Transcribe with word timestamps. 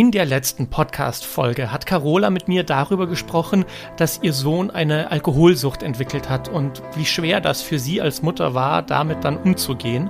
In 0.00 0.12
der 0.12 0.24
letzten 0.24 0.70
Podcast-Folge 0.70 1.70
hat 1.70 1.84
Carola 1.84 2.30
mit 2.30 2.48
mir 2.48 2.64
darüber 2.64 3.06
gesprochen, 3.06 3.66
dass 3.98 4.20
ihr 4.22 4.32
Sohn 4.32 4.70
eine 4.70 5.10
Alkoholsucht 5.10 5.82
entwickelt 5.82 6.30
hat 6.30 6.48
und 6.48 6.82
wie 6.96 7.04
schwer 7.04 7.42
das 7.42 7.60
für 7.60 7.78
sie 7.78 8.00
als 8.00 8.22
Mutter 8.22 8.54
war, 8.54 8.80
damit 8.80 9.24
dann 9.24 9.36
umzugehen. 9.36 10.08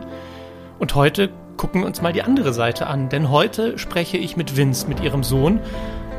Und 0.79 0.95
heute 0.95 1.31
gucken 1.57 1.81
wir 1.81 1.89
uns 1.89 2.03
mal 2.03 2.13
die 2.13 2.23
andere 2.23 2.53
Seite 2.53 2.87
an, 2.87 3.09
denn 3.09 3.33
heute 3.33 3.79
spreche 3.79 4.17
ich 4.17 4.37
mit 4.37 4.57
Vince, 4.57 4.87
mit 4.87 5.01
ihrem 5.01 5.25
Sohn. 5.25 5.59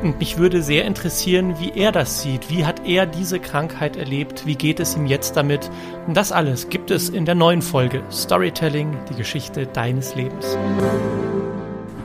Und 0.02 0.18
mich 0.18 0.36
würde 0.36 0.60
sehr 0.60 0.84
interessieren, 0.84 1.54
wie 1.58 1.72
er 1.74 1.92
das 1.92 2.20
sieht. 2.20 2.50
Wie 2.50 2.66
hat 2.66 2.86
er 2.86 3.06
diese 3.06 3.40
Krankheit 3.40 3.96
erlebt? 3.96 4.44
Wie 4.44 4.56
geht 4.56 4.80
es 4.80 4.96
ihm 4.96 5.06
jetzt 5.06 5.34
damit? 5.34 5.70
Und 6.06 6.14
das 6.14 6.30
alles 6.30 6.68
gibt 6.68 6.90
es 6.90 7.08
in 7.08 7.24
der 7.24 7.36
neuen 7.36 7.62
Folge 7.62 8.02
Storytelling, 8.10 8.98
die 9.08 9.14
Geschichte 9.14 9.66
deines 9.66 10.14
Lebens. 10.14 10.58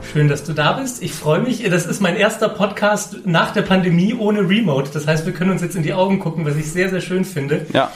Schön, 0.02 0.28
dass 0.28 0.44
du 0.44 0.52
da 0.52 0.72
bist. 0.72 1.02
Ich 1.02 1.12
freue 1.12 1.40
mich. 1.40 1.62
Das 1.68 1.86
ist 1.86 2.00
mein 2.00 2.16
erster 2.16 2.48
Podcast 2.48 3.26
nach 3.26 3.52
der 3.52 3.62
Pandemie 3.62 4.14
ohne 4.14 4.48
Remote. 4.48 4.90
Das 4.92 5.06
heißt, 5.06 5.26
wir 5.26 5.32
können 5.32 5.50
uns 5.50 5.62
jetzt 5.62 5.76
in 5.76 5.82
die 5.82 5.92
Augen 5.92 6.18
gucken, 6.18 6.44
was 6.44 6.56
ich 6.56 6.70
sehr, 6.70 6.88
sehr 6.88 7.00
schön 7.00 7.24
finde. 7.24 7.66
Ja. 7.72 7.90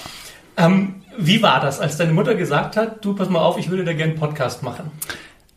Ähm, 0.56 0.96
wie 1.16 1.42
war 1.42 1.60
das, 1.60 1.80
als 1.80 1.96
deine 1.96 2.12
Mutter 2.12 2.34
gesagt 2.34 2.76
hat, 2.76 3.04
du 3.04 3.14
pass 3.14 3.28
mal 3.28 3.40
auf, 3.40 3.58
ich 3.58 3.70
würde 3.70 3.84
da 3.84 3.92
gerne 3.92 4.12
einen 4.12 4.20
Podcast 4.20 4.62
machen? 4.62 4.90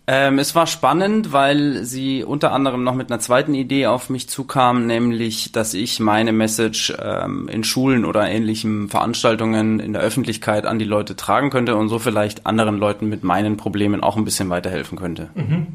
Ähm, 0.08 0.38
es 0.38 0.54
war 0.54 0.68
spannend, 0.68 1.34
weil 1.34 1.84
sie 1.84 2.24
unter 2.24 2.52
anderem 2.52 2.84
noch 2.84 2.94
mit 2.94 3.12
einer 3.12 3.20
zweiten 3.20 3.56
Idee 3.56 3.88
auf 3.88 4.10
mich 4.10 4.30
zukam, 4.30 4.86
nämlich, 4.86 5.52
dass 5.52 5.74
ich 5.74 6.00
meine 6.00 6.32
Message 6.32 6.94
ähm, 7.02 7.48
in 7.48 7.64
Schulen 7.64 8.06
oder 8.06 8.30
ähnlichen 8.30 8.88
Veranstaltungen 8.88 9.80
in 9.80 9.94
der 9.94 10.04
Öffentlichkeit 10.04 10.68
an 10.68 10.78
die 10.78 10.86
Leute 10.86 11.16
tragen 11.16 11.50
könnte 11.50 11.76
und 11.76 11.90
so 11.90 11.98
vielleicht 11.98 12.46
anderen 12.46 12.78
Leuten 12.78 13.10
mit 13.10 13.24
meinen 13.24 13.58
Problemen 13.58 14.04
auch 14.04 14.16
ein 14.16 14.26
bisschen 14.26 14.50
weiterhelfen 14.50 14.98
könnte. 14.98 15.30
Mhm. 15.34 15.68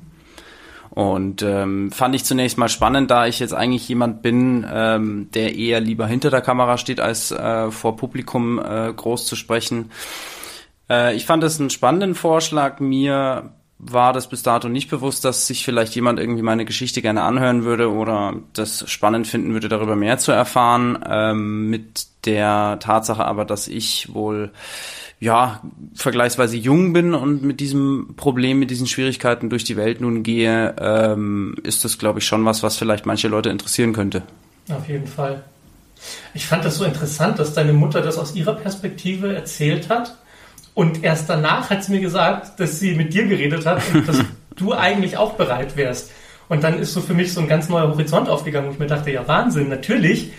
Und 1.00 1.40
ähm, 1.40 1.90
fand 1.92 2.14
ich 2.14 2.27
zunächst 2.27 2.59
mal 2.59 2.68
spannend, 2.68 3.10
da 3.10 3.27
ich 3.27 3.38
jetzt 3.38 3.54
eigentlich 3.54 3.88
jemand 3.88 4.20
bin, 4.20 4.66
ähm, 4.70 5.30
der 5.32 5.56
eher 5.56 5.80
lieber 5.80 6.06
hinter 6.06 6.28
der 6.28 6.42
Kamera 6.42 6.77
steht, 6.77 7.00
als 7.00 7.30
äh, 7.30 7.70
vor 7.70 7.97
Publikum 7.97 8.58
äh, 8.58 8.92
groß 8.94 9.25
zu 9.25 9.34
sprechen. 9.34 9.92
Äh, 10.91 11.16
ich 11.16 11.25
fand 11.25 11.42
es 11.42 11.58
einen 11.58 11.70
spannenden 11.70 12.14
Vorschlag. 12.14 12.80
Mir 12.80 13.55
war 13.78 14.12
das 14.12 14.28
bis 14.28 14.42
dato 14.42 14.69
nicht 14.69 14.91
bewusst, 14.91 15.25
dass 15.25 15.47
sich 15.47 15.64
vielleicht 15.64 15.94
jemand 15.94 16.20
irgendwie 16.20 16.42
meine 16.42 16.66
Geschichte 16.66 17.00
gerne 17.00 17.22
anhören 17.22 17.64
würde 17.64 17.91
oder 17.91 18.34
das 18.53 18.84
spannend 18.91 19.27
finden 19.27 19.55
würde, 19.55 19.70
darüber 19.70 19.97
mehr 19.97 20.19
zu 20.19 20.32
erfahren. 20.32 21.03
Ähm, 21.08 21.70
mit 21.70 22.08
der 22.27 22.78
Tatsache 22.78 23.25
aber, 23.25 23.47
dass 23.47 23.69
ich 23.69 24.12
wohl 24.12 24.53
ja, 25.20 25.60
vergleichsweise 25.94 26.56
jung 26.56 26.94
bin 26.94 27.14
und 27.14 27.42
mit 27.42 27.60
diesem 27.60 28.14
Problem, 28.16 28.58
mit 28.58 28.70
diesen 28.70 28.86
Schwierigkeiten 28.86 29.50
durch 29.50 29.64
die 29.64 29.76
Welt 29.76 30.00
nun 30.00 30.22
gehe, 30.22 30.74
ähm, 30.80 31.56
ist 31.62 31.84
das, 31.84 31.98
glaube 31.98 32.20
ich, 32.20 32.24
schon 32.24 32.44
was, 32.46 32.62
was 32.62 32.78
vielleicht 32.78 33.04
manche 33.04 33.28
Leute 33.28 33.50
interessieren 33.50 33.92
könnte. 33.92 34.22
Auf 34.70 34.88
jeden 34.88 35.06
Fall. 35.06 35.44
Ich 36.32 36.46
fand 36.46 36.64
das 36.64 36.76
so 36.76 36.84
interessant, 36.84 37.38
dass 37.38 37.52
deine 37.52 37.74
Mutter 37.74 38.00
das 38.00 38.16
aus 38.16 38.34
ihrer 38.34 38.54
Perspektive 38.54 39.34
erzählt 39.34 39.91
hat. 39.91 40.16
Und 40.72 41.04
erst 41.04 41.28
danach 41.28 41.68
hat 41.68 41.84
sie 41.84 41.92
mir 41.92 42.00
gesagt, 42.00 42.58
dass 42.58 42.80
sie 42.80 42.94
mit 42.94 43.12
dir 43.12 43.26
geredet 43.26 43.66
hat 43.66 43.82
und 43.92 44.08
dass 44.08 44.24
du 44.56 44.72
eigentlich 44.72 45.18
auch 45.18 45.34
bereit 45.34 45.76
wärst. 45.76 46.12
Und 46.48 46.64
dann 46.64 46.78
ist 46.78 46.94
so 46.94 47.02
für 47.02 47.12
mich 47.12 47.34
so 47.34 47.41
ein 47.41 47.48
ganz 47.48 47.68
neuer 47.68 47.88
Horizont 47.88 48.30
aufgegangen, 48.30 48.68
wo 48.68 48.72
ich 48.72 48.78
mir 48.78 48.86
dachte, 48.86 49.10
ja 49.10 49.28
Wahnsinn, 49.28 49.68
natürlich 49.68 50.32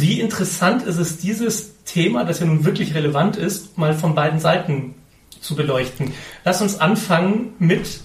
wie 0.00 0.20
interessant 0.20 0.82
ist 0.82 0.98
es, 0.98 1.18
dieses 1.18 1.82
Thema, 1.84 2.24
das 2.24 2.40
ja 2.40 2.46
nun 2.46 2.64
wirklich 2.64 2.94
relevant 2.94 3.36
ist, 3.36 3.76
mal 3.78 3.94
von 3.94 4.14
beiden 4.14 4.40
Seiten 4.40 4.94
zu 5.40 5.54
beleuchten. 5.54 6.12
Lass 6.44 6.62
uns 6.62 6.80
anfangen 6.80 7.54
mit 7.58 8.00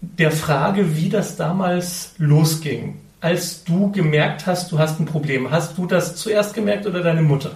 der 0.00 0.30
Frage, 0.30 0.96
wie 0.96 1.08
das 1.08 1.36
damals 1.36 2.14
losging. 2.18 3.00
Als 3.20 3.64
du 3.64 3.90
gemerkt 3.90 4.46
hast, 4.46 4.70
du 4.70 4.78
hast 4.78 5.00
ein 5.00 5.06
Problem. 5.06 5.50
Hast 5.50 5.78
du 5.78 5.86
das 5.86 6.16
zuerst 6.16 6.52
gemerkt 6.52 6.86
oder 6.86 7.02
deine 7.02 7.22
Mutter? 7.22 7.52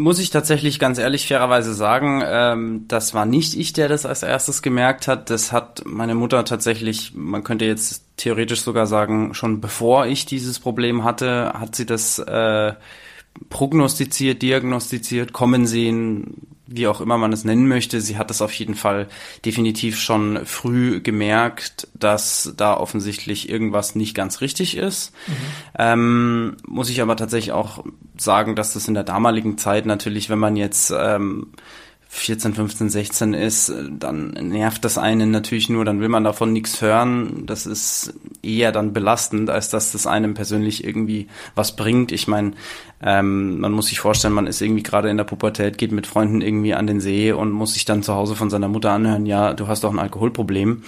Muss 0.00 0.18
ich 0.18 0.30
tatsächlich 0.30 0.78
ganz 0.78 0.98
ehrlich 0.98 1.28
fairerweise 1.28 1.74
sagen, 1.74 2.22
ähm, 2.24 2.84
das 2.88 3.14
war 3.14 3.26
nicht 3.26 3.54
ich, 3.56 3.72
der 3.72 3.88
das 3.88 4.06
als 4.06 4.22
erstes 4.22 4.62
gemerkt 4.62 5.06
hat. 5.06 5.30
Das 5.30 5.52
hat 5.52 5.82
meine 5.84 6.14
Mutter 6.14 6.44
tatsächlich, 6.44 7.12
man 7.14 7.44
könnte 7.44 7.66
jetzt 7.66 8.04
theoretisch 8.16 8.62
sogar 8.62 8.86
sagen, 8.86 9.34
schon 9.34 9.60
bevor 9.60 10.06
ich 10.06 10.26
dieses 10.26 10.58
Problem 10.58 11.04
hatte, 11.04 11.52
hat 11.54 11.76
sie 11.76 11.86
das 11.86 12.18
äh, 12.18 12.72
prognostiziert, 13.48 14.42
diagnostiziert, 14.42 15.32
kommen 15.32 15.66
sehen, 15.66 16.46
wie 16.66 16.86
auch 16.86 17.00
immer 17.00 17.18
man 17.18 17.32
es 17.32 17.44
nennen 17.44 17.66
möchte. 17.66 18.00
Sie 18.00 18.16
hat 18.16 18.30
es 18.30 18.40
auf 18.40 18.52
jeden 18.52 18.76
Fall 18.76 19.08
definitiv 19.44 19.98
schon 19.98 20.46
früh 20.46 21.00
gemerkt, 21.00 21.88
dass 21.94 22.54
da 22.56 22.76
offensichtlich 22.76 23.48
irgendwas 23.48 23.96
nicht 23.96 24.14
ganz 24.14 24.40
richtig 24.40 24.76
ist. 24.76 25.12
Mhm. 25.26 25.32
Ähm, 25.78 26.56
muss 26.66 26.88
ich 26.88 27.02
aber 27.02 27.16
tatsächlich 27.16 27.52
auch 27.52 27.84
sagen, 28.16 28.54
dass 28.54 28.72
das 28.74 28.86
in 28.86 28.94
der 28.94 29.02
damaligen 29.02 29.58
Zeit 29.58 29.84
natürlich, 29.84 30.30
wenn 30.30 30.38
man 30.38 30.56
jetzt 30.56 30.92
ähm, 30.96 31.48
14, 32.12 32.54
15, 32.54 32.90
16 32.90 33.34
ist, 33.34 33.72
dann 33.88 34.30
nervt 34.30 34.84
das 34.84 34.98
einen 34.98 35.30
natürlich 35.30 35.68
nur, 35.68 35.84
dann 35.84 36.00
will 36.00 36.08
man 36.08 36.24
davon 36.24 36.52
nichts 36.52 36.82
hören. 36.82 37.46
Das 37.46 37.66
ist 37.66 38.14
eher 38.42 38.72
dann 38.72 38.92
belastend, 38.92 39.48
als 39.48 39.70
dass 39.70 39.92
das 39.92 40.08
einem 40.08 40.34
persönlich 40.34 40.82
irgendwie 40.82 41.28
was 41.54 41.76
bringt. 41.76 42.10
Ich 42.10 42.26
meine, 42.26 42.52
ähm, 43.02 43.60
man 43.60 43.72
muss 43.72 43.86
sich 43.86 44.00
vorstellen, 44.00 44.34
man 44.34 44.46
ist 44.46 44.60
irgendwie 44.60 44.82
gerade 44.82 45.08
in 45.08 45.16
der 45.16 45.24
Pubertät, 45.24 45.78
geht 45.78 45.90
mit 45.90 46.06
Freunden 46.06 46.42
irgendwie 46.42 46.74
an 46.74 46.86
den 46.86 47.00
See 47.00 47.32
und 47.32 47.50
muss 47.50 47.72
sich 47.74 47.86
dann 47.86 48.02
zu 48.02 48.14
Hause 48.14 48.36
von 48.36 48.50
seiner 48.50 48.68
Mutter 48.68 48.90
anhören, 48.90 49.24
ja, 49.24 49.54
du 49.54 49.68
hast 49.68 49.84
doch 49.84 49.92
ein 49.92 49.98
Alkoholproblem, 49.98 50.68
mhm. 50.68 50.84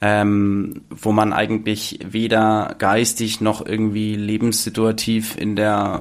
ähm, 0.00 0.80
wo 0.90 1.12
man 1.12 1.32
eigentlich 1.32 2.00
weder 2.04 2.74
geistig 2.78 3.40
noch 3.40 3.64
irgendwie 3.64 4.16
lebenssituativ 4.16 5.36
in 5.36 5.54
der 5.54 6.00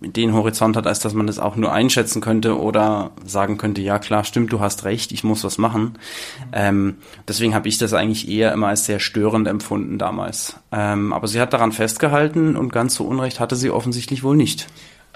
den 0.00 0.32
Horizont 0.32 0.76
hat, 0.76 0.86
als 0.86 1.00
dass 1.00 1.14
man 1.14 1.26
das 1.26 1.38
auch 1.38 1.56
nur 1.56 1.72
einschätzen 1.72 2.20
könnte 2.20 2.58
oder 2.58 3.12
sagen 3.24 3.58
könnte, 3.58 3.80
ja 3.80 3.98
klar, 3.98 4.24
stimmt, 4.24 4.52
du 4.52 4.60
hast 4.60 4.84
recht, 4.84 5.12
ich 5.12 5.24
muss 5.24 5.44
was 5.44 5.58
machen. 5.58 5.82
Mhm. 5.82 6.50
Ähm, 6.52 6.96
deswegen 7.26 7.54
habe 7.54 7.68
ich 7.68 7.78
das 7.78 7.92
eigentlich 7.92 8.28
eher 8.28 8.52
immer 8.52 8.68
als 8.68 8.86
sehr 8.86 8.98
störend 8.98 9.46
empfunden 9.46 9.98
damals. 9.98 10.56
Ähm, 10.72 11.12
aber 11.12 11.28
sie 11.28 11.40
hat 11.40 11.52
daran 11.52 11.72
festgehalten 11.72 12.56
und 12.56 12.72
ganz 12.72 12.94
so 12.94 13.04
Unrecht 13.04 13.40
hatte 13.40 13.56
sie 13.56 13.70
offensichtlich 13.70 14.22
wohl 14.22 14.36
nicht. 14.36 14.66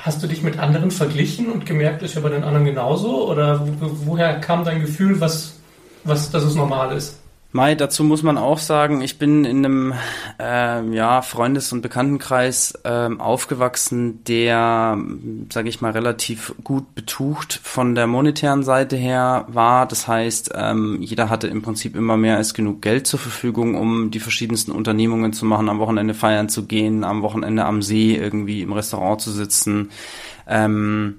Hast 0.04 0.20
du 0.20 0.26
dich 0.26 0.42
mit 0.42 0.58
anderen 0.58 0.90
verglichen 0.90 1.46
und 1.52 1.64
gemerkt, 1.64 2.02
ist 2.02 2.16
ja 2.16 2.20
bei 2.20 2.28
den 2.28 2.42
anderen 2.42 2.64
genauso? 2.64 3.30
Oder 3.30 3.64
woher 4.04 4.40
kam 4.40 4.64
dein 4.64 4.80
Gefühl, 4.80 5.20
was, 5.20 5.60
was, 6.02 6.28
dass 6.32 6.42
es 6.42 6.56
normal 6.56 6.96
ist? 6.96 7.21
Mai, 7.54 7.74
dazu 7.74 8.02
muss 8.02 8.22
man 8.22 8.38
auch 8.38 8.56
sagen, 8.56 9.02
ich 9.02 9.18
bin 9.18 9.44
in 9.44 9.58
einem 9.58 9.92
äh, 10.40 10.88
ja, 10.94 11.20
Freundes- 11.20 11.70
und 11.70 11.82
Bekanntenkreis 11.82 12.72
äh, 12.84 13.10
aufgewachsen, 13.18 14.24
der, 14.24 14.96
sage 15.52 15.68
ich 15.68 15.82
mal, 15.82 15.92
relativ 15.92 16.54
gut 16.64 16.94
betucht 16.94 17.60
von 17.62 17.94
der 17.94 18.06
monetären 18.06 18.62
Seite 18.62 18.96
her 18.96 19.44
war. 19.48 19.86
Das 19.86 20.08
heißt, 20.08 20.52
ähm, 20.54 21.02
jeder 21.02 21.28
hatte 21.28 21.46
im 21.48 21.60
Prinzip 21.60 21.94
immer 21.94 22.16
mehr 22.16 22.38
als 22.38 22.54
genug 22.54 22.80
Geld 22.80 23.06
zur 23.06 23.18
Verfügung, 23.18 23.74
um 23.74 24.10
die 24.10 24.20
verschiedensten 24.20 24.72
Unternehmungen 24.72 25.34
zu 25.34 25.44
machen, 25.44 25.68
am 25.68 25.78
Wochenende 25.78 26.14
feiern 26.14 26.48
zu 26.48 26.64
gehen, 26.64 27.04
am 27.04 27.20
Wochenende 27.20 27.66
am 27.66 27.82
See 27.82 28.16
irgendwie 28.16 28.62
im 28.62 28.72
Restaurant 28.72 29.20
zu 29.20 29.30
sitzen. 29.30 29.90
Ähm, 30.46 31.16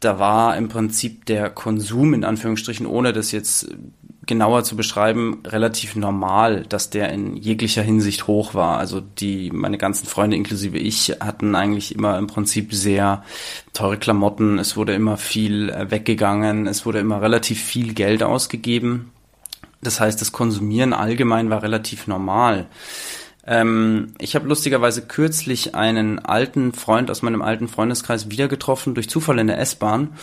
da 0.00 0.18
war 0.18 0.58
im 0.58 0.68
Prinzip 0.68 1.24
der 1.24 1.48
Konsum 1.48 2.12
in 2.12 2.24
Anführungsstrichen, 2.24 2.84
ohne 2.84 3.14
das 3.14 3.32
jetzt 3.32 3.74
genauer 4.26 4.64
zu 4.64 4.76
beschreiben, 4.76 5.42
relativ 5.46 5.96
normal, 5.96 6.64
dass 6.68 6.90
der 6.90 7.10
in 7.10 7.36
jeglicher 7.36 7.82
Hinsicht 7.82 8.26
hoch 8.26 8.54
war. 8.54 8.78
Also 8.78 9.00
die, 9.00 9.50
meine 9.50 9.78
ganzen 9.78 10.06
Freunde 10.06 10.36
inklusive 10.36 10.78
ich 10.78 11.16
hatten 11.20 11.54
eigentlich 11.54 11.94
immer 11.94 12.18
im 12.18 12.26
Prinzip 12.26 12.74
sehr 12.74 13.24
teure 13.72 13.98
Klamotten. 13.98 14.58
Es 14.58 14.76
wurde 14.76 14.94
immer 14.94 15.16
viel 15.16 15.70
äh, 15.70 15.90
weggegangen. 15.90 16.66
Es 16.66 16.86
wurde 16.86 17.00
immer 17.00 17.20
relativ 17.22 17.62
viel 17.62 17.94
Geld 17.94 18.22
ausgegeben. 18.22 19.12
Das 19.82 20.00
heißt, 20.00 20.20
das 20.20 20.32
Konsumieren 20.32 20.92
allgemein 20.92 21.50
war 21.50 21.62
relativ 21.62 22.06
normal. 22.06 22.66
Ähm, 23.46 24.14
ich 24.18 24.34
habe 24.34 24.48
lustigerweise 24.48 25.02
kürzlich 25.02 25.74
einen 25.74 26.18
alten 26.18 26.72
Freund 26.72 27.10
aus 27.10 27.22
meinem 27.22 27.42
alten 27.42 27.68
Freundeskreis 27.68 28.30
wieder 28.30 28.48
getroffen, 28.48 28.94
durch 28.94 29.10
Zufall 29.10 29.38
in 29.38 29.48
der 29.48 29.58
S-Bahn 29.58 30.14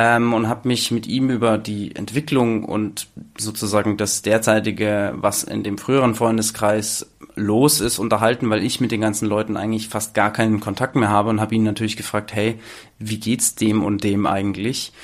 ähm, 0.00 0.32
und 0.32 0.48
habe 0.48 0.66
mich 0.66 0.90
mit 0.90 1.06
ihm 1.06 1.28
über 1.28 1.58
die 1.58 1.94
Entwicklung 1.94 2.64
und 2.64 3.08
sozusagen 3.36 3.98
das 3.98 4.22
derzeitige, 4.22 5.12
was 5.16 5.44
in 5.44 5.62
dem 5.62 5.76
früheren 5.76 6.14
Freundeskreis 6.14 7.06
los 7.34 7.82
ist, 7.82 7.98
unterhalten, 7.98 8.48
weil 8.48 8.64
ich 8.64 8.80
mit 8.80 8.92
den 8.92 9.02
ganzen 9.02 9.28
Leuten 9.28 9.58
eigentlich 9.58 9.90
fast 9.90 10.14
gar 10.14 10.32
keinen 10.32 10.58
Kontakt 10.58 10.96
mehr 10.96 11.10
habe 11.10 11.28
und 11.28 11.38
habe 11.38 11.54
ihn 11.54 11.64
natürlich 11.64 11.98
gefragt, 11.98 12.34
hey, 12.34 12.58
wie 12.98 13.20
geht's 13.20 13.56
dem 13.56 13.84
und 13.84 14.02
dem 14.02 14.26
eigentlich? 14.26 14.94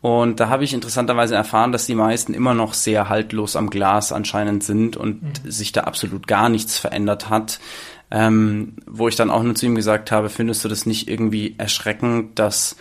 Und 0.00 0.40
da 0.40 0.48
habe 0.48 0.64
ich 0.64 0.72
interessanterweise 0.72 1.34
erfahren, 1.34 1.72
dass 1.72 1.84
die 1.84 1.94
meisten 1.94 2.32
immer 2.32 2.54
noch 2.54 2.72
sehr 2.72 3.10
haltlos 3.10 3.56
am 3.56 3.68
Glas 3.68 4.10
anscheinend 4.10 4.64
sind 4.64 4.96
und 4.96 5.22
mhm. 5.22 5.50
sich 5.50 5.72
da 5.72 5.82
absolut 5.82 6.26
gar 6.26 6.48
nichts 6.48 6.78
verändert 6.78 7.28
hat. 7.28 7.60
Ähm, 8.10 8.76
wo 8.86 9.08
ich 9.08 9.16
dann 9.16 9.30
auch 9.30 9.42
nur 9.42 9.54
zu 9.54 9.66
ihm 9.66 9.74
gesagt 9.74 10.12
habe, 10.12 10.30
findest 10.30 10.64
du 10.64 10.68
das 10.68 10.86
nicht 10.86 11.10
irgendwie 11.10 11.56
erschreckend, 11.58 12.38
dass 12.38 12.76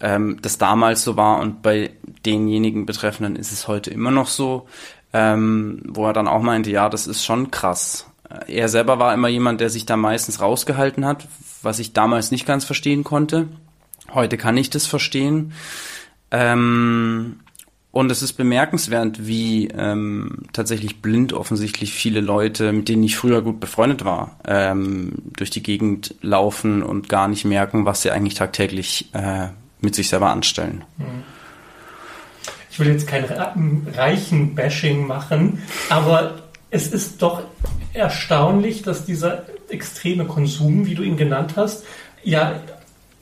ähm, 0.00 0.38
das 0.42 0.58
damals 0.58 1.02
so 1.02 1.16
war 1.16 1.40
und 1.40 1.62
bei 1.62 1.90
denjenigen 2.24 2.86
Betreffenden 2.86 3.36
ist 3.36 3.52
es 3.52 3.68
heute 3.68 3.90
immer 3.90 4.10
noch 4.10 4.26
so, 4.26 4.66
ähm, 5.12 5.82
wo 5.86 6.06
er 6.06 6.12
dann 6.12 6.28
auch 6.28 6.42
meinte, 6.42 6.70
ja, 6.70 6.88
das 6.88 7.06
ist 7.06 7.24
schon 7.24 7.50
krass. 7.50 8.06
Er 8.46 8.68
selber 8.68 8.98
war 8.98 9.12
immer 9.12 9.28
jemand, 9.28 9.60
der 9.60 9.70
sich 9.70 9.86
da 9.86 9.96
meistens 9.96 10.40
rausgehalten 10.40 11.04
hat, 11.04 11.26
was 11.62 11.78
ich 11.80 11.92
damals 11.92 12.30
nicht 12.30 12.46
ganz 12.46 12.64
verstehen 12.64 13.02
konnte. 13.02 13.48
Heute 14.14 14.36
kann 14.36 14.56
ich 14.56 14.70
das 14.70 14.86
verstehen. 14.86 15.52
Ähm, 16.30 17.40
und 17.92 18.12
es 18.12 18.22
ist 18.22 18.34
bemerkenswert, 18.34 19.26
wie 19.26 19.66
ähm, 19.68 20.44
tatsächlich 20.52 21.02
blind 21.02 21.32
offensichtlich 21.32 21.92
viele 21.92 22.20
Leute, 22.20 22.72
mit 22.72 22.88
denen 22.88 23.02
ich 23.02 23.16
früher 23.16 23.42
gut 23.42 23.58
befreundet 23.58 24.04
war, 24.04 24.38
ähm, 24.46 25.14
durch 25.36 25.50
die 25.50 25.62
Gegend 25.62 26.14
laufen 26.22 26.84
und 26.84 27.08
gar 27.08 27.26
nicht 27.26 27.44
merken, 27.44 27.86
was 27.86 28.02
sie 28.02 28.12
eigentlich 28.12 28.34
tagtäglich 28.34 29.10
äh, 29.12 29.48
mit 29.80 29.94
sich 29.94 30.08
selber 30.08 30.30
anstellen. 30.30 30.84
Ich 32.70 32.78
will 32.78 32.88
jetzt 32.88 33.06
kein 33.06 33.24
reichen 33.94 34.54
Bashing 34.54 35.06
machen, 35.06 35.62
aber 35.88 36.42
es 36.70 36.88
ist 36.88 37.20
doch 37.20 37.42
erstaunlich, 37.92 38.82
dass 38.82 39.04
dieser 39.04 39.44
extreme 39.68 40.24
Konsum, 40.24 40.86
wie 40.86 40.94
du 40.94 41.02
ihn 41.02 41.16
genannt 41.16 41.54
hast, 41.56 41.84
ja 42.22 42.60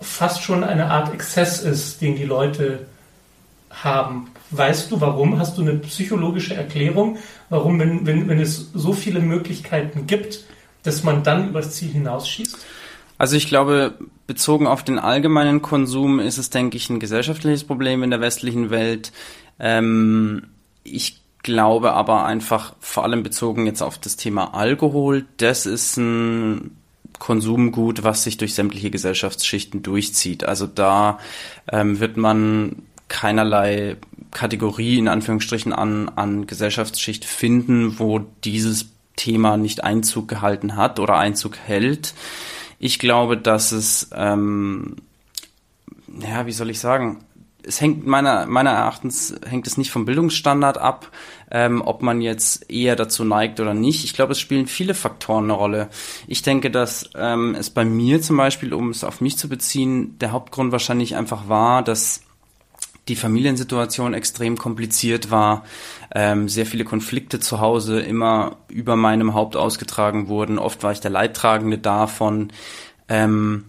fast 0.00 0.42
schon 0.42 0.64
eine 0.64 0.90
Art 0.90 1.12
Exzess 1.12 1.60
ist, 1.60 2.00
den 2.00 2.16
die 2.16 2.24
Leute 2.24 2.86
haben. 3.70 4.30
Weißt 4.50 4.90
du 4.90 5.00
warum? 5.00 5.38
Hast 5.38 5.58
du 5.58 5.62
eine 5.62 5.74
psychologische 5.74 6.54
Erklärung, 6.54 7.18
warum, 7.48 7.78
wenn, 7.78 8.06
wenn, 8.06 8.28
wenn 8.28 8.40
es 8.40 8.70
so 8.72 8.92
viele 8.92 9.20
Möglichkeiten 9.20 10.06
gibt, 10.06 10.44
dass 10.82 11.02
man 11.02 11.22
dann 11.22 11.48
übers 11.48 11.72
Ziel 11.72 11.90
hinausschießt? 11.90 12.56
Also 13.18 13.36
ich 13.36 13.48
glaube, 13.48 13.94
bezogen 14.28 14.66
auf 14.66 14.84
den 14.84 14.98
allgemeinen 15.00 15.62
Konsum 15.62 16.20
ist 16.20 16.38
es, 16.38 16.50
denke 16.50 16.76
ich, 16.76 16.88
ein 16.90 17.00
gesellschaftliches 17.00 17.64
Problem 17.64 18.02
in 18.04 18.10
der 18.10 18.20
westlichen 18.20 18.70
Welt. 18.70 19.10
Ähm, 19.58 20.44
ich 20.84 21.22
glaube 21.42 21.94
aber 21.94 22.26
einfach, 22.26 22.74
vor 22.78 23.04
allem 23.04 23.22
bezogen 23.22 23.66
jetzt 23.66 23.82
auf 23.82 23.98
das 23.98 24.16
Thema 24.16 24.54
Alkohol, 24.54 25.24
das 25.38 25.64
ist 25.64 25.96
ein 25.96 26.76
Konsumgut, 27.18 28.04
was 28.04 28.22
sich 28.22 28.36
durch 28.36 28.54
sämtliche 28.54 28.90
Gesellschaftsschichten 28.90 29.82
durchzieht. 29.82 30.44
Also 30.44 30.66
da 30.66 31.18
ähm, 31.72 31.98
wird 31.98 32.18
man 32.18 32.82
keinerlei 33.08 33.96
Kategorie 34.30 34.98
in 34.98 35.08
Anführungsstrichen 35.08 35.72
an, 35.72 36.10
an 36.10 36.46
Gesellschaftsschicht 36.46 37.24
finden, 37.24 37.98
wo 37.98 38.20
dieses 38.44 38.90
Thema 39.16 39.56
nicht 39.56 39.82
Einzug 39.84 40.28
gehalten 40.28 40.76
hat 40.76 41.00
oder 41.00 41.16
Einzug 41.16 41.56
hält. 41.56 42.12
Ich 42.78 42.98
glaube, 42.98 43.36
dass 43.36 43.72
es, 43.72 44.10
ähm, 44.14 44.96
ja, 46.20 46.46
wie 46.46 46.52
soll 46.52 46.70
ich 46.70 46.78
sagen, 46.78 47.24
es 47.62 47.80
hängt 47.80 48.06
meiner, 48.06 48.46
meiner 48.46 48.70
Erachtens 48.70 49.34
hängt 49.46 49.66
es 49.66 49.76
nicht 49.76 49.90
vom 49.90 50.06
Bildungsstandard 50.06 50.78
ab, 50.78 51.10
ähm, 51.50 51.82
ob 51.84 52.02
man 52.02 52.20
jetzt 52.20 52.70
eher 52.70 52.96
dazu 52.96 53.24
neigt 53.24 53.60
oder 53.60 53.74
nicht. 53.74 54.04
Ich 54.04 54.14
glaube, 54.14 54.32
es 54.32 54.40
spielen 54.40 54.66
viele 54.66 54.94
Faktoren 54.94 55.44
eine 55.44 55.52
Rolle. 55.52 55.88
Ich 56.26 56.42
denke, 56.42 56.70
dass 56.70 57.10
ähm, 57.14 57.54
es 57.54 57.68
bei 57.68 57.84
mir 57.84 58.22
zum 58.22 58.38
Beispiel, 58.38 58.72
um 58.72 58.90
es 58.90 59.04
auf 59.04 59.20
mich 59.20 59.36
zu 59.36 59.48
beziehen, 59.48 60.18
der 60.18 60.32
Hauptgrund 60.32 60.72
wahrscheinlich 60.72 61.16
einfach 61.16 61.48
war, 61.48 61.82
dass 61.82 62.22
die 63.08 63.16
Familiensituation 63.16 64.14
extrem 64.14 64.56
kompliziert 64.56 65.30
war, 65.30 65.64
ähm, 66.14 66.48
sehr 66.48 66.66
viele 66.66 66.84
Konflikte 66.84 67.40
zu 67.40 67.60
Hause 67.60 68.00
immer 68.00 68.56
über 68.68 68.96
meinem 68.96 69.34
Haupt 69.34 69.56
ausgetragen 69.56 70.28
wurden. 70.28 70.58
Oft 70.58 70.82
war 70.82 70.92
ich 70.92 71.00
der 71.00 71.10
Leidtragende 71.10 71.78
davon. 71.78 72.52
Ähm, 73.08 73.64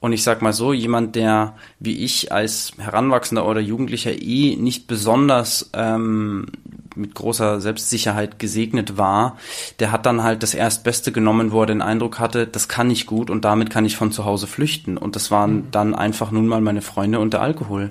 und 0.00 0.12
ich 0.12 0.24
sag 0.24 0.42
mal 0.42 0.52
so, 0.52 0.72
jemand, 0.72 1.14
der 1.14 1.54
wie 1.78 2.04
ich 2.04 2.32
als 2.32 2.72
Heranwachsender 2.76 3.46
oder 3.46 3.60
Jugendlicher 3.60 4.10
eh 4.12 4.56
nicht 4.56 4.88
besonders 4.88 5.70
ähm, 5.74 6.46
mit 6.96 7.14
großer 7.14 7.60
Selbstsicherheit 7.60 8.38
gesegnet 8.38 8.98
war, 8.98 9.36
der 9.78 9.92
hat 9.92 10.06
dann 10.06 10.22
halt 10.22 10.42
das 10.42 10.54
Erstbeste 10.54 11.12
genommen, 11.12 11.52
wo 11.52 11.60
er 11.60 11.66
den 11.66 11.82
Eindruck 11.82 12.18
hatte, 12.18 12.46
das 12.46 12.68
kann 12.68 12.90
ich 12.90 13.06
gut 13.06 13.30
und 13.30 13.44
damit 13.44 13.70
kann 13.70 13.84
ich 13.84 13.96
von 13.96 14.12
zu 14.12 14.24
Hause 14.24 14.46
flüchten. 14.46 14.96
Und 14.96 15.16
das 15.16 15.30
waren 15.30 15.54
mhm. 15.54 15.70
dann 15.70 15.94
einfach 15.94 16.30
nun 16.30 16.46
mal 16.46 16.60
meine 16.60 16.82
Freunde 16.82 17.18
und 17.18 17.32
der 17.32 17.42
Alkohol. 17.42 17.90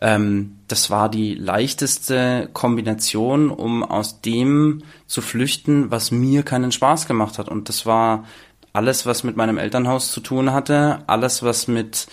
Ähm, 0.00 0.56
das 0.68 0.90
war 0.90 1.08
die 1.08 1.34
leichteste 1.34 2.48
Kombination, 2.52 3.50
um 3.50 3.82
aus 3.82 4.20
dem 4.20 4.82
zu 5.06 5.20
flüchten, 5.20 5.90
was 5.90 6.10
mir 6.10 6.42
keinen 6.42 6.72
Spaß 6.72 7.06
gemacht 7.06 7.38
hat. 7.38 7.48
Und 7.48 7.68
das 7.68 7.86
war 7.86 8.24
alles, 8.72 9.06
was 9.06 9.24
mit 9.24 9.36
meinem 9.36 9.58
Elternhaus 9.58 10.12
zu 10.12 10.20
tun 10.20 10.52
hatte, 10.52 10.98
alles, 11.06 11.42
was 11.42 11.66
mit 11.66 12.08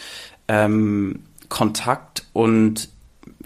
ähm, 0.48 1.24
Kontakt 1.50 2.26
und 2.34 2.90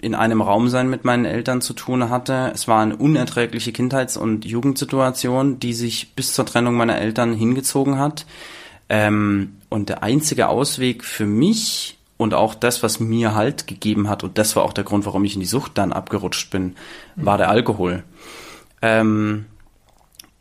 in 0.00 0.14
einem 0.14 0.40
Raum 0.40 0.68
sein 0.68 0.88
mit 0.88 1.04
meinen 1.04 1.24
Eltern 1.24 1.60
zu 1.60 1.72
tun 1.72 2.10
hatte. 2.10 2.50
Es 2.54 2.68
war 2.68 2.82
eine 2.82 2.96
unerträgliche 2.96 3.72
Kindheits- 3.72 4.16
und 4.16 4.44
Jugendsituation, 4.44 5.58
die 5.58 5.72
sich 5.72 6.14
bis 6.14 6.32
zur 6.32 6.46
Trennung 6.46 6.74
meiner 6.74 6.98
Eltern 6.98 7.34
hingezogen 7.34 7.98
hat. 7.98 8.26
Ähm, 8.88 9.56
und 9.68 9.88
der 9.88 10.02
einzige 10.02 10.48
Ausweg 10.48 11.04
für 11.04 11.26
mich 11.26 11.98
und 12.16 12.34
auch 12.34 12.54
das, 12.54 12.82
was 12.82 13.00
mir 13.00 13.34
Halt 13.34 13.66
gegeben 13.66 14.08
hat, 14.08 14.24
und 14.24 14.38
das 14.38 14.56
war 14.56 14.64
auch 14.64 14.72
der 14.72 14.84
Grund, 14.84 15.06
warum 15.06 15.24
ich 15.24 15.34
in 15.34 15.40
die 15.40 15.46
Sucht 15.46 15.78
dann 15.78 15.92
abgerutscht 15.92 16.50
bin, 16.50 16.74
war 17.16 17.38
der 17.38 17.50
Alkohol. 17.50 18.02
Ähm, 18.82 19.46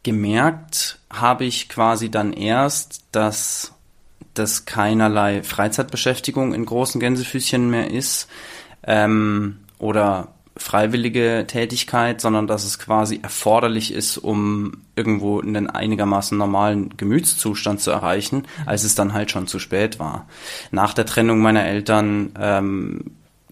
gemerkt 0.03 0.99
habe 1.11 1.45
ich 1.45 1.69
quasi 1.69 2.09
dann 2.09 2.33
erst, 2.33 3.03
dass 3.11 3.73
das 4.33 4.65
keinerlei 4.65 5.43
Freizeitbeschäftigung 5.43 6.53
in 6.53 6.65
großen 6.65 6.99
Gänsefüßchen 6.99 7.69
mehr 7.69 7.91
ist 7.91 8.27
ähm, 8.83 9.57
oder 9.79 10.29
freiwillige 10.59 11.45
Tätigkeit, 11.47 12.21
sondern 12.21 12.47
dass 12.47 12.63
es 12.63 12.79
quasi 12.79 13.19
erforderlich 13.21 13.93
ist, 13.93 14.17
um 14.17 14.77
irgendwo 14.95 15.39
einen 15.39 15.69
einigermaßen 15.69 16.37
normalen 16.37 16.95
Gemütszustand 16.97 17.79
zu 17.79 17.91
erreichen, 17.91 18.43
als 18.65 18.83
es 18.83 18.95
dann 18.95 19.13
halt 19.13 19.31
schon 19.31 19.47
zu 19.47 19.59
spät 19.59 19.99
war. 19.99 20.27
Nach 20.71 20.93
der 20.93 21.05
Trennung 21.05 21.39
meiner 21.39 21.65
Eltern 21.65 22.31
ähm, 22.39 23.11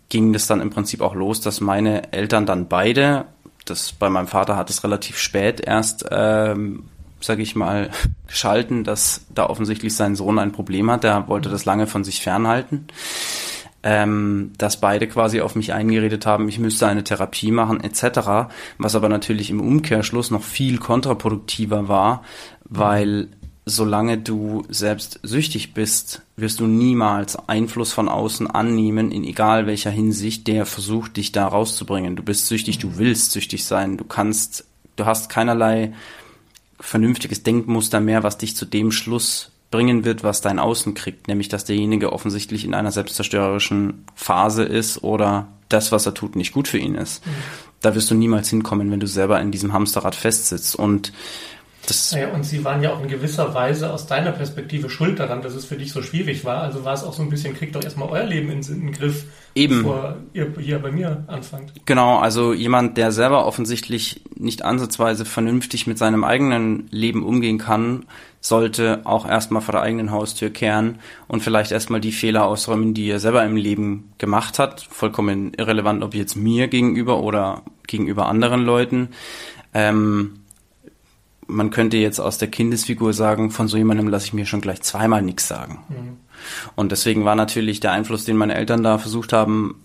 ging 0.10 0.34
das 0.34 0.48
dann 0.48 0.62
im 0.62 0.70
Prinzip 0.70 1.02
auch 1.02 1.16
los, 1.16 1.42
dass 1.42 1.62
meine 1.62 2.12
Eltern 2.14 2.46
dann 2.46 2.68
beide, 2.68 3.26
das 3.66 3.92
bei 3.92 4.10
meinem 4.10 4.28
Vater 4.28 4.56
hat 4.56 4.70
es 4.70 4.84
relativ 4.84 5.18
spät 5.18 5.62
erst, 5.62 6.06
ähm, 6.12 6.86
sage 7.22 7.42
ich 7.42 7.56
mal, 7.56 7.90
geschalten, 8.28 8.84
dass 8.84 9.26
da 9.34 9.48
offensichtlich 9.48 9.96
sein 9.96 10.16
Sohn 10.16 10.40
ein 10.40 10.52
Problem 10.52 10.90
hat. 10.92 11.04
Der 11.04 11.28
wollte 11.28 11.50
das 11.50 11.66
lange 11.66 11.88
von 11.88 12.04
sich 12.04 12.22
fernhalten 12.22 12.88
ähm, 13.86 14.52
dass 14.58 14.82
beide 14.82 15.08
quasi 15.08 15.42
auf 15.42 15.56
mich 15.56 15.72
eingeredet 15.72 16.26
haben, 16.26 16.50
ich 16.50 16.58
müsste 16.58 16.88
eine 16.88 17.04
Therapie 17.04 17.52
machen 17.52 17.82
etc., 17.84 18.50
was 18.80 18.96
aber 18.96 19.10
natürlich 19.10 19.52
im 19.52 19.62
Umkehrschluss 19.62 20.32
noch 20.32 20.42
viel 20.42 20.80
kontraproduktiver 20.80 21.88
war, 21.88 22.24
weil 22.68 23.28
solange 23.68 24.18
du 24.18 24.66
selbst 24.70 25.20
süchtig 25.22 25.76
bist, 25.76 26.24
wirst 26.36 26.60
du 26.60 26.68
niemals 26.68 27.38
Einfluss 27.48 27.94
von 27.94 28.10
außen 28.10 28.48
annehmen, 28.48 29.12
in 29.12 29.24
egal 29.24 29.68
welcher 29.68 29.92
Hinsicht, 29.92 30.48
der 30.48 30.66
versucht, 30.66 31.18
dich 31.18 31.32
da 31.32 31.48
rauszubringen. 31.48 32.16
Du 32.16 32.24
bist 32.24 32.48
süchtig, 32.48 32.80
du 32.80 32.98
willst 32.98 33.34
süchtig 33.34 33.66
sein, 33.66 33.98
du 33.98 34.04
kannst, 34.04 34.66
du 34.96 35.06
hast 35.06 35.30
keinerlei 35.30 35.94
vernünftiges 36.80 37.44
Denkmuster 37.44 38.00
mehr, 38.00 38.24
was 38.24 38.40
dich 38.40 38.56
zu 38.56 38.66
dem 38.66 38.92
Schluss 38.92 39.52
bringen 39.76 40.06
wird, 40.06 40.24
was 40.24 40.40
dein 40.40 40.58
Außen 40.58 40.94
kriegt, 40.94 41.28
nämlich 41.28 41.50
dass 41.50 41.66
derjenige 41.66 42.14
offensichtlich 42.14 42.64
in 42.64 42.74
einer 42.74 42.92
selbstzerstörerischen 42.92 44.06
Phase 44.16 44.64
ist 44.64 45.04
oder 45.04 45.50
das, 45.68 45.92
was 45.92 46.06
er 46.06 46.14
tut, 46.14 46.38
nicht 46.38 46.54
gut 46.54 46.70
für 46.70 46.78
ihn 46.78 46.96
ist. 46.96 47.26
Mhm. 47.26 47.32
Da 47.82 47.94
wirst 47.94 48.10
du 48.10 48.16
niemals 48.16 48.50
hinkommen, 48.50 48.90
wenn 48.90 49.02
du 49.02 49.08
selber 49.08 49.40
in 49.42 49.52
diesem 49.52 49.74
Hamsterrad 49.74 50.16
festsitzt. 50.16 50.76
Und 50.76 51.12
das 51.86 52.12
naja, 52.12 52.30
und 52.34 52.44
sie 52.44 52.64
waren 52.64 52.82
ja 52.82 52.94
auch 52.94 53.02
in 53.02 53.08
gewisser 53.08 53.54
Weise 53.54 53.92
aus 53.92 54.08
deiner 54.08 54.32
Perspektive 54.32 54.90
schuld 54.90 55.20
daran, 55.20 55.42
dass 55.42 55.54
es 55.54 55.66
für 55.66 55.76
dich 55.76 55.92
so 55.92 56.02
schwierig 56.02 56.46
war. 56.46 56.62
Also 56.62 56.86
war 56.86 56.94
es 56.94 57.04
auch 57.04 57.14
so 57.14 57.22
ein 57.22 57.30
bisschen, 57.30 57.54
kriegt 57.54 57.76
doch 57.76 57.84
erstmal 57.84 58.10
euer 58.10 58.24
Leben 58.24 58.50
in, 58.50 58.60
in 58.62 58.82
den 58.82 58.92
Griff, 58.92 59.26
Eben. 59.54 59.78
bevor 59.78 60.18
ihr 60.34 60.54
hier 60.60 60.80
bei 60.80 60.92
mir 60.92 61.24
anfangt. 61.28 61.74
Genau, 61.86 62.20
also 62.20 62.54
jemand, 62.54 62.98
der 62.98 63.12
selber 63.12 63.46
offensichtlich 63.46 64.22
nicht 64.36 64.64
ansatzweise 64.64 65.26
vernünftig 65.26 65.88
mit 65.88 65.98
seinem 65.98 66.24
eigenen 66.24 66.88
Leben 66.92 67.24
umgehen 67.24 67.58
kann, 67.58 68.06
sollte 68.42 69.02
auch 69.06 69.28
erstmal 69.28 69.62
vor 69.62 69.72
der 69.72 69.82
eigenen 69.82 70.12
Haustür 70.12 70.52
kehren 70.52 71.00
und 71.28 71.42
vielleicht 71.42 71.72
erstmal 71.72 72.00
die 72.00 72.12
Fehler 72.12 72.46
ausräumen, 72.46 72.94
die 72.94 73.10
er 73.10 73.20
selber 73.20 73.44
im 73.44 73.56
Leben 73.56 74.12
gemacht 74.20 74.60
hat. 74.60 74.82
Vollkommen 74.82 75.54
irrelevant, 75.58 76.04
ob 76.04 76.14
jetzt 76.14 76.36
mir 76.36 76.68
gegenüber 76.68 77.22
oder 77.22 77.64
gegenüber 77.88 78.28
anderen 78.28 78.64
Leuten. 78.64 79.10
Ähm, 79.74 80.42
man 81.48 81.70
könnte 81.70 81.98
jetzt 81.98 82.20
aus 82.20 82.38
der 82.38 82.50
Kindesfigur 82.50 83.14
sagen, 83.14 83.52
von 83.52 83.68
so 83.68 83.78
jemandem 83.78 84.08
lasse 84.08 84.26
ich 84.26 84.34
mir 84.34 84.46
schon 84.46 84.62
gleich 84.62 84.82
zweimal 84.82 85.22
nichts 85.22 85.48
sagen. 85.48 85.80
Mhm. 85.90 86.18
Und 86.76 86.92
deswegen 86.92 87.26
war 87.26 87.36
natürlich 87.36 87.80
der 87.80 87.92
Einfluss, 87.92 88.26
den 88.26 88.38
meine 88.38 88.56
Eltern 88.56 88.84
da 88.84 88.98
versucht 88.98 89.34
haben 89.34 89.76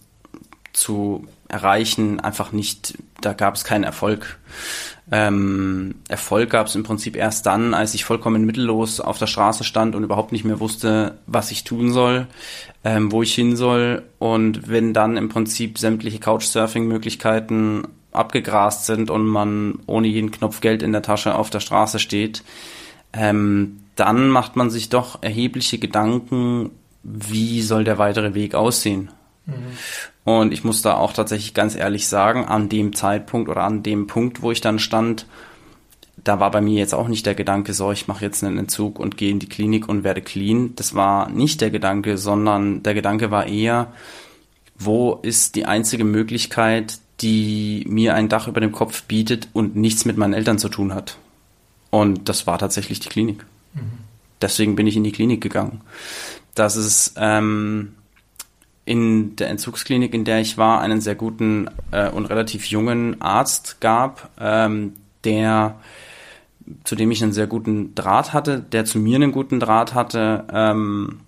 zu 0.72 1.26
erreichen, 1.48 2.20
einfach 2.20 2.52
nicht, 2.52 2.96
da 3.20 3.32
gab 3.32 3.56
es 3.56 3.64
keinen 3.64 3.84
Erfolg. 3.84 4.38
Ähm, 5.12 5.96
Erfolg 6.08 6.50
gab 6.50 6.68
es 6.68 6.76
im 6.76 6.84
Prinzip 6.84 7.16
erst 7.16 7.44
dann, 7.46 7.74
als 7.74 7.94
ich 7.94 8.04
vollkommen 8.04 8.44
mittellos 8.44 9.00
auf 9.00 9.18
der 9.18 9.26
Straße 9.26 9.64
stand 9.64 9.96
und 9.96 10.04
überhaupt 10.04 10.30
nicht 10.30 10.44
mehr 10.44 10.60
wusste, 10.60 11.18
was 11.26 11.50
ich 11.50 11.64
tun 11.64 11.92
soll, 11.92 12.28
ähm, 12.84 13.10
wo 13.10 13.22
ich 13.22 13.34
hin 13.34 13.56
soll. 13.56 14.04
Und 14.20 14.68
wenn 14.68 14.94
dann 14.94 15.16
im 15.16 15.28
Prinzip 15.28 15.78
sämtliche 15.78 16.20
Couchsurfing-Möglichkeiten 16.20 17.88
abgegrast 18.12 18.86
sind 18.86 19.10
und 19.10 19.26
man 19.26 19.78
ohne 19.86 20.08
jeden 20.08 20.30
Knopf 20.30 20.60
Geld 20.60 20.82
in 20.82 20.92
der 20.92 21.02
Tasche 21.02 21.34
auf 21.34 21.50
der 21.50 21.60
Straße 21.60 21.98
steht, 21.98 22.42
ähm, 23.12 23.80
dann 23.96 24.30
macht 24.30 24.56
man 24.56 24.70
sich 24.70 24.88
doch 24.88 25.22
erhebliche 25.22 25.78
Gedanken, 25.78 26.70
wie 27.02 27.62
soll 27.62 27.84
der 27.84 27.98
weitere 27.98 28.34
Weg 28.34 28.54
aussehen. 28.54 29.10
Mhm. 29.46 29.54
Und 30.24 30.52
ich 30.52 30.64
muss 30.64 30.82
da 30.82 30.96
auch 30.96 31.12
tatsächlich 31.12 31.54
ganz 31.54 31.74
ehrlich 31.74 32.08
sagen, 32.08 32.44
an 32.44 32.68
dem 32.68 32.94
Zeitpunkt 32.94 33.48
oder 33.48 33.62
an 33.62 33.82
dem 33.82 34.06
Punkt, 34.06 34.42
wo 34.42 34.50
ich 34.50 34.60
dann 34.60 34.78
stand, 34.78 35.26
da 36.22 36.38
war 36.38 36.50
bei 36.50 36.60
mir 36.60 36.78
jetzt 36.78 36.94
auch 36.94 37.08
nicht 37.08 37.26
der 37.26 37.34
Gedanke, 37.34 37.72
so, 37.72 37.92
ich 37.92 38.06
mache 38.06 38.24
jetzt 38.24 38.44
einen 38.44 38.58
Entzug 38.58 38.98
und 38.98 39.16
gehe 39.16 39.30
in 39.30 39.38
die 39.38 39.48
Klinik 39.48 39.88
und 39.88 40.04
werde 40.04 40.20
clean. 40.20 40.74
Das 40.76 40.94
war 40.94 41.30
nicht 41.30 41.60
der 41.60 41.70
Gedanke, 41.70 42.18
sondern 42.18 42.82
der 42.82 42.94
Gedanke 42.94 43.30
war 43.30 43.46
eher, 43.46 43.92
wo 44.78 45.18
ist 45.22 45.56
die 45.56 45.66
einzige 45.66 46.04
Möglichkeit, 46.04 46.98
die 47.20 47.84
mir 47.88 48.14
ein 48.14 48.28
Dach 48.28 48.48
über 48.48 48.60
dem 48.60 48.72
Kopf 48.72 49.02
bietet 49.04 49.48
und 49.52 49.76
nichts 49.76 50.04
mit 50.04 50.16
meinen 50.16 50.34
Eltern 50.34 50.58
zu 50.58 50.68
tun 50.68 50.94
hat. 50.94 51.16
Und 51.90 52.28
das 52.28 52.46
war 52.46 52.58
tatsächlich 52.58 53.00
die 53.00 53.08
Klinik. 53.08 53.44
Mhm. 53.74 53.80
Deswegen 54.40 54.76
bin 54.76 54.86
ich 54.86 54.96
in 54.96 55.04
die 55.04 55.12
Klinik 55.12 55.40
gegangen. 55.40 55.80
Das 56.54 56.76
ist 56.76 57.14
ähm, 57.16 57.94
in 58.84 59.36
der 59.36 59.50
Entzugsklinik, 59.50 60.14
in 60.14 60.24
der 60.24 60.40
ich 60.40 60.56
war, 60.56 60.80
einen 60.80 61.00
sehr 61.00 61.14
guten 61.14 61.68
äh, 61.90 62.08
und 62.08 62.26
relativ 62.26 62.66
jungen 62.66 63.20
Arzt 63.20 63.80
gab, 63.80 64.30
ähm, 64.40 64.94
der 65.24 65.76
zu 66.84 66.94
dem 66.94 67.10
ich 67.10 67.22
einen 67.22 67.32
sehr 67.32 67.46
guten 67.46 67.94
Draht 67.94 68.32
hatte, 68.32 68.60
der 68.60 68.84
zu 68.84 68.98
mir 68.98 69.16
einen 69.16 69.32
guten 69.32 69.60
Draht 69.60 69.94
hatte, 69.94 70.44
ähm, 70.52 71.20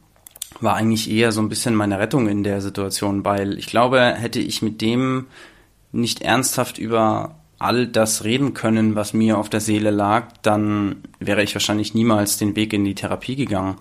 war 0.60 0.74
eigentlich 0.74 1.10
eher 1.10 1.32
so 1.32 1.40
ein 1.40 1.48
bisschen 1.48 1.74
meine 1.74 1.98
Rettung 1.98 2.28
in 2.28 2.44
der 2.44 2.60
Situation, 2.60 3.24
weil 3.24 3.58
ich 3.58 3.66
glaube, 3.66 4.00
hätte 4.00 4.38
ich 4.38 4.62
mit 4.62 4.80
dem 4.80 5.26
nicht 5.92 6.22
ernsthaft 6.22 6.78
über 6.78 7.36
all 7.62 7.86
das 7.86 8.24
reden 8.24 8.54
können, 8.54 8.96
was 8.96 9.14
mir 9.14 9.38
auf 9.38 9.48
der 9.48 9.60
Seele 9.60 9.90
lag, 9.90 10.28
dann 10.42 10.96
wäre 11.20 11.42
ich 11.42 11.54
wahrscheinlich 11.54 11.94
niemals 11.94 12.36
den 12.36 12.56
Weg 12.56 12.72
in 12.72 12.84
die 12.84 12.96
Therapie 12.96 13.36
gegangen. 13.36 13.76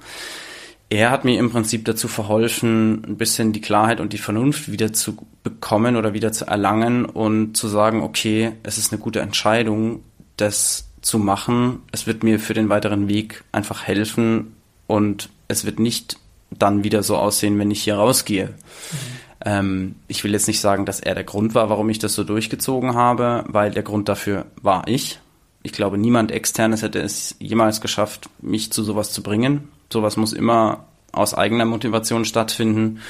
Er 0.89 1.09
hat 1.09 1.25
mir 1.25 1.39
im 1.39 1.49
Prinzip 1.49 1.85
dazu 1.85 2.07
verholfen, 2.07 3.03
ein 3.05 3.17
bisschen 3.17 3.53
die 3.53 3.61
Klarheit 3.61 3.99
und 3.99 4.13
die 4.13 4.17
Vernunft 4.17 4.71
wieder 4.71 4.93
zu 4.93 5.17
bekommen 5.41 5.95
oder 5.95 6.13
wieder 6.13 6.31
zu 6.31 6.45
erlangen 6.45 7.05
und 7.05 7.55
zu 7.57 7.69
sagen, 7.69 8.03
okay, 8.03 8.51
es 8.63 8.77
ist 8.77 8.91
eine 8.91 9.01
gute 9.01 9.21
Entscheidung, 9.21 10.03
das 10.37 10.89
zu 11.01 11.17
machen. 11.17 11.79
Es 11.91 12.05
wird 12.07 12.23
mir 12.23 12.39
für 12.39 12.53
den 12.53 12.69
weiteren 12.69 13.07
Weg 13.07 13.43
einfach 13.51 13.87
helfen 13.87 14.53
und 14.85 15.29
es 15.47 15.65
wird 15.65 15.79
nicht 15.79 16.17
dann 16.51 16.83
wieder 16.83 17.01
so 17.01 17.15
aussehen, 17.15 17.57
wenn 17.57 17.71
ich 17.71 17.83
hier 17.83 17.95
rausgehe. 17.95 18.47
Mhm. 18.47 19.30
Ähm, 19.43 19.95
ich 20.07 20.23
will 20.23 20.33
jetzt 20.33 20.47
nicht 20.47 20.61
sagen, 20.61 20.85
dass 20.85 20.99
er 20.99 21.15
der 21.15 21.23
Grund 21.23 21.55
war, 21.55 21.69
warum 21.69 21.89
ich 21.89 21.99
das 21.99 22.13
so 22.13 22.23
durchgezogen 22.23 22.95
habe, 22.95 23.43
weil 23.47 23.71
der 23.71 23.83
Grund 23.83 24.09
dafür 24.09 24.45
war 24.61 24.87
ich. 24.87 25.19
Ich 25.63 25.73
glaube, 25.73 25.97
niemand 25.97 26.31
externes 26.31 26.81
hätte 26.81 26.99
es 26.99 27.35
jemals 27.39 27.81
geschafft, 27.81 28.29
mich 28.41 28.71
zu 28.71 28.83
sowas 28.83 29.11
zu 29.11 29.21
bringen. 29.21 29.69
Sowas 29.91 30.17
muss 30.17 30.33
immer 30.33 30.85
aus 31.11 31.33
eigener 31.33 31.65
Motivation 31.65 32.25
stattfinden. 32.25 33.01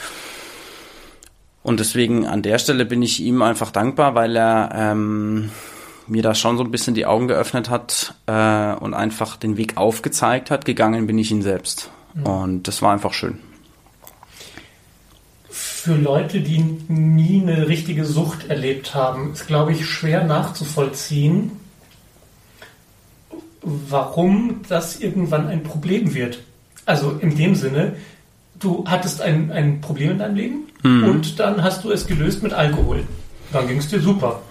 Und 1.63 1.79
deswegen 1.79 2.25
an 2.25 2.41
der 2.41 2.57
Stelle 2.57 2.85
bin 2.85 3.01
ich 3.01 3.21
ihm 3.21 3.41
einfach 3.41 3.71
dankbar, 3.71 4.15
weil 4.15 4.35
er 4.35 4.71
ähm, 4.73 5.51
mir 6.07 6.23
da 6.23 6.33
schon 6.33 6.57
so 6.57 6.63
ein 6.63 6.71
bisschen 6.71 6.95
die 6.95 7.05
Augen 7.05 7.27
geöffnet 7.27 7.69
hat 7.69 8.15
äh, 8.25 8.73
und 8.73 8.93
einfach 8.93 9.37
den 9.37 9.57
Weg 9.57 9.77
aufgezeigt 9.77 10.49
hat. 10.49 10.65
Gegangen 10.65 11.07
bin 11.07 11.17
ich 11.17 11.31
ihn 11.31 11.41
selbst. 11.41 11.91
Mhm. 12.15 12.25
Und 12.25 12.67
das 12.67 12.81
war 12.81 12.91
einfach 12.91 13.13
schön. 13.13 13.39
Für 15.81 15.95
Leute, 15.95 16.41
die 16.41 16.59
nie 16.87 17.41
eine 17.41 17.67
richtige 17.67 18.05
Sucht 18.05 18.49
erlebt 18.49 18.93
haben, 18.93 19.33
ist, 19.33 19.47
glaube 19.47 19.71
ich, 19.71 19.87
schwer 19.87 20.23
nachzuvollziehen, 20.23 21.51
warum 23.61 24.61
das 24.69 24.99
irgendwann 24.99 25.47
ein 25.47 25.63
Problem 25.63 26.13
wird. 26.13 26.39
Also 26.85 27.11
in 27.11 27.35
dem 27.35 27.55
Sinne, 27.55 27.95
du 28.59 28.85
hattest 28.87 29.21
ein, 29.21 29.51
ein 29.51 29.81
Problem 29.81 30.11
in 30.11 30.17
deinem 30.19 30.35
Leben 30.35 30.67
mhm. 30.83 31.03
und 31.05 31.39
dann 31.39 31.63
hast 31.63 31.83
du 31.83 31.91
es 31.91 32.05
gelöst 32.05 32.43
mit 32.43 32.53
Alkohol. 32.53 33.03
Dann 33.51 33.67
ging 33.67 33.77
es 33.77 33.87
dir 33.87 33.99
super 33.99 34.41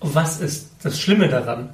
was 0.00 0.40
ist 0.40 0.70
das 0.82 1.00
Schlimme 1.00 1.28
daran? 1.28 1.70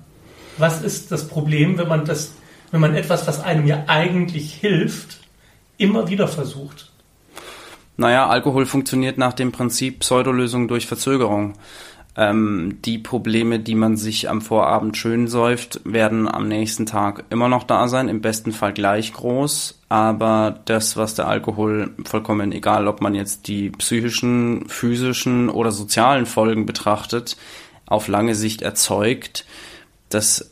Was 0.59 0.83
ist 0.83 1.11
das 1.11 1.29
Problem, 1.29 1.79
wenn 1.79 1.89
man 1.89 2.05
das, 2.05 2.33
wenn 2.71 2.81
man 2.81 2.95
etwas, 2.95 3.27
was 3.27 3.41
einem 3.41 3.67
ja 3.67 3.85
eigentlich 3.87 4.55
hilft, 4.55 5.21
immer 5.79 6.09
wieder 6.09 6.29
versucht? 6.29 6.92
Naja, 7.97 8.27
Alkohol 8.29 8.67
funktioniert 8.67 9.19
nach 9.19 9.33
dem 9.33 9.53
Prinzip 9.53 10.01
Pseudolösung 10.01 10.69
durch 10.69 10.87
Verzögerung. 10.87 11.55
Ähm, 12.15 12.79
die 12.85 12.99
Probleme, 12.99 13.59
die 13.59 13.75
man 13.75 13.97
sich 13.97 14.29
am 14.29 14.43
Vorabend 14.43 14.99
schön 14.99 15.29
säuft, 15.29 15.81
werden 15.85 16.29
am 16.29 16.47
nächsten 16.47 16.85
Tag 16.85 17.25
immer 17.31 17.49
noch 17.49 17.65
da 17.65 17.89
sein, 17.89 18.09
im 18.09 18.21
besten 18.21 18.53
Fall 18.53 18.75
gleich 18.75 19.15
groß. 19.15 19.81
Aber 19.89 20.61
das, 20.67 20.97
was 20.97 21.15
der 21.15 21.29
Alkohol 21.29 21.91
vollkommen 22.05 22.53
egal, 22.53 22.87
ob 22.87 23.01
man 23.01 23.15
jetzt 23.15 23.49
die 23.49 23.71
psychischen, 23.71 24.69
physischen 24.69 25.49
oder 25.49 25.71
sozialen 25.71 26.27
Folgen 26.27 26.67
betrachtet, 26.67 27.37
auf 27.87 28.09
lange 28.09 28.35
Sicht 28.35 28.63
erzeugt, 28.63 29.47
das 30.11 30.51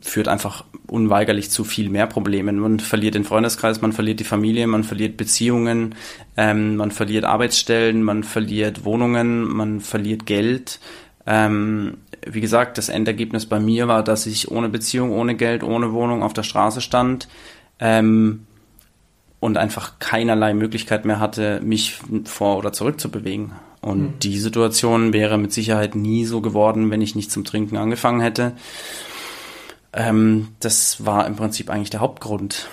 führt 0.00 0.28
einfach 0.28 0.64
unweigerlich 0.86 1.50
zu 1.50 1.64
viel 1.64 1.90
mehr 1.90 2.06
Problemen. 2.06 2.58
Man 2.58 2.80
verliert 2.80 3.14
den 3.14 3.24
Freundeskreis, 3.24 3.80
man 3.80 3.92
verliert 3.92 4.20
die 4.20 4.24
Familie, 4.24 4.66
man 4.66 4.84
verliert 4.84 5.16
Beziehungen, 5.16 5.94
ähm, 6.36 6.76
man 6.76 6.90
verliert 6.90 7.24
Arbeitsstellen, 7.24 8.02
man 8.02 8.22
verliert 8.22 8.84
Wohnungen, 8.84 9.42
man 9.44 9.80
verliert 9.80 10.26
Geld. 10.26 10.80
Ähm, 11.26 11.98
wie 12.26 12.40
gesagt, 12.40 12.78
das 12.78 12.88
Endergebnis 12.88 13.46
bei 13.46 13.60
mir 13.60 13.88
war, 13.88 14.02
dass 14.02 14.26
ich 14.26 14.50
ohne 14.50 14.68
Beziehung, 14.68 15.12
ohne 15.12 15.34
Geld, 15.34 15.62
ohne 15.62 15.92
Wohnung 15.92 16.22
auf 16.22 16.32
der 16.32 16.42
Straße 16.42 16.80
stand 16.80 17.28
ähm, 17.80 18.46
und 19.40 19.56
einfach 19.56 19.98
keinerlei 19.98 20.54
Möglichkeit 20.54 21.04
mehr 21.04 21.20
hatte, 21.20 21.60
mich 21.62 21.98
vor 22.24 22.56
oder 22.58 22.72
zurück 22.72 23.00
zu 23.00 23.10
bewegen. 23.10 23.52
Und 23.80 24.00
mhm. 24.00 24.18
die 24.20 24.38
Situation 24.38 25.12
wäre 25.12 25.38
mit 25.38 25.52
Sicherheit 25.52 25.94
nie 25.94 26.24
so 26.24 26.40
geworden, 26.40 26.90
wenn 26.90 27.02
ich 27.02 27.14
nicht 27.14 27.30
zum 27.30 27.44
Trinken 27.44 27.76
angefangen 27.76 28.20
hätte. 28.20 28.52
Ähm, 29.92 30.48
das 30.60 31.04
war 31.04 31.26
im 31.26 31.36
Prinzip 31.36 31.70
eigentlich 31.70 31.90
der 31.90 32.00
Hauptgrund. 32.00 32.68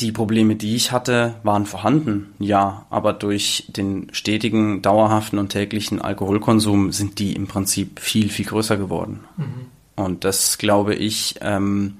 Die 0.00 0.12
Probleme, 0.12 0.56
die 0.56 0.74
ich 0.74 0.92
hatte, 0.92 1.36
waren 1.42 1.64
vorhanden, 1.64 2.34
ja, 2.38 2.84
aber 2.90 3.14
durch 3.14 3.64
den 3.68 4.08
stetigen, 4.12 4.82
dauerhaften 4.82 5.38
und 5.38 5.48
täglichen 5.48 6.02
Alkoholkonsum 6.02 6.92
sind 6.92 7.18
die 7.18 7.34
im 7.34 7.46
Prinzip 7.46 7.98
viel, 8.00 8.28
viel 8.28 8.44
größer 8.44 8.76
geworden. 8.76 9.24
Mhm. 9.38 9.66
Und 9.96 10.24
das 10.24 10.58
glaube 10.58 10.94
ich, 10.94 11.36
ähm, 11.40 11.96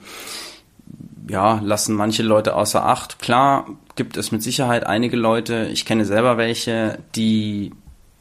ja, 1.28 1.60
lassen 1.62 1.94
manche 1.94 2.22
Leute 2.22 2.54
außer 2.54 2.84
Acht. 2.84 3.18
Klar 3.18 3.66
gibt 3.94 4.18
es 4.18 4.30
mit 4.30 4.42
Sicherheit 4.42 4.86
einige 4.86 5.16
Leute, 5.16 5.68
ich 5.72 5.86
kenne 5.86 6.04
selber 6.04 6.36
welche, 6.36 6.98
die 7.14 7.72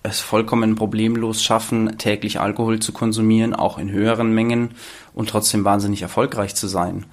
es 0.06 0.20
vollkommen 0.20 0.76
problemlos 0.76 1.44
schaffen, 1.44 1.98
täglich 1.98 2.40
Alkohol 2.40 2.80
zu 2.80 2.94
konsumieren, 2.94 3.54
auch 3.54 3.78
in 3.78 3.92
höheren 3.92 4.34
Mengen 4.34 4.72
und 5.14 5.30
trotzdem 5.30 5.66
wahnsinnig 5.66 6.02
erfolgreich 6.02 6.56
zu 6.56 6.68
sein. 6.68 7.06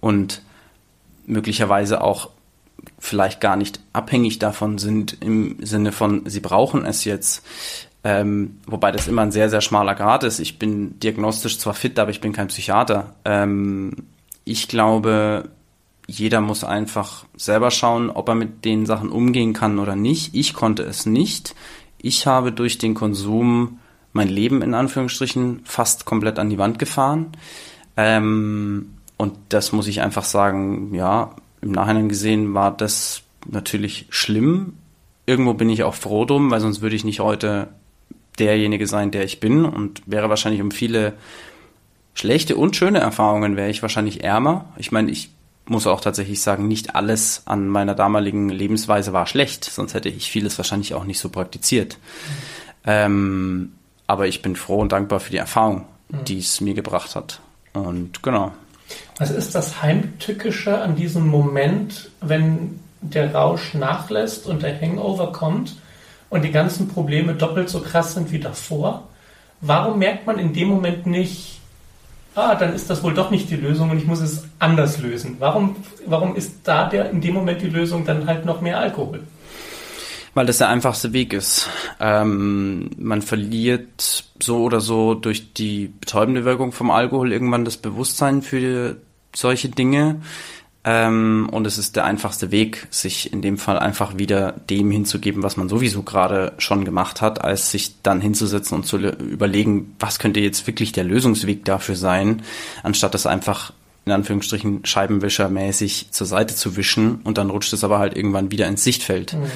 Und 0.00 0.42
möglicherweise 1.26 2.02
auch 2.02 2.30
vielleicht 2.98 3.40
gar 3.40 3.56
nicht 3.56 3.80
abhängig 3.92 4.38
davon 4.38 4.78
sind 4.78 5.16
im 5.20 5.56
Sinne 5.60 5.92
von, 5.92 6.22
sie 6.26 6.40
brauchen 6.40 6.84
es 6.84 7.04
jetzt. 7.04 7.44
Ähm, 8.04 8.58
wobei 8.66 8.92
das 8.92 9.08
immer 9.08 9.22
ein 9.22 9.32
sehr, 9.32 9.50
sehr 9.50 9.60
schmaler 9.60 9.96
Grad 9.96 10.22
ist. 10.22 10.38
Ich 10.38 10.58
bin 10.58 11.00
diagnostisch 11.00 11.58
zwar 11.58 11.74
fit, 11.74 11.98
aber 11.98 12.10
ich 12.10 12.20
bin 12.20 12.32
kein 12.32 12.48
Psychiater. 12.48 13.16
Ähm, 13.24 14.06
ich 14.44 14.68
glaube, 14.68 15.50
jeder 16.06 16.40
muss 16.40 16.62
einfach 16.62 17.24
selber 17.36 17.72
schauen, 17.72 18.10
ob 18.10 18.28
er 18.28 18.36
mit 18.36 18.64
den 18.64 18.86
Sachen 18.86 19.10
umgehen 19.10 19.54
kann 19.54 19.80
oder 19.80 19.96
nicht. 19.96 20.36
Ich 20.36 20.54
konnte 20.54 20.84
es 20.84 21.04
nicht 21.04 21.56
ich 21.98 22.26
habe 22.26 22.52
durch 22.52 22.78
den 22.78 22.94
Konsum 22.94 23.78
mein 24.12 24.28
Leben 24.28 24.62
in 24.62 24.74
Anführungsstrichen 24.74 25.60
fast 25.64 26.04
komplett 26.04 26.38
an 26.38 26.50
die 26.50 26.58
Wand 26.58 26.78
gefahren. 26.78 27.32
Ähm, 27.96 28.94
und 29.16 29.34
das 29.48 29.72
muss 29.72 29.86
ich 29.86 30.00
einfach 30.00 30.24
sagen, 30.24 30.94
ja, 30.94 31.34
im 31.60 31.72
Nachhinein 31.72 32.08
gesehen 32.08 32.54
war 32.54 32.74
das 32.74 33.22
natürlich 33.48 34.06
schlimm. 34.10 34.74
Irgendwo 35.26 35.54
bin 35.54 35.70
ich 35.70 35.82
auch 35.84 35.94
froh 35.94 36.24
drum, 36.24 36.50
weil 36.50 36.60
sonst 36.60 36.82
würde 36.82 36.96
ich 36.96 37.04
nicht 37.04 37.20
heute 37.20 37.68
derjenige 38.38 38.86
sein, 38.86 39.10
der 39.10 39.24
ich 39.24 39.40
bin 39.40 39.64
und 39.64 40.02
wäre 40.06 40.28
wahrscheinlich 40.28 40.62
um 40.62 40.70
viele 40.70 41.14
schlechte 42.14 42.56
und 42.56 42.76
schöne 42.76 42.98
Erfahrungen 42.98 43.56
wäre 43.56 43.70
ich 43.70 43.82
wahrscheinlich 43.82 44.24
ärmer. 44.24 44.66
Ich 44.76 44.92
meine, 44.92 45.10
ich 45.10 45.30
muss 45.68 45.86
auch 45.86 46.00
tatsächlich 46.00 46.40
sagen, 46.40 46.68
nicht 46.68 46.94
alles 46.94 47.42
an 47.44 47.68
meiner 47.68 47.94
damaligen 47.94 48.48
Lebensweise 48.48 49.12
war 49.12 49.26
schlecht, 49.26 49.64
sonst 49.64 49.94
hätte 49.94 50.08
ich 50.08 50.30
vieles 50.30 50.58
wahrscheinlich 50.58 50.94
auch 50.94 51.04
nicht 51.04 51.18
so 51.18 51.28
praktiziert. 51.28 51.98
Mhm. 51.98 52.32
Ähm, 52.86 53.72
aber 54.06 54.28
ich 54.28 54.42
bin 54.42 54.56
froh 54.56 54.78
und 54.78 54.92
dankbar 54.92 55.20
für 55.20 55.32
die 55.32 55.38
Erfahrung, 55.38 55.86
mhm. 56.08 56.24
die 56.24 56.38
es 56.38 56.60
mir 56.60 56.74
gebracht 56.74 57.16
hat. 57.16 57.40
Und 57.72 58.22
genau. 58.22 58.52
Was 59.18 59.30
ist 59.30 59.54
das 59.54 59.82
Heimtückische 59.82 60.80
an 60.80 60.94
diesem 60.94 61.26
Moment, 61.26 62.10
wenn 62.20 62.80
der 63.00 63.34
Rausch 63.34 63.74
nachlässt 63.74 64.46
und 64.46 64.62
der 64.62 64.80
Hangover 64.80 65.32
kommt 65.32 65.76
und 66.30 66.42
die 66.42 66.52
ganzen 66.52 66.88
Probleme 66.88 67.34
doppelt 67.34 67.68
so 67.68 67.80
krass 67.80 68.14
sind 68.14 68.30
wie 68.30 68.38
davor? 68.38 69.08
Warum 69.60 69.98
merkt 69.98 70.26
man 70.26 70.38
in 70.38 70.52
dem 70.52 70.68
Moment 70.68 71.06
nicht, 71.06 71.55
ah, 72.36 72.54
dann 72.54 72.74
ist 72.74 72.88
das 72.88 73.02
wohl 73.02 73.14
doch 73.14 73.30
nicht 73.30 73.50
die 73.50 73.56
Lösung 73.56 73.90
und 73.90 73.98
ich 73.98 74.06
muss 74.06 74.20
es 74.20 74.44
anders 74.58 74.98
lösen. 74.98 75.36
Warum, 75.38 75.76
warum 76.06 76.36
ist 76.36 76.60
da 76.64 76.88
der, 76.88 77.10
in 77.10 77.20
dem 77.20 77.34
Moment 77.34 77.62
die 77.62 77.68
Lösung 77.68 78.04
dann 78.04 78.26
halt 78.26 78.44
noch 78.44 78.60
mehr 78.60 78.78
Alkohol? 78.78 79.20
Weil 80.34 80.46
das 80.46 80.58
der 80.58 80.68
einfachste 80.68 81.14
Weg 81.14 81.32
ist. 81.32 81.68
Ähm, 81.98 82.90
man 82.98 83.22
verliert 83.22 84.24
so 84.38 84.58
oder 84.58 84.80
so 84.80 85.14
durch 85.14 85.54
die 85.54 85.88
betäubende 85.98 86.44
Wirkung 86.44 86.72
vom 86.72 86.90
Alkohol 86.90 87.32
irgendwann 87.32 87.64
das 87.64 87.78
Bewusstsein 87.78 88.42
für 88.42 88.96
solche 89.34 89.70
Dinge. 89.70 90.20
Ähm, 90.88 91.48
und 91.50 91.66
es 91.66 91.78
ist 91.78 91.96
der 91.96 92.04
einfachste 92.04 92.52
Weg, 92.52 92.86
sich 92.90 93.32
in 93.32 93.42
dem 93.42 93.58
Fall 93.58 93.76
einfach 93.76 94.18
wieder 94.18 94.52
dem 94.52 94.92
hinzugeben, 94.92 95.42
was 95.42 95.56
man 95.56 95.68
sowieso 95.68 96.04
gerade 96.04 96.52
schon 96.58 96.84
gemacht 96.84 97.20
hat, 97.20 97.44
als 97.44 97.72
sich 97.72 98.00
dann 98.04 98.20
hinzusetzen 98.20 98.76
und 98.76 98.86
zu 98.86 98.98
überlegen, 98.98 99.96
was 99.98 100.20
könnte 100.20 100.38
jetzt 100.38 100.64
wirklich 100.68 100.92
der 100.92 101.02
Lösungsweg 101.02 101.64
dafür 101.64 101.96
sein, 101.96 102.42
anstatt 102.84 103.14
das 103.14 103.26
einfach 103.26 103.72
in 104.04 104.12
Anführungsstrichen 104.12 104.86
scheibenwischermäßig 104.86 106.12
zur 106.12 106.28
Seite 106.28 106.54
zu 106.54 106.76
wischen 106.76 107.16
und 107.24 107.36
dann 107.36 107.50
rutscht 107.50 107.72
es 107.72 107.82
aber 107.82 107.98
halt 107.98 108.16
irgendwann 108.16 108.52
wieder 108.52 108.68
ins 108.68 108.84
Sichtfeld. 108.84 109.32
Mhm. 109.32 109.50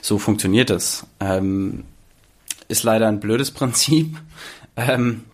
So 0.00 0.18
funktioniert 0.18 0.70
es. 0.70 1.06
Ähm, 1.20 1.84
ist 2.66 2.82
leider 2.82 3.06
ein 3.06 3.20
blödes 3.20 3.52
Prinzip. 3.52 4.18
Ähm, 4.74 5.24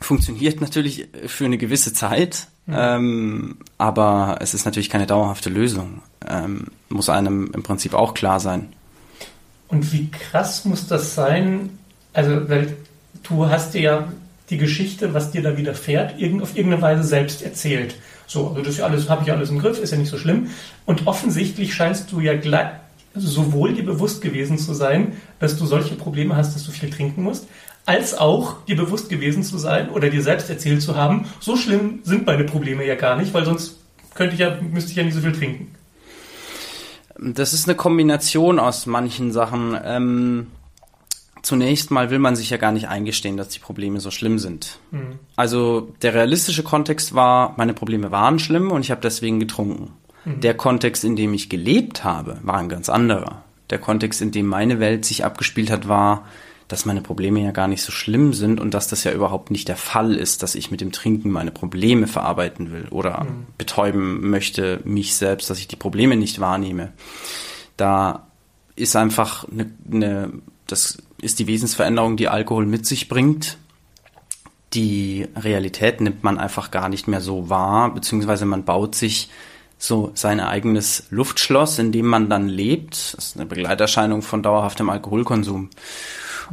funktioniert 0.00 0.60
natürlich 0.60 1.08
für 1.26 1.44
eine 1.44 1.58
gewisse 1.58 1.92
Zeit, 1.92 2.48
Mhm. 2.70 2.76
Ähm, 2.78 3.56
aber 3.78 4.38
es 4.40 4.54
ist 4.54 4.64
natürlich 4.64 4.90
keine 4.90 5.06
dauerhafte 5.06 5.50
Lösung. 5.50 6.02
Ähm, 6.28 6.66
muss 6.88 7.08
einem 7.08 7.50
im 7.52 7.62
Prinzip 7.62 7.94
auch 7.94 8.14
klar 8.14 8.38
sein. 8.38 8.72
Und 9.68 9.92
wie 9.92 10.10
krass 10.10 10.64
muss 10.64 10.86
das 10.86 11.14
sein? 11.14 11.78
Also, 12.12 12.48
weil 12.48 12.76
du 13.22 13.48
hast 13.48 13.74
dir 13.74 13.80
ja 13.80 14.12
die 14.50 14.58
Geschichte, 14.58 15.14
was 15.14 15.30
dir 15.30 15.42
da 15.42 15.56
widerfährt, 15.56 16.14
auf 16.14 16.56
irgendeine 16.56 16.82
Weise 16.82 17.04
selbst 17.04 17.42
erzählt. 17.42 17.94
So, 18.26 18.48
also 18.48 18.62
das 18.62 18.80
alles, 18.80 19.08
habe 19.08 19.22
ich 19.24 19.32
alles 19.32 19.50
im 19.50 19.58
Griff, 19.58 19.80
ist 19.80 19.92
ja 19.92 19.98
nicht 19.98 20.10
so 20.10 20.18
schlimm. 20.18 20.50
Und 20.86 21.06
offensichtlich 21.06 21.74
scheinst 21.74 22.10
du 22.10 22.20
ja 22.20 22.36
gleich, 22.36 22.70
sowohl 23.14 23.74
dir 23.74 23.84
bewusst 23.84 24.22
gewesen 24.22 24.58
zu 24.58 24.72
sein, 24.72 25.14
dass 25.40 25.56
du 25.56 25.66
solche 25.66 25.94
Probleme 25.96 26.36
hast, 26.36 26.54
dass 26.54 26.64
du 26.64 26.70
viel 26.70 26.90
trinken 26.90 27.22
musst, 27.22 27.46
als 27.90 28.16
auch 28.16 28.64
dir 28.66 28.76
bewusst 28.76 29.08
gewesen 29.08 29.42
zu 29.42 29.58
sein 29.58 29.90
oder 29.90 30.10
dir 30.10 30.22
selbst 30.22 30.48
erzählt 30.48 30.80
zu 30.80 30.94
haben, 30.94 31.26
so 31.40 31.56
schlimm 31.56 31.98
sind 32.04 32.24
meine 32.24 32.44
Probleme 32.44 32.86
ja 32.86 32.94
gar 32.94 33.16
nicht, 33.16 33.34
weil 33.34 33.44
sonst 33.44 33.80
könnte 34.14 34.34
ich 34.34 34.40
ja, 34.40 34.56
müsste 34.60 34.92
ich 34.92 34.96
ja 34.96 35.02
nicht 35.02 35.14
so 35.14 35.20
viel 35.20 35.32
trinken. 35.32 35.74
Das 37.18 37.52
ist 37.52 37.66
eine 37.68 37.76
Kombination 37.76 38.60
aus 38.60 38.86
manchen 38.86 39.32
Sachen. 39.32 39.76
Ähm, 39.84 40.46
zunächst 41.42 41.90
mal 41.90 42.10
will 42.10 42.20
man 42.20 42.36
sich 42.36 42.50
ja 42.50 42.58
gar 42.58 42.70
nicht 42.70 42.86
eingestehen, 42.86 43.36
dass 43.36 43.48
die 43.48 43.58
Probleme 43.58 43.98
so 43.98 44.12
schlimm 44.12 44.38
sind. 44.38 44.78
Mhm. 44.92 45.18
Also 45.34 45.92
der 46.02 46.14
realistische 46.14 46.62
Kontext 46.62 47.12
war, 47.16 47.54
meine 47.56 47.74
Probleme 47.74 48.12
waren 48.12 48.38
schlimm 48.38 48.70
und 48.70 48.82
ich 48.82 48.92
habe 48.92 49.00
deswegen 49.00 49.40
getrunken. 49.40 49.90
Mhm. 50.24 50.40
Der 50.42 50.54
Kontext, 50.54 51.02
in 51.02 51.16
dem 51.16 51.34
ich 51.34 51.48
gelebt 51.48 52.04
habe, 52.04 52.38
war 52.44 52.58
ein 52.58 52.68
ganz 52.68 52.88
anderer. 52.88 53.42
Der 53.68 53.78
Kontext, 53.78 54.22
in 54.22 54.30
dem 54.30 54.46
meine 54.46 54.78
Welt 54.78 55.04
sich 55.04 55.24
abgespielt 55.24 55.72
hat, 55.72 55.88
war, 55.88 56.24
dass 56.70 56.84
meine 56.84 57.00
Probleme 57.00 57.42
ja 57.42 57.50
gar 57.50 57.66
nicht 57.66 57.82
so 57.82 57.90
schlimm 57.90 58.32
sind 58.32 58.60
und 58.60 58.74
dass 58.74 58.86
das 58.86 59.02
ja 59.02 59.10
überhaupt 59.10 59.50
nicht 59.50 59.66
der 59.66 59.76
Fall 59.76 60.14
ist, 60.14 60.44
dass 60.44 60.54
ich 60.54 60.70
mit 60.70 60.80
dem 60.80 60.92
Trinken 60.92 61.30
meine 61.30 61.50
Probleme 61.50 62.06
verarbeiten 62.06 62.70
will 62.70 62.86
oder 62.90 63.24
mhm. 63.24 63.46
betäuben 63.58 64.30
möchte 64.30 64.80
mich 64.84 65.16
selbst, 65.16 65.50
dass 65.50 65.58
ich 65.58 65.66
die 65.66 65.76
Probleme 65.76 66.16
nicht 66.16 66.38
wahrnehme. 66.38 66.92
Da 67.76 68.28
ist 68.76 68.94
einfach 68.94 69.46
eine, 69.50 69.68
eine 69.90 70.30
das 70.68 70.98
ist 71.20 71.40
die 71.40 71.48
Wesensveränderung, 71.48 72.16
die 72.16 72.28
Alkohol 72.28 72.66
mit 72.66 72.86
sich 72.86 73.08
bringt. 73.08 73.58
Die 74.72 75.26
Realität 75.34 76.00
nimmt 76.00 76.22
man 76.22 76.38
einfach 76.38 76.70
gar 76.70 76.88
nicht 76.88 77.08
mehr 77.08 77.20
so 77.20 77.50
wahr, 77.50 77.92
beziehungsweise 77.92 78.46
man 78.46 78.64
baut 78.64 78.94
sich 78.94 79.28
so 79.80 80.12
sein 80.14 80.40
eigenes 80.40 81.04
Luftschloss, 81.10 81.78
in 81.78 81.90
dem 81.90 82.06
man 82.06 82.28
dann 82.28 82.48
lebt. 82.48 83.14
Das 83.16 83.26
ist 83.26 83.36
eine 83.36 83.46
Begleiterscheinung 83.46 84.22
von 84.22 84.42
dauerhaftem 84.42 84.90
Alkoholkonsum. 84.90 85.70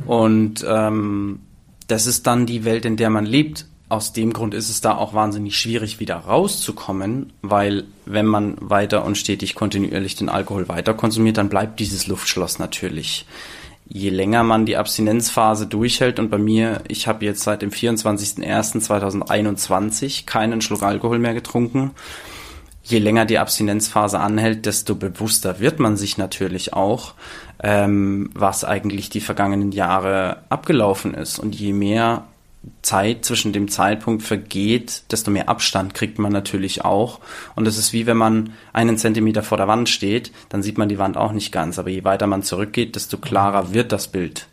Und 0.06 0.66
ähm, 0.68 1.40
das 1.88 2.08
ist 2.08 2.26
dann 2.26 2.46
die 2.46 2.64
Welt, 2.64 2.86
in 2.86 2.96
der 2.96 3.10
man 3.10 3.26
lebt. 3.26 3.66
Aus 3.90 4.14
dem 4.14 4.32
Grund 4.34 4.54
ist 4.54 4.70
es 4.70 4.82
da 4.82 4.96
auch 4.96 5.14
wahnsinnig 5.14 5.58
schwierig, 5.58 6.00
wieder 6.00 6.16
rauszukommen, 6.16 7.34
weil 7.42 7.84
wenn 8.06 8.26
man 8.26 8.56
weiter 8.60 9.06
und 9.06 9.18
stetig 9.18 9.56
kontinuierlich 9.56 10.16
den 10.16 10.30
Alkohol 10.30 10.70
weiter 10.70 10.94
konsumiert, 10.94 11.38
dann 11.38 11.50
bleibt 11.50 11.80
dieses 11.80 12.08
Luftschloss 12.08 12.60
natürlich. 12.60 13.26
Je 13.90 14.10
länger 14.10 14.44
man 14.44 14.66
die 14.66 14.76
Abstinenzphase 14.76 15.68
durchhält 15.68 16.20
und 16.20 16.30
bei 16.30 16.38
mir, 16.38 16.82
ich 16.90 17.08
habe 17.08 17.24
jetzt 17.24 17.44
seit 17.44 17.62
dem 17.62 17.72
24.01.2021 17.72 20.26
keinen 20.26 20.60
Schluck 20.60 20.84
Alkohol 20.84 21.20
mehr 21.20 21.34
getrunken, 21.34 21.92
je 22.88 23.00
länger 23.00 23.26
die 23.26 23.38
Abstinenzphase 23.38 24.20
anhält, 24.20 24.66
desto 24.66 24.96
bewusster 24.96 25.60
wird 25.60 25.80
man 25.80 25.98
sich 25.98 26.18
natürlich 26.18 26.74
auch, 26.74 27.14
ähm, 27.62 28.30
was 28.34 28.64
eigentlich 28.64 29.10
die 29.10 29.20
vergangenen 29.20 29.72
Jahre 29.72 30.44
abgelaufen 30.50 31.14
ist. 31.14 31.38
Und 31.38 31.54
je 31.54 31.74
mehr 31.74 32.24
Zeit 32.82 33.26
zwischen 33.26 33.52
dem 33.52 33.68
Zeitpunkt 33.68 34.24
vergeht, 34.24 35.04
desto 35.12 35.32
mehr 35.32 35.50
Abstand 35.50 35.94
kriegt 35.94 36.18
man 36.18 36.32
natürlich 36.32 36.86
auch. 36.86 37.20
Und 37.56 37.68
es 37.68 37.78
ist 37.78 37.92
wie 37.92 38.06
wenn 38.06 38.18
man 38.18 38.54
einen 38.72 38.98
Zentimeter 38.98 39.44
vor 39.44 39.58
der 39.58 39.68
Wand 39.68 39.90
steht, 39.90 40.32
dann 40.50 40.64
sieht 40.64 40.78
man 40.78 40.90
die 40.90 40.98
Wand 40.98 41.18
auch 41.18 41.34
nicht 41.34 41.52
ganz. 41.52 41.80
Aber 41.80 41.90
je 41.90 42.06
weiter 42.06 42.28
man 42.28 42.44
zurückgeht, 42.44 42.96
desto 42.96 43.18
klarer 43.18 43.74
wird 43.74 43.92
das 43.92 44.08
Bild. 44.08 44.48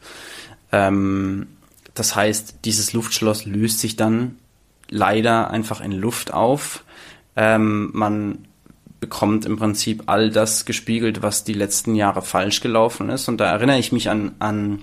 Ähm, 0.72 1.46
das 1.94 2.16
heißt, 2.16 2.56
dieses 2.64 2.92
Luftschloss 2.92 3.44
löst 3.46 3.78
sich 3.78 3.94
dann 3.94 4.36
leider 4.90 5.50
einfach 5.50 5.80
in 5.80 5.92
Luft 5.92 6.34
auf. 6.34 6.82
Ähm, 7.36 7.90
man 7.92 8.46
bekommt 9.00 9.44
im 9.44 9.56
Prinzip 9.56 10.04
all 10.06 10.30
das 10.30 10.64
gespiegelt, 10.64 11.22
was 11.22 11.44
die 11.44 11.52
letzten 11.52 11.94
Jahre 11.94 12.22
falsch 12.22 12.60
gelaufen 12.60 13.10
ist. 13.10 13.28
Und 13.28 13.38
da 13.38 13.46
erinnere 13.46 13.78
ich 13.78 13.92
mich 13.92 14.08
an, 14.08 14.32
an 14.38 14.82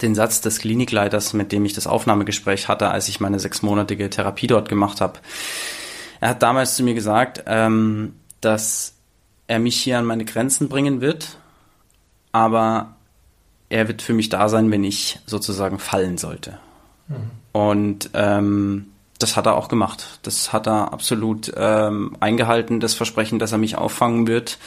den 0.00 0.14
Satz 0.14 0.40
des 0.40 0.58
Klinikleiters, 0.58 1.34
mit 1.34 1.52
dem 1.52 1.64
ich 1.64 1.74
das 1.74 1.86
Aufnahmegespräch 1.86 2.68
hatte, 2.68 2.90
als 2.90 3.08
ich 3.08 3.20
meine 3.20 3.38
sechsmonatige 3.38 4.08
Therapie 4.08 4.46
dort 4.46 4.68
gemacht 4.68 5.00
habe. 5.00 5.18
Er 6.20 6.30
hat 6.30 6.42
damals 6.42 6.76
zu 6.76 6.82
mir 6.82 6.94
gesagt, 6.94 7.44
ähm, 7.46 8.14
dass 8.40 8.94
er 9.48 9.58
mich 9.58 9.76
hier 9.76 9.98
an 9.98 10.06
meine 10.06 10.24
Grenzen 10.24 10.68
bringen 10.68 11.00
wird, 11.00 11.36
aber 12.32 12.96
er 13.68 13.88
wird 13.88 14.02
für 14.02 14.14
mich 14.14 14.28
da 14.28 14.48
sein, 14.48 14.70
wenn 14.70 14.84
ich 14.84 15.18
sozusagen 15.26 15.78
fallen 15.78 16.16
sollte. 16.16 16.58
Mhm. 17.08 17.30
Und 17.52 18.10
ähm, 18.14 18.91
das 19.22 19.36
hat 19.36 19.46
er 19.46 19.56
auch 19.56 19.68
gemacht. 19.68 20.18
Das 20.22 20.52
hat 20.52 20.66
er 20.66 20.92
absolut 20.92 21.52
ähm, 21.56 22.16
eingehalten, 22.20 22.80
das 22.80 22.94
Versprechen, 22.94 23.38
dass 23.38 23.52
er 23.52 23.58
mich 23.58 23.76
auffangen 23.76 24.26
wird. 24.26 24.58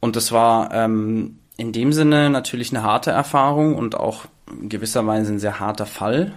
Und 0.00 0.16
das 0.16 0.32
war 0.32 0.72
ähm, 0.72 1.38
in 1.56 1.72
dem 1.72 1.92
Sinne 1.92 2.30
natürlich 2.30 2.70
eine 2.70 2.82
harte 2.82 3.10
Erfahrung 3.10 3.74
und 3.76 3.94
auch 3.94 4.24
in 4.60 4.68
gewisser 4.68 5.06
Weise 5.06 5.32
ein 5.32 5.38
sehr 5.38 5.60
harter 5.60 5.86
Fall. 5.86 6.32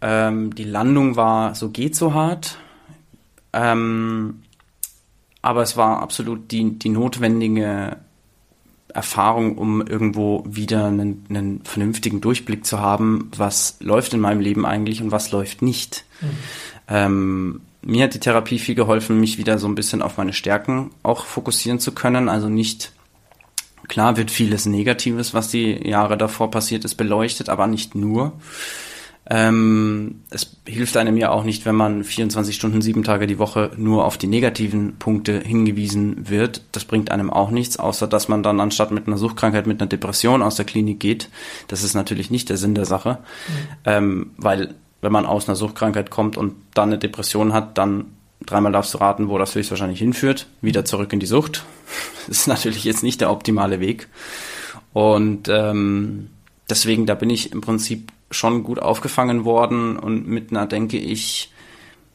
Ähm, 0.00 0.54
die 0.54 0.64
Landung 0.64 1.16
war 1.16 1.54
so 1.54 1.70
geht 1.70 1.96
so 1.96 2.14
hart. 2.14 2.58
Ähm, 3.52 4.42
aber 5.42 5.62
es 5.62 5.76
war 5.76 6.02
absolut 6.02 6.50
die, 6.50 6.78
die 6.78 6.90
notwendige 6.90 7.96
Erfahrung, 8.94 9.56
um 9.56 9.86
irgendwo 9.86 10.44
wieder 10.46 10.86
einen, 10.86 11.24
einen 11.28 11.64
vernünftigen 11.64 12.20
Durchblick 12.20 12.64
zu 12.64 12.80
haben, 12.80 13.30
was 13.36 13.76
läuft 13.80 14.12
in 14.14 14.20
meinem 14.20 14.40
Leben 14.40 14.66
eigentlich 14.66 15.02
und 15.02 15.10
was 15.10 15.30
läuft 15.30 15.62
nicht. 15.62 16.04
Mhm. 16.20 16.26
Ähm, 16.88 17.60
mir 17.82 18.04
hat 18.04 18.14
die 18.14 18.20
Therapie 18.20 18.58
viel 18.58 18.74
geholfen, 18.74 19.20
mich 19.20 19.38
wieder 19.38 19.58
so 19.58 19.66
ein 19.66 19.74
bisschen 19.74 20.02
auf 20.02 20.18
meine 20.18 20.32
Stärken 20.32 20.90
auch 21.02 21.24
fokussieren 21.24 21.80
zu 21.80 21.92
können. 21.92 22.28
Also 22.28 22.48
nicht, 22.48 22.92
klar 23.88 24.16
wird 24.16 24.30
vieles 24.30 24.66
Negatives, 24.66 25.32
was 25.32 25.48
die 25.48 25.88
Jahre 25.88 26.18
davor 26.18 26.50
passiert 26.50 26.84
ist, 26.84 26.96
beleuchtet, 26.96 27.48
aber 27.48 27.66
nicht 27.66 27.94
nur. 27.94 28.32
Ähm, 29.28 30.22
es 30.30 30.56
hilft 30.66 30.96
einem 30.96 31.16
ja 31.16 31.30
auch 31.30 31.44
nicht, 31.44 31.64
wenn 31.66 31.76
man 31.76 32.02
24 32.02 32.54
Stunden, 32.54 32.82
sieben 32.82 33.04
Tage 33.04 33.26
die 33.26 33.38
Woche 33.38 33.70
nur 33.76 34.04
auf 34.04 34.18
die 34.18 34.26
negativen 34.26 34.96
Punkte 34.98 35.40
hingewiesen 35.40 36.28
wird. 36.28 36.62
Das 36.72 36.84
bringt 36.84 37.10
einem 37.10 37.30
auch 37.30 37.50
nichts, 37.50 37.78
außer 37.78 38.06
dass 38.06 38.28
man 38.28 38.42
dann 38.42 38.60
anstatt 38.60 38.90
mit 38.90 39.06
einer 39.06 39.18
Suchtkrankheit 39.18 39.66
mit 39.66 39.80
einer 39.80 39.88
Depression 39.88 40.42
aus 40.42 40.56
der 40.56 40.64
Klinik 40.64 41.00
geht. 41.00 41.28
Das 41.68 41.84
ist 41.84 41.94
natürlich 41.94 42.30
nicht 42.30 42.48
der 42.48 42.56
Sinn 42.56 42.74
der 42.74 42.86
Sache, 42.86 43.18
mhm. 43.18 43.54
ähm, 43.84 44.30
weil 44.36 44.74
wenn 45.00 45.12
man 45.12 45.26
aus 45.26 45.48
einer 45.48 45.56
Suchtkrankheit 45.56 46.10
kommt 46.10 46.36
und 46.36 46.54
dann 46.74 46.90
eine 46.90 46.98
Depression 46.98 47.52
hat, 47.52 47.78
dann 47.78 48.06
dreimal 48.44 48.72
darfst 48.72 48.94
du 48.94 48.98
raten, 48.98 49.28
wo 49.28 49.38
das 49.38 49.54
höchstwahrscheinlich 49.54 49.98
hinführt. 49.98 50.46
Wieder 50.60 50.84
zurück 50.84 51.12
in 51.12 51.20
die 51.20 51.26
Sucht. 51.26 51.64
Das 52.26 52.40
ist 52.40 52.46
natürlich 52.46 52.84
jetzt 52.84 53.02
nicht 53.02 53.20
der 53.20 53.30
optimale 53.30 53.80
Weg. 53.80 54.06
Und 54.92 55.48
ähm, 55.48 56.28
deswegen, 56.68 57.06
da 57.06 57.14
bin 57.14 57.30
ich 57.30 57.50
im 57.50 57.60
Prinzip 57.60 58.12
schon 58.30 58.62
gut 58.62 58.80
aufgefangen 58.80 59.44
worden 59.44 59.96
und 59.96 60.26
mit 60.26 60.50
einer, 60.50 60.66
denke 60.66 60.98
ich, 60.98 61.52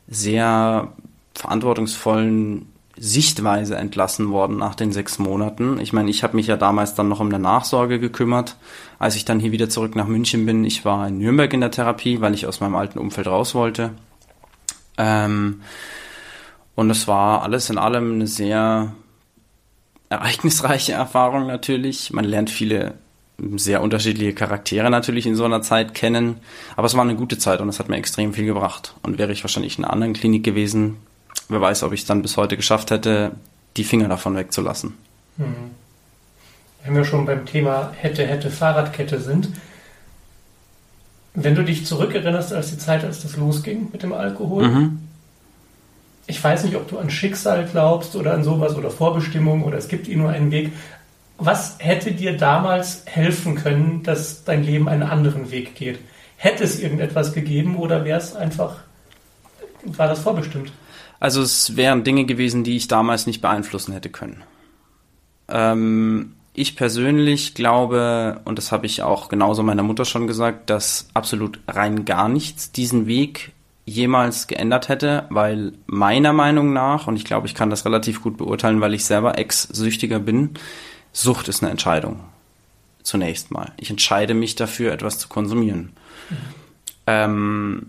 sehr 0.08 0.94
verantwortungsvollen 1.34 2.68
Sichtweise 2.98 3.76
entlassen 3.76 4.32
worden 4.32 4.58
nach 4.58 4.76
den 4.76 4.94
sechs 4.94 5.20
Monaten. 5.20 5.80
Ich 5.82 5.92
meine, 5.92 6.10
ich 6.10 6.24
habe 6.24 6.36
mich 6.36 6.48
ja 6.48 6.56
damals 6.56 6.96
dann 6.96 7.10
noch 7.10 7.20
um 7.20 7.28
eine 7.28 7.40
Nachsorge 7.40 8.00
gekümmert, 8.00 8.56
als 9.00 9.16
ich 9.18 9.26
dann 9.26 9.40
hier 9.40 9.52
wieder 9.52 9.70
zurück 9.70 9.96
nach 9.96 10.08
München 10.08 10.46
bin. 10.46 10.64
Ich 10.64 10.86
war 10.86 11.08
in 11.08 11.18
Nürnberg 11.18 11.52
in 11.54 11.60
der 11.60 11.72
Therapie, 11.72 12.22
weil 12.22 12.34
ich 12.34 12.48
aus 12.48 12.62
meinem 12.62 12.76
alten 12.76 13.00
Umfeld 13.00 13.28
raus 13.28 13.54
wollte. 13.54 13.92
Ähm, 14.98 15.62
und 16.76 16.90
es 16.90 17.08
war 17.08 17.42
alles 17.42 17.70
in 17.70 17.78
allem 17.78 18.14
eine 18.14 18.28
sehr 18.28 18.94
ereignisreiche 20.08 20.92
Erfahrung 20.94 21.48
natürlich. 21.48 22.14
Man 22.14 22.26
lernt 22.26 22.50
viele 22.50 22.94
sehr 23.56 23.82
unterschiedliche 23.82 24.34
Charaktere 24.34 24.90
natürlich 24.90 25.28
in 25.28 25.36
so 25.36 25.46
einer 25.46 25.62
Zeit 25.62 25.94
kennen. 25.94 26.38
Aber 26.76 26.88
es 26.88 26.96
war 26.96 27.02
eine 27.02 27.16
gute 27.16 27.38
Zeit 27.38 27.62
und 27.62 27.70
es 27.70 27.80
hat 27.80 27.90
mir 27.90 27.98
extrem 27.98 28.34
viel 28.34 28.46
gebracht. 28.46 28.96
Und 29.04 29.18
wäre 29.18 29.32
ich 29.32 29.44
wahrscheinlich 29.44 29.78
in 29.78 29.84
einer 29.84 29.94
anderen 29.94 30.14
Klinik 30.14 30.44
gewesen, 30.44 30.98
wer 31.50 31.62
weiß, 31.62 31.84
ob 31.84 31.94
ich 31.94 32.02
es 32.02 32.06
dann 32.06 32.22
bis 32.22 32.38
heute 32.38 32.56
geschafft 32.58 32.92
hätte, 32.92 33.32
die 33.78 33.84
Finger 33.84 34.08
davon 34.08 34.36
wegzulassen. 34.36 34.94
Hm. 35.38 35.46
Wenn 36.86 36.96
wir 36.96 37.04
schon 37.04 37.26
beim 37.26 37.46
Thema 37.46 37.92
hätte, 37.96 38.26
hätte, 38.26 38.52
Fahrradkette 38.52 39.20
sind, 39.20 39.50
wenn 41.34 41.56
du 41.56 41.64
dich 41.64 41.86
zurückerinnerst 41.86 42.54
als 42.54 42.70
die 42.70 42.78
Zeit, 42.78 43.04
als 43.04 43.22
das 43.22 43.36
losging 43.38 43.90
mit 43.92 44.04
dem 44.04 44.14
Alkohol, 44.14 44.68
mhm. 44.68 45.00
ich 46.28 46.42
weiß 46.42 46.64
nicht, 46.64 46.76
ob 46.76 46.88
du 46.88 46.98
an 46.98 47.10
Schicksal 47.10 47.68
glaubst 47.70 48.16
oder 48.16 48.34
an 48.34 48.44
sowas 48.44 48.76
oder 48.76 48.90
Vorbestimmung 48.90 49.64
oder 49.64 49.78
es 49.78 49.88
gibt 49.88 50.08
eh 50.08 50.16
nur 50.16 50.30
einen 50.30 50.52
Weg. 50.52 50.72
Was 51.38 51.76
hätte 51.80 52.14
dir 52.14 52.38
damals 52.38 53.04
helfen 53.06 53.56
können, 53.56 54.04
dass 54.04 54.44
dein 54.46 54.64
Leben 54.64 54.88
einen 54.88 55.04
anderen 55.04 55.52
Weg 55.52 55.76
geht? 55.76 56.00
Hätte 56.38 56.64
es 56.64 56.80
irgendetwas 56.80 57.34
gegeben 57.34 57.76
oder 57.76 58.06
wäre 58.06 58.20
es 58.20 58.36
einfach, 58.36 58.78
war 59.84 60.08
das 60.08 60.20
vorbestimmt? 60.20 60.72
Also 61.20 61.42
es 61.42 61.76
wären 61.76 62.04
Dinge 62.04 62.26
gewesen, 62.26 62.64
die 62.64 62.78
ich 62.78 62.88
damals 62.88 63.26
nicht 63.26 63.42
beeinflussen 63.42 63.94
hätte 63.94 64.10
können. 64.10 64.44
Ähm, 65.48 66.34
ich 66.54 66.76
persönlich 66.76 67.54
glaube, 67.54 68.42
und 68.46 68.58
das 68.58 68.72
habe 68.72 68.86
ich 68.86 69.02
auch 69.02 69.28
genauso 69.28 69.62
meiner 69.62 69.84
Mutter 69.84 70.06
schon 70.06 70.28
gesagt, 70.28 70.70
dass 70.70 71.10
absolut 71.14 71.60
rein 71.68 72.06
gar 72.06 72.30
nichts 72.30 72.72
diesen 72.72 73.08
Weg 73.08 73.52
jemals 73.86 74.48
geändert 74.48 74.90
hätte, 74.90 75.26
weil 75.30 75.74
meiner 75.86 76.34
Meinung 76.34 76.74
nach, 76.74 77.08
und 77.08 77.18
ich 77.18 77.26
glaube, 77.26 77.48
ich 77.48 77.56
kann 77.56 77.70
das 77.70 77.86
relativ 77.86 78.22
gut 78.22 78.38
beurteilen, 78.38 78.82
weil 78.82 78.94
ich 78.94 79.06
selber 79.06 79.38
Ex-Süchtiger 79.38 80.20
bin, 80.20 80.52
Sucht 81.16 81.48
ist 81.48 81.64
eine 81.64 81.72
Entscheidung. 81.72 82.20
Zunächst 83.02 83.50
mal. 83.50 83.72
Ich 83.78 83.90
entscheide 83.90 84.34
mich 84.34 84.56
dafür, 84.56 84.92
etwas 84.92 85.18
zu 85.18 85.30
konsumieren. 85.30 85.94
Mhm. 86.30 86.36
Ähm, 87.08 87.86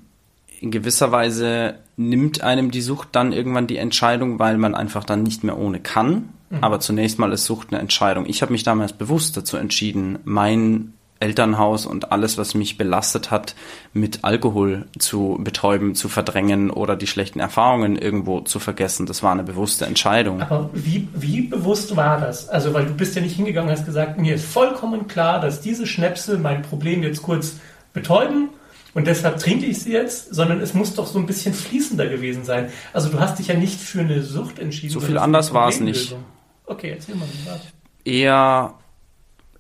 in 0.61 0.71
gewisser 0.71 1.11
Weise 1.11 1.75
nimmt 1.97 2.43
einem 2.43 2.71
die 2.71 2.81
Sucht 2.81 3.09
dann 3.13 3.33
irgendwann 3.33 3.67
die 3.67 3.79
Entscheidung, 3.79 4.39
weil 4.39 4.59
man 4.59 4.77
einfach 4.77 5.03
dann 5.03 5.25
nicht 5.25 5.43
mehr 5.43 5.59
ohne 5.59 5.81
kann. 5.81 6.29
Mhm. 6.51 6.59
Aber 6.63 6.79
zunächst 6.79 7.19
mal 7.19 7.33
ist 7.33 7.47
Sucht 7.47 7.73
eine 7.73 7.81
Entscheidung. 7.81 8.27
Ich 8.27 8.43
habe 8.43 8.53
mich 8.53 8.63
damals 8.63 8.93
bewusst 8.93 9.37
dazu 9.37 9.57
entschieden, 9.57 10.21
mein 10.25 10.93
Elternhaus 11.21 11.87
und 11.87 12.13
alles, 12.13 12.39
was 12.39 12.55
mich 12.55 12.77
belastet 12.77 13.31
hat, 13.31 13.55
mit 13.93 14.25
Alkohol 14.25 14.87
zu 14.99 15.39
betäuben, 15.41 15.95
zu 15.95 16.09
verdrängen 16.09 16.71
oder 16.71 16.97
die 16.97 17.07
schlechten 17.07 17.41
Erfahrungen 17.41 17.97
irgendwo 17.97 18.41
zu 18.41 18.59
vergessen. 18.59 19.07
Das 19.07 19.23
war 19.23 19.33
eine 19.33 19.43
bewusste 19.45 19.87
Entscheidung. 19.87 20.43
Aber 20.43 20.71
wie, 20.73 21.09
wie 21.15 21.43
bewusst 21.43 21.97
war 21.97 22.21
das? 22.21 22.49
Also, 22.49 22.75
weil 22.75 22.87
du 22.87 22.95
bist 22.95 23.17
ja 23.17 23.23
nicht 23.23 23.37
hingegangen 23.37 23.71
und 23.71 23.77
hast 23.77 23.87
gesagt, 23.87 24.19
mir 24.19 24.35
ist 24.35 24.45
vollkommen 24.45 25.09
klar, 25.09 25.41
dass 25.41 25.61
diese 25.61 25.87
Schnäpse 25.87 26.39
mein 26.39 26.63
Problem 26.63 27.03
jetzt 27.03 27.23
kurz 27.23 27.57
betäuben 27.93 28.51
und 28.97 29.07
deshalb 29.07 29.39
trinke 29.39 29.67
ich 29.67 29.83
sie 29.83 29.93
jetzt, 29.93 30.35
sondern 30.35 30.63
es 30.63 30.73
muss 30.73 30.95
doch 30.95 31.07
so 31.07 31.19
ein 31.19 31.27
bisschen 31.27 31.53
fließender 31.53 32.09
gewesen 32.09 32.45
sein. 32.45 32.71
Also 32.95 33.11
du 33.11 33.21
hast 33.21 33.39
dich 33.39 33.49
ja 33.49 33.55
nicht 33.55 33.79
für 33.79 34.01
eine 34.01 34.23
Sucht 34.23 34.59
entschieden. 34.59 34.91
So 34.91 35.01
viel 35.01 35.19
anders 35.19 35.53
war 35.53 35.69
es 35.69 35.81
nicht. 35.81 36.17
Okay, 36.65 36.93
erzähl 36.93 37.15
mal. 37.15 37.29
Was. 37.45 37.61
Eher, 38.07 38.73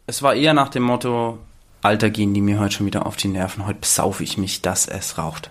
es 0.07 0.23
war 0.23 0.35
eher 0.35 0.55
nach 0.55 0.71
dem 0.71 0.85
Motto, 0.85 1.39
Alter, 1.87 2.11
gehen 2.11 2.35
die 2.35 2.41
mir 2.41 2.59
heute 2.59 2.75
schon 2.75 2.87
wieder 2.87 3.07
auf 3.07 3.15
die 3.15 3.29
Nerven. 3.29 3.65
Heute 3.65 3.79
besaufe 3.79 4.25
ich 4.25 4.37
mich, 4.37 4.61
dass 4.61 4.89
es 4.89 5.19
raucht. 5.19 5.51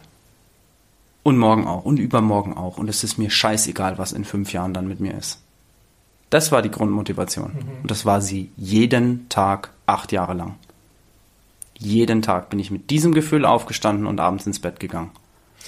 Und 1.24 1.38
morgen 1.38 1.66
auch 1.66 1.86
und 1.86 1.98
übermorgen 1.98 2.58
auch. 2.58 2.78
Und 2.78 2.90
es 2.90 3.06
ist 3.06 3.18
mir 3.18 3.30
scheißegal, 3.30 3.98
was 3.98 4.12
in 4.12 4.26
fünf 4.26 4.52
Jahren 4.52 4.74
dann 4.74 4.86
mit 4.86 5.00
mir 5.00 5.18
ist. 5.18 5.40
Das 6.30 6.52
war 6.52 6.62
die 6.62 6.70
Grundmotivation. 6.70 7.54
Mhm. 7.54 7.82
Und 7.84 7.90
das 7.90 8.06
war 8.06 8.20
sie 8.20 8.52
jeden 8.58 9.30
Tag, 9.30 9.70
acht 9.86 10.12
Jahre 10.12 10.34
lang. 10.34 10.56
Jeden 11.78 12.22
Tag 12.22 12.50
bin 12.50 12.60
ich 12.60 12.70
mit 12.70 12.90
diesem 12.90 13.14
Gefühl 13.14 13.46
aufgestanden 13.46 14.06
und 14.06 14.20
abends 14.20 14.46
ins 14.46 14.60
Bett 14.60 14.82
gegangen. 14.82 15.12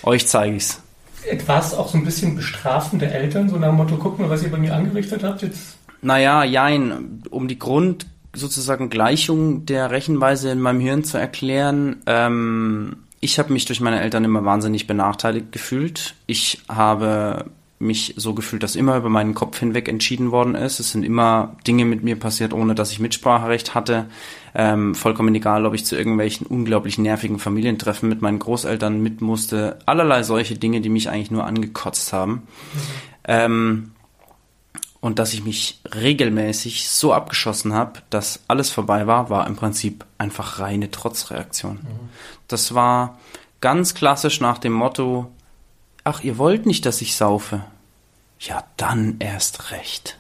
Euch 0.03 0.27
zeige 0.27 0.57
ich's. 0.57 0.81
Etwas 1.25 1.73
auch 1.73 1.87
so 1.87 1.97
ein 1.97 2.03
bisschen 2.03 2.35
bestrafen 2.35 2.99
der 2.99 3.15
Eltern, 3.15 3.47
so 3.47 3.55
nach 3.55 3.69
dem 3.69 3.77
Motto, 3.77 3.95
guck 3.95 4.19
mal, 4.19 4.29
was 4.29 4.43
ihr 4.43 4.51
bei 4.51 4.57
mir 4.57 4.75
angerichtet 4.75 5.23
habt 5.23 5.43
jetzt? 5.43 5.77
Naja, 6.01 6.43
jein, 6.43 7.23
um 7.29 7.47
die 7.47 7.57
Grund, 7.57 8.05
sozusagen 8.37 8.89
Gleichung 8.89 9.65
der 9.65 9.91
Rechenweise 9.91 10.51
in 10.51 10.59
meinem 10.59 10.79
Hirn 10.79 11.03
zu 11.03 11.17
erklären. 11.17 11.97
Ähm, 12.05 12.97
ich 13.19 13.39
habe 13.39 13.53
mich 13.53 13.65
durch 13.65 13.81
meine 13.81 14.01
Eltern 14.01 14.23
immer 14.23 14.45
wahnsinnig 14.45 14.87
benachteiligt 14.87 15.51
gefühlt. 15.51 16.15
Ich 16.27 16.61
habe 16.69 17.45
mich 17.79 18.15
so 18.17 18.33
gefühlt, 18.33 18.63
dass 18.63 18.75
immer 18.75 18.97
über 18.97 19.09
meinen 19.09 19.35
Kopf 19.35 19.59
hinweg 19.59 19.87
entschieden 19.87 20.31
worden 20.31 20.55
ist. 20.55 20.79
Es 20.79 20.91
sind 20.91 21.03
immer 21.03 21.55
Dinge 21.67 21.85
mit 21.85 22.03
mir 22.03 22.15
passiert, 22.15 22.53
ohne 22.53 22.73
dass 22.73 22.91
ich 22.91 22.99
Mitspracherecht 22.99 23.75
hatte. 23.75 24.05
Ähm, 24.55 24.95
vollkommen 24.95 25.33
egal, 25.35 25.65
ob 25.65 25.75
ich 25.75 25.85
zu 25.85 25.95
irgendwelchen 25.95 26.47
unglaublich 26.47 26.97
nervigen 26.97 27.37
Familientreffen 27.37 28.09
mit 28.09 28.21
meinen 28.21 28.39
Großeltern 28.39 29.01
mit 29.01 29.21
musste. 29.21 29.77
Allerlei 29.85 30.23
solche 30.23 30.57
Dinge, 30.57 30.81
die 30.81 30.89
mich 30.89 31.09
eigentlich 31.09 31.29
nur 31.29 31.45
angekotzt 31.45 32.13
haben. 32.13 32.31
Mhm. 32.31 32.41
Ähm, 33.25 33.91
und 35.07 35.19
dass 35.19 35.33
ich 35.33 35.41
mich 35.41 35.79
regelmäßig 35.95 36.89
so 36.89 37.13
abgeschossen 37.13 37.73
habe, 37.73 38.01
dass 38.09 38.41
alles 38.49 38.69
vorbei 38.69 39.07
war, 39.07 39.29
war 39.29 39.47
im 39.47 39.55
Prinzip 39.55 40.03
einfach 40.17 40.59
reine 40.59 40.91
Trotzreaktion. 40.91 41.75
Mhm. 41.75 42.09
Das 42.49 42.73
war 42.73 43.17
ganz 43.61 43.93
klassisch 43.93 44.41
nach 44.41 44.57
dem 44.57 44.73
Motto, 44.73 45.31
ach, 46.03 46.25
ihr 46.25 46.37
wollt 46.37 46.65
nicht, 46.65 46.85
dass 46.85 46.99
ich 46.99 47.15
saufe. 47.15 47.63
Ja, 48.41 48.65
dann 48.75 49.15
erst 49.19 49.71
recht. 49.71 50.17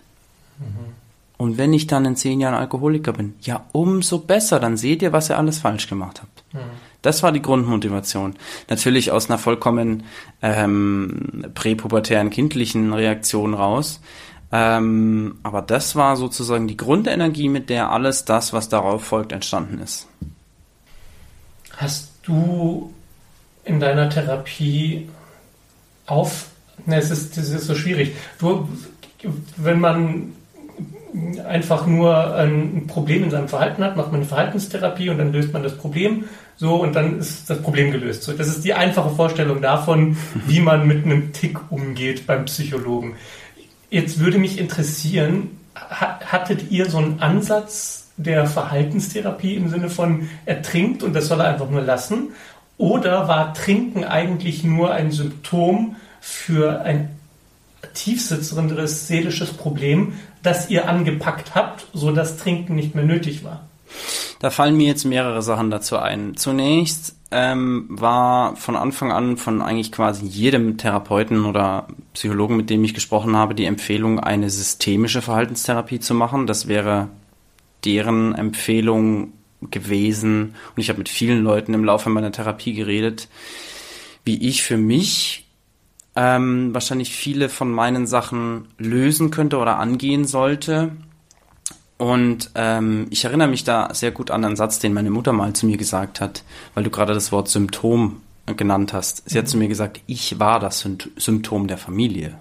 Mhm. 0.57 0.93
Und 1.35 1.57
wenn 1.57 1.73
ich 1.73 1.87
dann 1.87 2.05
in 2.05 2.15
zehn 2.15 2.39
Jahren 2.39 2.55
Alkoholiker 2.55 3.11
bin, 3.11 3.33
ja, 3.41 3.65
umso 3.73 4.19
besser, 4.19 4.61
dann 4.61 4.77
seht 4.77 5.01
ihr, 5.01 5.11
was 5.11 5.29
ihr 5.29 5.37
alles 5.37 5.59
falsch 5.59 5.89
gemacht 5.89 6.21
habt. 6.21 6.43
Mhm. 6.53 6.59
Das 7.01 7.23
war 7.23 7.33
die 7.33 7.41
Grundmotivation. 7.41 8.35
Natürlich 8.69 9.11
aus 9.11 9.29
einer 9.29 9.37
vollkommen 9.37 10.03
ähm, 10.41 11.45
präpubertären 11.53 12.29
kindlichen 12.29 12.93
Reaktion 12.93 13.53
raus. 13.53 13.99
Ähm, 14.51 15.39
aber 15.43 15.61
das 15.61 15.95
war 15.95 16.15
sozusagen 16.15 16.67
die 16.67 16.77
Grundenergie, 16.77 17.49
mit 17.49 17.69
der 17.69 17.91
alles 17.91 18.25
das, 18.25 18.53
was 18.53 18.69
darauf 18.69 19.03
folgt, 19.03 19.31
entstanden 19.31 19.79
ist. 19.79 20.07
Hast 21.75 22.11
du 22.23 22.93
in 23.65 23.79
deiner 23.79 24.09
Therapie 24.09 25.09
auf, 26.05 26.47
ne, 26.85 26.97
es 26.97 27.11
ist, 27.11 27.37
das 27.37 27.49
ist 27.49 27.67
so 27.67 27.75
schwierig. 27.75 28.15
Du, 28.39 28.69
wenn 29.57 29.79
man 29.79 30.33
einfach 31.47 31.87
nur 31.87 32.35
ein 32.35 32.85
Problem 32.87 33.23
in 33.23 33.31
seinem 33.31 33.47
Verhalten 33.47 33.83
hat, 33.83 33.97
macht 33.97 34.11
man 34.11 34.21
eine 34.21 34.29
Verhaltenstherapie 34.29 35.09
und 35.09 35.17
dann 35.17 35.33
löst 35.33 35.53
man 35.53 35.63
das 35.63 35.77
Problem 35.77 36.25
so 36.55 36.75
und 36.75 36.95
dann 36.95 37.19
ist 37.19 37.49
das 37.49 37.61
Problem 37.61 37.91
gelöst. 37.91 38.23
So, 38.23 38.33
das 38.33 38.47
ist 38.47 38.63
die 38.63 38.73
einfache 38.73 39.09
Vorstellung 39.09 39.61
davon, 39.61 40.17
wie 40.47 40.59
man 40.59 40.87
mit 40.87 41.05
einem 41.05 41.33
Tick 41.33 41.59
umgeht 41.71 42.25
beim 42.27 42.45
Psychologen. 42.45 43.15
Jetzt 43.89 44.19
würde 44.19 44.37
mich 44.37 44.57
interessieren, 44.59 45.57
hattet 45.75 46.71
ihr 46.71 46.89
so 46.89 46.97
einen 46.97 47.21
Ansatz 47.21 48.07
der 48.17 48.45
Verhaltenstherapie 48.47 49.55
im 49.55 49.69
Sinne 49.69 49.89
von, 49.89 50.29
er 50.45 50.61
trinkt 50.61 51.03
und 51.03 51.13
das 51.13 51.27
soll 51.27 51.39
er 51.39 51.47
einfach 51.47 51.69
nur 51.69 51.81
lassen? 51.81 52.29
Oder 52.77 53.27
war 53.27 53.53
Trinken 53.53 54.03
eigentlich 54.03 54.63
nur 54.63 54.91
ein 54.91 55.11
Symptom 55.11 55.95
für 56.19 56.81
ein 56.81 57.09
tiefsitzenderes 57.93 59.07
seelisches 59.07 59.53
Problem, 59.53 60.13
das 60.43 60.69
ihr 60.69 60.89
angepackt 60.89 61.55
habt, 61.55 61.87
sodass 61.93 62.37
Trinken 62.37 62.75
nicht 62.75 62.93
mehr 62.93 63.05
nötig 63.05 63.43
war? 63.43 63.67
Da 64.39 64.49
fallen 64.49 64.77
mir 64.77 64.87
jetzt 64.87 65.05
mehrere 65.05 65.41
Sachen 65.41 65.71
dazu 65.71 65.97
ein. 65.97 66.37
Zunächst 66.37 67.15
ähm, 67.31 67.87
war 67.89 68.55
von 68.55 68.75
Anfang 68.75 69.11
an 69.11 69.37
von 69.37 69.61
eigentlich 69.61 69.91
quasi 69.91 70.25
jedem 70.25 70.77
Therapeuten 70.77 71.45
oder 71.45 71.87
Psychologen, 72.13 72.55
mit 72.55 72.69
dem 72.69 72.83
ich 72.83 72.93
gesprochen 72.93 73.35
habe, 73.35 73.55
die 73.55 73.65
Empfehlung, 73.65 74.19
eine 74.19 74.49
systemische 74.49 75.21
Verhaltenstherapie 75.21 75.99
zu 75.99 76.13
machen. 76.13 76.47
Das 76.47 76.67
wäre 76.67 77.09
deren 77.83 78.35
Empfehlung 78.35 79.33
gewesen. 79.61 80.55
Und 80.75 80.81
ich 80.81 80.89
habe 80.89 80.99
mit 80.99 81.09
vielen 81.09 81.43
Leuten 81.43 81.73
im 81.73 81.83
Laufe 81.83 82.09
meiner 82.09 82.31
Therapie 82.31 82.73
geredet, 82.73 83.27
wie 84.23 84.47
ich 84.47 84.61
für 84.61 84.77
mich 84.77 85.47
ähm, 86.15 86.73
wahrscheinlich 86.73 87.11
viele 87.11 87.49
von 87.49 87.71
meinen 87.71 88.07
Sachen 88.07 88.67
lösen 88.77 89.31
könnte 89.31 89.57
oder 89.57 89.77
angehen 89.77 90.25
sollte. 90.25 90.91
Und 91.97 92.51
ähm, 92.53 93.07
ich 93.09 93.25
erinnere 93.25 93.47
mich 93.47 93.63
da 93.63 93.93
sehr 93.93 94.11
gut 94.11 94.29
an 94.29 94.45
einen 94.45 94.55
Satz, 94.55 94.79
den 94.79 94.93
meine 94.93 95.09
Mutter 95.09 95.33
mal 95.33 95.53
zu 95.53 95.65
mir 95.65 95.77
gesagt 95.77 96.21
hat, 96.21 96.43
weil 96.75 96.83
du 96.83 96.91
gerade 96.91 97.13
das 97.13 97.31
Wort 97.31 97.49
Symptom 97.49 98.21
genannt 98.45 98.93
hast. 98.93 99.27
Sie 99.27 99.35
mhm. 99.35 99.41
hat 99.41 99.49
zu 99.49 99.57
mir 99.57 99.67
gesagt, 99.67 100.01
ich 100.05 100.39
war 100.39 100.59
das 100.59 100.87
Symptom 101.17 101.67
der 101.67 101.77
Familie. 101.77 102.37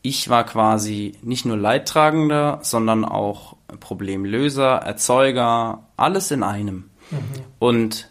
Ich 0.00 0.28
war 0.28 0.44
quasi 0.44 1.14
nicht 1.22 1.44
nur 1.44 1.56
Leidtragender, 1.56 2.60
sondern 2.62 3.04
auch 3.04 3.56
Problemlöser, 3.80 4.76
Erzeuger, 4.76 5.82
alles 5.96 6.30
in 6.30 6.42
einem. 6.42 6.90
Mhm. 7.10 7.20
Und 7.58 8.08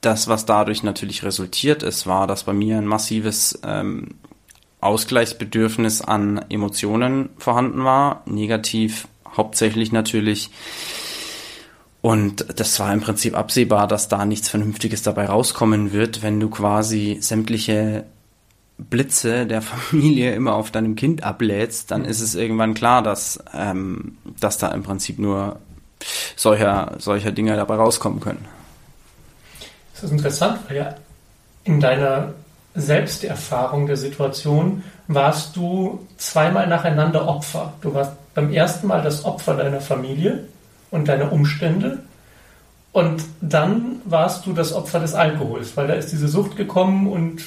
das, 0.00 0.28
was 0.28 0.46
dadurch 0.46 0.82
natürlich 0.82 1.22
resultiert 1.22 1.82
ist, 1.82 2.06
war, 2.06 2.26
dass 2.26 2.44
bei 2.44 2.52
mir 2.52 2.78
ein 2.78 2.86
massives 2.86 3.58
ähm, 3.64 4.16
Ausgleichsbedürfnis 4.80 6.02
an 6.02 6.44
Emotionen 6.48 7.30
vorhanden 7.38 7.84
war, 7.84 8.22
negativ 8.26 9.08
hauptsächlich 9.38 9.92
natürlich. 9.92 10.50
Und 12.02 12.46
das 12.60 12.78
war 12.78 12.92
im 12.92 13.00
Prinzip 13.00 13.36
absehbar, 13.36 13.88
dass 13.88 14.08
da 14.08 14.24
nichts 14.24 14.48
Vernünftiges 14.48 15.02
dabei 15.02 15.26
rauskommen 15.26 15.92
wird, 15.92 16.22
wenn 16.22 16.38
du 16.38 16.48
quasi 16.50 17.18
sämtliche 17.20 18.04
Blitze 18.78 19.46
der 19.46 19.62
Familie 19.62 20.34
immer 20.34 20.54
auf 20.54 20.70
deinem 20.70 20.94
Kind 20.94 21.24
ablädst, 21.24 21.90
dann 21.90 22.04
ist 22.04 22.20
es 22.20 22.34
irgendwann 22.34 22.74
klar, 22.74 23.02
dass, 23.02 23.42
ähm, 23.52 24.18
dass 24.38 24.58
da 24.58 24.68
im 24.68 24.82
Prinzip 24.82 25.18
nur 25.18 25.58
solcher, 26.36 26.94
solcher 26.98 27.32
Dinge 27.32 27.56
dabei 27.56 27.74
rauskommen 27.74 28.20
können. 28.20 28.44
Das 29.94 30.04
ist 30.04 30.12
interessant, 30.12 30.60
weil 30.68 30.76
ja 30.76 30.94
in 31.64 31.80
deiner 31.80 32.34
Selbsterfahrung 32.74 33.86
der 33.86 33.96
Situation 33.96 34.84
warst 35.08 35.56
du 35.56 36.06
zweimal 36.16 36.68
nacheinander 36.68 37.26
Opfer. 37.26 37.72
Du 37.80 37.92
warst 37.94 38.12
beim 38.38 38.52
ersten 38.52 38.86
Mal 38.86 39.02
das 39.02 39.24
Opfer 39.24 39.56
deiner 39.56 39.80
Familie 39.80 40.44
und 40.92 41.08
deiner 41.08 41.32
Umstände. 41.32 42.04
Und 42.92 43.24
dann 43.40 44.00
warst 44.04 44.46
du 44.46 44.52
das 44.52 44.72
Opfer 44.72 45.00
des 45.00 45.14
Alkohols, 45.14 45.76
weil 45.76 45.88
da 45.88 45.94
ist 45.94 46.12
diese 46.12 46.28
Sucht 46.28 46.56
gekommen 46.56 47.08
und 47.08 47.42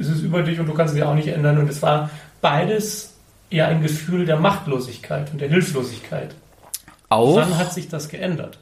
es 0.00 0.08
ist 0.08 0.22
über 0.22 0.42
dich 0.42 0.58
und 0.58 0.66
du 0.66 0.72
kannst 0.72 0.94
sie 0.94 1.02
auch 1.02 1.14
nicht 1.14 1.28
ändern. 1.28 1.58
Und 1.58 1.68
es 1.68 1.82
war 1.82 2.08
beides 2.40 3.12
eher 3.50 3.68
ein 3.68 3.82
Gefühl 3.82 4.24
der 4.24 4.38
Machtlosigkeit 4.40 5.30
und 5.32 5.40
der 5.42 5.50
Hilflosigkeit. 5.50 6.34
Auch? 7.10 7.36
Wann 7.36 7.58
hat 7.58 7.74
sich 7.74 7.90
das 7.90 8.08
geändert? 8.08 8.58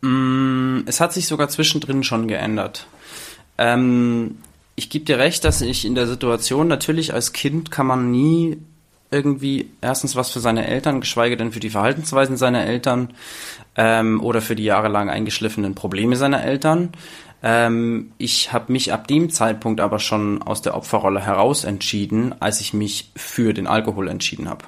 Mm, 0.00 0.80
es 0.86 1.00
hat 1.00 1.12
sich 1.12 1.28
sogar 1.28 1.48
zwischendrin 1.48 2.02
schon 2.02 2.26
geändert. 2.26 2.88
Ähm, 3.58 4.38
ich 4.74 4.90
gebe 4.90 5.04
dir 5.04 5.20
recht, 5.20 5.44
dass 5.44 5.60
ich 5.60 5.84
in 5.84 5.94
der 5.94 6.08
Situation, 6.08 6.66
natürlich 6.66 7.14
als 7.14 7.32
Kind 7.32 7.70
kann 7.70 7.86
man 7.86 8.10
nie 8.10 8.58
irgendwie 9.12 9.70
erstens 9.80 10.16
was 10.16 10.30
für 10.30 10.40
seine 10.40 10.66
Eltern, 10.66 11.00
geschweige 11.00 11.36
denn 11.36 11.52
für 11.52 11.60
die 11.60 11.70
Verhaltensweisen 11.70 12.36
seiner 12.36 12.64
Eltern 12.64 13.12
ähm, 13.76 14.20
oder 14.22 14.40
für 14.40 14.56
die 14.56 14.64
jahrelang 14.64 15.10
eingeschliffenen 15.10 15.74
Probleme 15.74 16.16
seiner 16.16 16.42
Eltern. 16.42 16.90
Ähm, 17.42 18.12
ich 18.18 18.52
habe 18.52 18.72
mich 18.72 18.92
ab 18.92 19.06
dem 19.08 19.30
Zeitpunkt 19.30 19.80
aber 19.80 19.98
schon 19.98 20.42
aus 20.42 20.62
der 20.62 20.76
Opferrolle 20.76 21.20
heraus 21.20 21.64
entschieden, 21.64 22.34
als 22.40 22.60
ich 22.60 22.72
mich 22.72 23.10
für 23.16 23.52
den 23.52 23.66
Alkohol 23.66 24.08
entschieden 24.08 24.48
habe. 24.48 24.64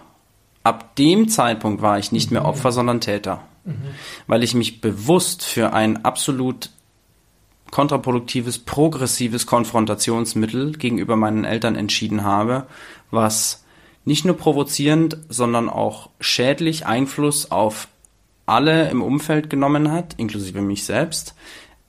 Ab 0.62 0.96
dem 0.96 1.28
Zeitpunkt 1.28 1.82
war 1.82 1.98
ich 1.98 2.12
nicht 2.12 2.30
mehr 2.30 2.42
mhm. 2.42 2.48
Opfer, 2.48 2.72
sondern 2.72 3.00
Täter, 3.00 3.42
mhm. 3.64 3.76
weil 4.26 4.42
ich 4.42 4.54
mich 4.54 4.80
bewusst 4.80 5.44
für 5.44 5.72
ein 5.72 6.04
absolut 6.04 6.70
kontraproduktives, 7.70 8.58
progressives 8.58 9.46
Konfrontationsmittel 9.46 10.72
gegenüber 10.72 11.16
meinen 11.16 11.44
Eltern 11.44 11.74
entschieden 11.74 12.22
habe, 12.22 12.66
was 13.10 13.63
nicht 14.04 14.24
nur 14.24 14.36
provozierend, 14.36 15.18
sondern 15.28 15.68
auch 15.68 16.10
schädlich 16.20 16.86
Einfluss 16.86 17.50
auf 17.50 17.88
alle 18.46 18.90
im 18.90 19.02
Umfeld 19.02 19.48
genommen 19.48 19.90
hat, 19.90 20.14
inklusive 20.18 20.60
mich 20.60 20.84
selbst, 20.84 21.34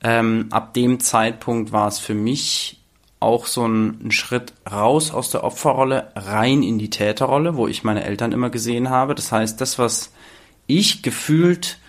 ähm, 0.01 0.47
ab 0.51 0.73
dem 0.73 0.99
Zeitpunkt 0.99 1.71
war 1.71 1.87
es 1.87 1.99
für 1.99 2.13
mich 2.13 2.81
auch 3.19 3.47
so 3.47 3.67
ein, 3.67 4.05
ein, 4.05 4.11
Schritt 4.11 4.53
raus 4.71 5.11
aus 5.11 5.31
der 5.31 5.43
Opferrolle, 5.43 6.11
rein 6.15 6.63
in 6.63 6.77
die 6.77 6.89
Täterrolle, 6.89 7.57
wo 7.57 7.67
ich 7.67 7.83
meine 7.83 8.03
Eltern 8.03 8.31
immer 8.31 8.49
gesehen 8.49 8.89
habe. 8.89 9.15
Das 9.15 9.31
heißt, 9.31 9.59
das, 9.59 9.79
was 9.79 10.13
ich 10.67 11.01
gefühlt 11.01 11.79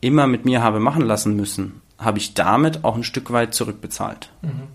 immer 0.00 0.26
mit 0.26 0.44
mir 0.44 0.62
habe 0.62 0.80
machen 0.80 1.02
lassen 1.02 1.36
müssen, 1.36 1.82
habe 1.98 2.18
ich 2.18 2.34
damit 2.34 2.84
auch 2.84 2.96
ein 2.96 3.04
Stück 3.04 3.30
weit 3.30 3.54
zurückbezahlt. 3.54 4.30
Mhm. 4.42 4.68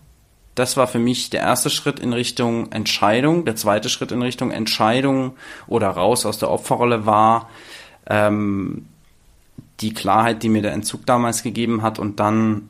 Das 0.55 0.77
war 0.77 0.87
für 0.87 0.99
mich 0.99 1.29
der 1.29 1.41
erste 1.41 1.69
Schritt 1.69 1.99
in 1.99 2.13
Richtung 2.13 2.71
Entscheidung. 2.71 3.43
Der 3.43 3.57
zweite 3.57 3.89
Schritt 3.89 4.13
in 4.13 4.21
Richtung 4.21 4.51
Entscheidung 4.51 5.35
oder 5.67 5.89
raus 5.89 6.25
aus 6.25 6.37
der 6.37 6.49
Opferrolle 6.49 7.05
war 7.05 7.49
ähm, 8.07 8.85
die 9.81 9.93
Klarheit, 9.93 10.43
die 10.43 10.49
mir 10.49 10.61
der 10.61 10.71
Entzug 10.71 11.05
damals 11.05 11.43
gegeben 11.43 11.81
hat 11.81 11.99
und 11.99 12.21
dann 12.21 12.69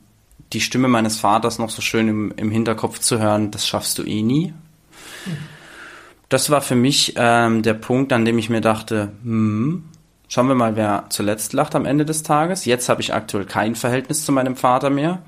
die 0.53 0.61
Stimme 0.61 0.87
meines 0.87 1.19
Vaters 1.19 1.59
noch 1.59 1.69
so 1.69 1.81
schön 1.81 2.07
im, 2.07 2.33
im 2.35 2.49
Hinterkopf 2.49 2.99
zu 2.99 3.19
hören, 3.19 3.51
das 3.51 3.67
schaffst 3.67 3.97
du 3.97 4.03
eh 4.03 4.21
nie. 4.21 4.53
Das 6.29 6.49
war 6.49 6.61
für 6.61 6.75
mich 6.75 7.13
ähm, 7.17 7.61
der 7.61 7.75
Punkt, 7.75 8.11
an 8.13 8.25
dem 8.25 8.37
ich 8.37 8.49
mir 8.49 8.61
dachte, 8.61 9.11
hm, 9.23 9.83
schauen 10.27 10.47
wir 10.47 10.55
mal, 10.55 10.75
wer 10.75 11.05
zuletzt 11.09 11.53
lacht 11.53 11.75
am 11.75 11.85
Ende 11.85 12.05
des 12.05 12.23
Tages. 12.23 12.65
Jetzt 12.65 12.89
habe 12.89 13.01
ich 13.01 13.13
aktuell 13.13 13.45
kein 13.45 13.75
Verhältnis 13.75 14.25
zu 14.25 14.31
meinem 14.31 14.55
Vater 14.55 14.89
mehr. 14.89 15.21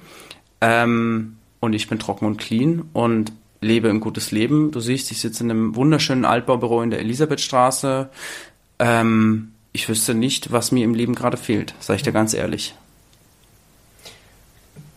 Ähm, 0.59 1.36
und 1.59 1.73
ich 1.73 1.87
bin 1.87 1.99
trocken 1.99 2.25
und 2.25 2.37
clean 2.37 2.83
und 2.93 3.31
lebe 3.61 3.89
ein 3.89 3.99
gutes 3.99 4.31
Leben. 4.31 4.71
Du 4.71 4.79
siehst, 4.79 5.11
ich 5.11 5.19
sitze 5.19 5.43
in 5.43 5.51
einem 5.51 5.75
wunderschönen 5.75 6.25
Altbaubüro 6.25 6.81
in 6.81 6.91
der 6.91 6.99
Elisabethstraße. 6.99 8.09
Ähm, 8.79 9.51
ich 9.73 9.89
wüsste 9.89 10.13
nicht, 10.13 10.51
was 10.51 10.71
mir 10.71 10.83
im 10.83 10.93
Leben 10.93 11.15
gerade 11.15 11.37
fehlt, 11.37 11.73
sage 11.79 11.97
ich 11.97 12.03
dir 12.03 12.11
ganz 12.11 12.33
ehrlich. 12.33 12.75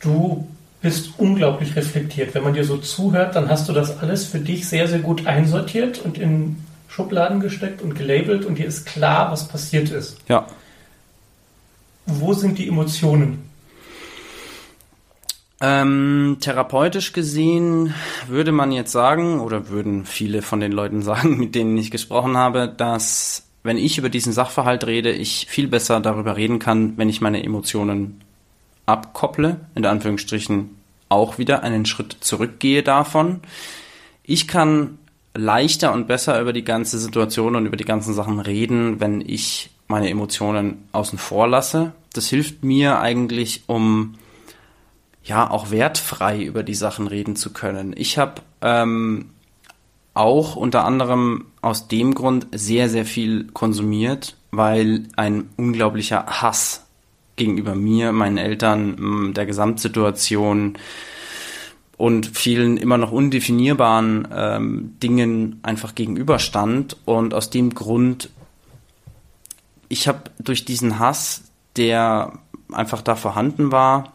Du 0.00 0.46
bist 0.80 1.12
unglaublich 1.18 1.76
reflektiert. 1.76 2.34
Wenn 2.34 2.44
man 2.44 2.54
dir 2.54 2.64
so 2.64 2.78
zuhört, 2.78 3.36
dann 3.36 3.48
hast 3.48 3.68
du 3.68 3.72
das 3.72 3.98
alles 3.98 4.26
für 4.26 4.38
dich 4.38 4.66
sehr, 4.66 4.88
sehr 4.88 5.00
gut 5.00 5.26
einsortiert 5.26 5.98
und 5.98 6.16
in 6.16 6.56
Schubladen 6.88 7.40
gesteckt 7.40 7.82
und 7.82 7.94
gelabelt 7.94 8.44
und 8.44 8.58
dir 8.58 8.66
ist 8.66 8.86
klar, 8.86 9.30
was 9.30 9.46
passiert 9.46 9.90
ist. 9.90 10.16
Ja. 10.28 10.46
Wo 12.06 12.32
sind 12.32 12.58
die 12.58 12.66
Emotionen? 12.66 13.49
Ähm, 15.62 16.38
therapeutisch 16.40 17.12
gesehen 17.12 17.92
würde 18.26 18.50
man 18.50 18.72
jetzt 18.72 18.92
sagen, 18.92 19.40
oder 19.40 19.68
würden 19.68 20.06
viele 20.06 20.40
von 20.40 20.60
den 20.60 20.72
Leuten 20.72 21.02
sagen, 21.02 21.38
mit 21.38 21.54
denen 21.54 21.76
ich 21.76 21.90
gesprochen 21.90 22.36
habe, 22.36 22.68
dass 22.68 23.46
wenn 23.62 23.76
ich 23.76 23.98
über 23.98 24.08
diesen 24.08 24.32
Sachverhalt 24.32 24.86
rede, 24.86 25.12
ich 25.12 25.46
viel 25.50 25.68
besser 25.68 26.00
darüber 26.00 26.36
reden 26.36 26.58
kann, 26.58 26.96
wenn 26.96 27.10
ich 27.10 27.20
meine 27.20 27.42
Emotionen 27.42 28.22
abkopple, 28.86 29.60
in 29.74 29.84
Anführungsstrichen 29.84 30.76
auch 31.10 31.36
wieder 31.36 31.62
einen 31.62 31.84
Schritt 31.84 32.16
zurückgehe 32.20 32.82
davon. 32.82 33.40
Ich 34.22 34.48
kann 34.48 34.98
leichter 35.34 35.92
und 35.92 36.08
besser 36.08 36.40
über 36.40 36.54
die 36.54 36.64
ganze 36.64 36.98
Situation 36.98 37.54
und 37.54 37.66
über 37.66 37.76
die 37.76 37.84
ganzen 37.84 38.14
Sachen 38.14 38.40
reden, 38.40 38.98
wenn 39.00 39.20
ich 39.20 39.70
meine 39.88 40.08
Emotionen 40.08 40.88
außen 40.92 41.18
vor 41.18 41.46
lasse. 41.46 41.92
Das 42.14 42.28
hilft 42.28 42.64
mir 42.64 43.00
eigentlich, 43.00 43.64
um 43.66 44.14
ja 45.22 45.50
auch 45.50 45.70
wertfrei 45.70 46.42
über 46.42 46.62
die 46.62 46.74
Sachen 46.74 47.06
reden 47.06 47.36
zu 47.36 47.52
können. 47.52 47.94
Ich 47.96 48.18
habe 48.18 48.42
ähm, 48.62 49.30
auch 50.14 50.56
unter 50.56 50.84
anderem 50.84 51.46
aus 51.62 51.88
dem 51.88 52.14
Grund 52.14 52.46
sehr, 52.52 52.88
sehr 52.88 53.04
viel 53.04 53.48
konsumiert, 53.52 54.36
weil 54.50 55.04
ein 55.16 55.48
unglaublicher 55.56 56.26
Hass 56.26 56.86
gegenüber 57.36 57.74
mir, 57.74 58.12
meinen 58.12 58.36
Eltern, 58.36 59.32
der 59.34 59.46
Gesamtsituation 59.46 60.76
und 61.96 62.26
vielen 62.26 62.76
immer 62.76 62.98
noch 62.98 63.12
undefinierbaren 63.12 64.26
ähm, 64.34 64.96
Dingen 65.02 65.60
einfach 65.62 65.94
gegenüberstand. 65.94 66.96
Und 67.04 67.34
aus 67.34 67.50
dem 67.50 67.74
Grund, 67.74 68.30
ich 69.88 70.08
habe 70.08 70.22
durch 70.38 70.64
diesen 70.64 70.98
Hass, 70.98 71.44
der 71.76 72.32
einfach 72.72 73.02
da 73.02 73.16
vorhanden 73.16 73.70
war, 73.70 74.14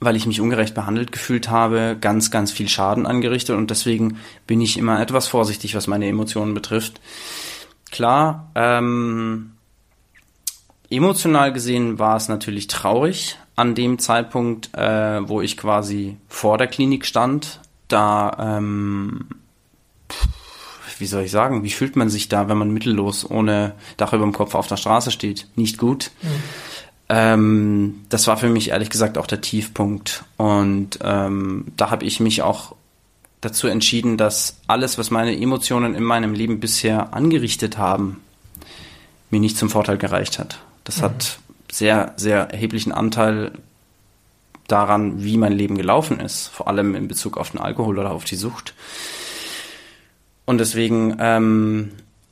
weil 0.00 0.16
ich 0.16 0.26
mich 0.26 0.40
ungerecht 0.40 0.74
behandelt 0.74 1.12
gefühlt 1.12 1.50
habe, 1.50 1.96
ganz, 2.00 2.30
ganz 2.30 2.50
viel 2.50 2.68
Schaden 2.68 3.06
angerichtet 3.06 3.56
und 3.56 3.70
deswegen 3.70 4.18
bin 4.46 4.60
ich 4.60 4.78
immer 4.78 5.00
etwas 5.00 5.28
vorsichtig, 5.28 5.74
was 5.74 5.86
meine 5.86 6.08
Emotionen 6.08 6.54
betrifft. 6.54 7.00
Klar, 7.90 8.50
ähm, 8.54 9.52
Emotional 10.90 11.52
gesehen 11.52 11.98
war 11.98 12.16
es 12.16 12.28
natürlich 12.28 12.66
traurig 12.66 13.38
an 13.54 13.74
dem 13.74 13.98
Zeitpunkt, 13.98 14.74
äh, 14.74 15.28
wo 15.28 15.40
ich 15.40 15.56
quasi 15.56 16.16
vor 16.28 16.58
der 16.58 16.66
Klinik 16.66 17.06
stand. 17.06 17.60
Da, 17.86 18.56
ähm, 18.56 19.26
wie 20.98 21.06
soll 21.06 21.22
ich 21.22 21.30
sagen, 21.30 21.62
wie 21.62 21.70
fühlt 21.70 21.94
man 21.94 22.08
sich 22.08 22.28
da, 22.28 22.48
wenn 22.48 22.58
man 22.58 22.70
mittellos 22.70 23.28
ohne 23.28 23.74
Dach 23.98 24.12
über 24.12 24.24
dem 24.24 24.32
Kopf 24.32 24.54
auf 24.54 24.66
der 24.66 24.76
Straße 24.76 25.10
steht? 25.10 25.46
Nicht 25.56 25.78
gut. 25.78 26.10
Mhm. 26.22 26.28
Ähm, 27.12 28.02
das 28.08 28.28
war 28.28 28.36
für 28.36 28.48
mich 28.48 28.68
ehrlich 28.68 28.88
gesagt 28.88 29.18
auch 29.18 29.26
der 29.26 29.40
Tiefpunkt. 29.40 30.24
Und 30.36 31.00
ähm, 31.02 31.66
da 31.76 31.90
habe 31.90 32.04
ich 32.04 32.20
mich 32.20 32.42
auch 32.42 32.76
dazu 33.40 33.66
entschieden, 33.66 34.16
dass 34.16 34.58
alles, 34.68 34.96
was 34.96 35.10
meine 35.10 35.36
Emotionen 35.36 35.96
in 35.96 36.04
meinem 36.04 36.34
Leben 36.34 36.60
bisher 36.60 37.12
angerichtet 37.12 37.78
haben, 37.78 38.20
mir 39.30 39.40
nicht 39.40 39.58
zum 39.58 39.70
Vorteil 39.70 39.98
gereicht 39.98 40.38
hat. 40.38 40.60
Das 40.84 40.98
mhm. 40.98 41.02
hat 41.02 41.38
sehr, 41.72 42.14
sehr 42.16 42.52
erheblichen 42.52 42.92
Anteil 42.92 43.52
daran, 44.68 45.24
wie 45.24 45.36
mein 45.36 45.52
Leben 45.52 45.76
gelaufen 45.76 46.20
ist, 46.20 46.46
vor 46.46 46.68
allem 46.68 46.94
in 46.94 47.08
Bezug 47.08 47.38
auf 47.38 47.50
den 47.50 47.60
Alkohol 47.60 47.98
oder 47.98 48.12
auf 48.12 48.24
die 48.24 48.36
Sucht. 48.36 48.74
Und 50.44 50.58
deswegen, 50.58 51.16
ähm, 51.18 51.90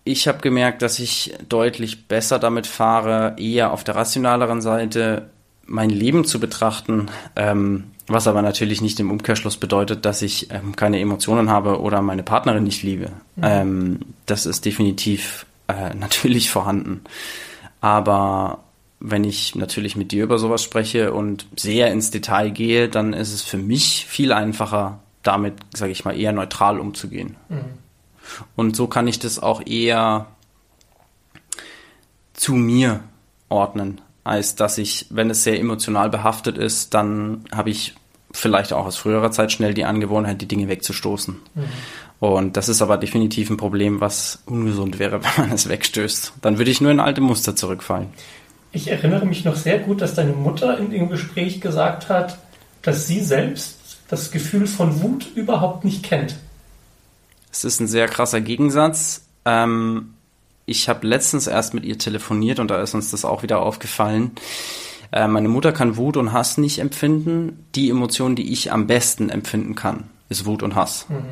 ich 0.09 0.27
habe 0.27 0.38
gemerkt, 0.38 0.83
dass 0.83 0.99
ich 0.99 1.35
deutlich 1.49 2.09
besser 2.09 2.38
damit 2.38 2.66
fahre, 2.66 3.37
eher 3.38 3.73
auf 3.73 3.85
der 3.85 3.94
rationaleren 3.94 4.62
Seite 4.62 5.29
mein 5.66 5.90
Leben 5.90 6.25
zu 6.25 6.40
betrachten, 6.40 7.09
ähm, 7.37 7.85
Was 8.11 8.27
aber 8.27 8.40
natürlich 8.40 8.81
nicht 8.81 8.99
im 9.01 9.11
Umkehrschluss 9.11 9.59
bedeutet, 9.59 10.07
dass 10.07 10.23
ich 10.23 10.51
ähm, 10.51 10.75
keine 10.75 10.99
Emotionen 10.99 11.51
habe 11.51 11.79
oder 11.83 12.01
meine 12.01 12.23
Partnerin 12.23 12.64
nicht 12.64 12.83
liebe. 12.83 13.11
Mhm. 13.37 13.42
Ähm, 13.42 13.99
das 14.25 14.47
ist 14.47 14.64
definitiv 14.64 15.44
äh, 15.66 15.94
natürlich 15.94 16.51
vorhanden. 16.51 17.03
Aber 17.83 18.61
wenn 18.99 19.25
ich 19.25 19.55
natürlich 19.57 19.94
mit 19.94 20.11
dir 20.11 20.25
über 20.25 20.38
sowas 20.38 20.62
spreche 20.62 21.12
und 21.12 21.47
sehr 21.55 21.92
ins 21.92 22.11
Detail 22.11 22.49
gehe, 22.51 22.88
dann 22.88 23.12
ist 23.12 23.35
es 23.35 23.42
für 23.42 23.59
mich 23.59 24.07
viel 24.09 24.33
einfacher, 24.33 25.01
damit, 25.23 25.55
sage 25.77 25.92
ich 25.92 26.07
mal, 26.07 26.18
eher 26.18 26.33
neutral 26.33 26.81
umzugehen. 26.81 27.37
Mhm. 27.51 27.88
Und 28.57 28.77
so 28.77 28.87
kann 28.87 29.09
ich 29.09 29.19
das 29.19 29.38
auch 29.38 29.64
eher 29.67 30.27
zu 32.35 32.55
mir 32.55 33.01
ordnen, 33.49 34.01
als 34.25 34.55
dass 34.55 34.79
ich, 34.79 35.07
wenn 35.11 35.31
es 35.31 35.45
sehr 35.45 35.59
emotional 35.59 36.11
behaftet 36.11 36.59
ist, 36.59 36.95
dann 36.95 37.45
habe 37.53 37.71
ich 37.71 37.95
vielleicht 38.31 38.73
auch 38.73 38.87
aus 38.87 38.97
früherer 38.97 39.31
Zeit 39.31 39.53
schnell 39.53 39.75
die 39.75 39.85
Angewohnheit, 39.85 40.41
die 40.41 40.49
Dinge 40.49 40.69
wegzustoßen. 40.69 41.37
Mhm. 41.55 41.64
Und 42.21 42.57
das 42.57 42.69
ist 42.69 42.83
aber 42.83 42.99
definitiv 42.99 43.49
ein 43.49 43.57
Problem, 43.57 44.01
was 44.01 44.43
ungesund 44.47 44.99
wäre, 44.99 45.23
wenn 45.37 45.47
man 45.47 45.53
es 45.53 45.69
wegstößt. 45.69 46.35
Dann 46.43 46.59
würde 46.59 46.71
ich 46.71 46.81
nur 46.81 46.91
in 46.91 47.01
alte 47.01 47.21
Muster 47.21 47.57
zurückfallen. 47.57 48.09
Ich 48.73 48.88
erinnere 48.88 49.25
mich 49.25 49.45
noch 49.45 49.57
sehr 49.57 49.79
gut, 49.79 50.03
dass 50.03 50.14
deine 50.14 50.33
Mutter 50.33 50.79
in 50.79 50.91
dem 50.91 51.09
Gespräch 51.09 51.61
gesagt 51.61 52.09
hat, 52.09 52.38
dass 52.83 53.07
sie 53.07 53.21
selbst 53.21 53.79
das 54.09 54.31
Gefühl 54.31 54.67
von 54.67 55.03
Wut 55.03 55.27
überhaupt 55.35 55.85
nicht 55.85 56.03
kennt. 56.03 56.37
Es 57.50 57.64
ist 57.64 57.80
ein 57.80 57.88
sehr 57.88 58.08
krasser 58.08 58.40
Gegensatz. 58.40 59.26
Ähm, 59.44 60.14
ich 60.66 60.88
habe 60.88 61.06
letztens 61.06 61.46
erst 61.46 61.74
mit 61.74 61.84
ihr 61.84 61.98
telefoniert 61.98 62.58
und 62.58 62.70
da 62.70 62.82
ist 62.82 62.94
uns 62.94 63.11
das 63.11 63.24
auch 63.24 63.42
wieder 63.42 63.61
aufgefallen. 63.61 64.32
Äh, 65.12 65.26
meine 65.28 65.48
Mutter 65.48 65.72
kann 65.72 65.96
Wut 65.96 66.16
und 66.16 66.32
Hass 66.32 66.58
nicht 66.58 66.78
empfinden. 66.78 67.64
Die 67.74 67.88
Emotion, 67.88 68.37
die 68.37 68.52
ich 68.52 68.70
am 68.72 68.87
besten 68.87 69.30
empfinden 69.30 69.74
kann, 69.74 70.04
ist 70.28 70.44
Wut 70.44 70.62
und 70.62 70.74
Hass. 70.74 71.06
Mhm. 71.08 71.24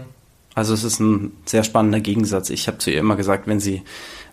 Also 0.55 0.73
es 0.73 0.85
ist 0.85 1.01
ein 1.01 1.33
sehr 1.45 1.65
spannender 1.65 2.01
Gegensatz. 2.01 2.49
Ich 2.49 2.67
habe 2.67 2.79
zu 2.79 2.91
ihr 2.91 3.01
immer 3.01 3.17
gesagt, 3.17 3.47
wenn 3.47 3.61
sie, 3.61 3.83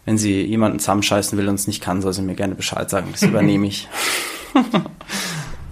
wenn 0.05 0.17
sie 0.17 0.41
jemanden 0.41 0.79
zusammenscheißen 0.79 1.37
will 1.37 1.49
und 1.49 1.55
es 1.55 1.67
nicht 1.67 1.83
kann, 1.83 2.01
soll 2.01 2.13
sie 2.13 2.21
mir 2.21 2.35
gerne 2.35 2.55
Bescheid 2.55 2.89
sagen. 2.89 3.09
Das 3.11 3.23
übernehme 3.23 3.67
ich. 3.67 3.89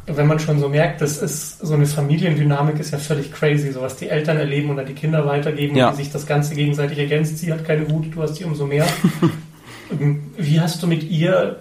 wenn 0.07 0.27
man 0.27 0.39
schon 0.39 0.59
so 0.59 0.69
merkt, 0.69 1.01
das 1.01 1.17
ist 1.17 1.59
so 1.59 1.73
eine 1.73 1.85
Familiendynamik 1.85 2.79
ist 2.79 2.91
ja 2.91 2.97
völlig 2.97 3.31
crazy, 3.31 3.71
so 3.71 3.81
was 3.81 3.95
die 3.95 4.09
Eltern 4.09 4.37
erleben 4.37 4.69
oder 4.69 4.83
die 4.83 4.93
Kinder 4.93 5.25
weitergeben, 5.25 5.75
ja. 5.75 5.91
wie 5.91 5.97
sich 5.97 6.11
das 6.11 6.25
Ganze 6.25 6.55
gegenseitig 6.55 6.97
ergänzt. 6.97 7.37
Sie 7.37 7.51
hat 7.51 7.65
keine 7.65 7.89
Wut, 7.89 8.07
du 8.13 8.21
hast 8.21 8.35
sie 8.35 8.43
umso 8.43 8.65
mehr. 8.65 8.85
wie 10.37 10.59
hast 10.59 10.81
du 10.81 10.87
mit 10.87 11.03
ihr 11.03 11.57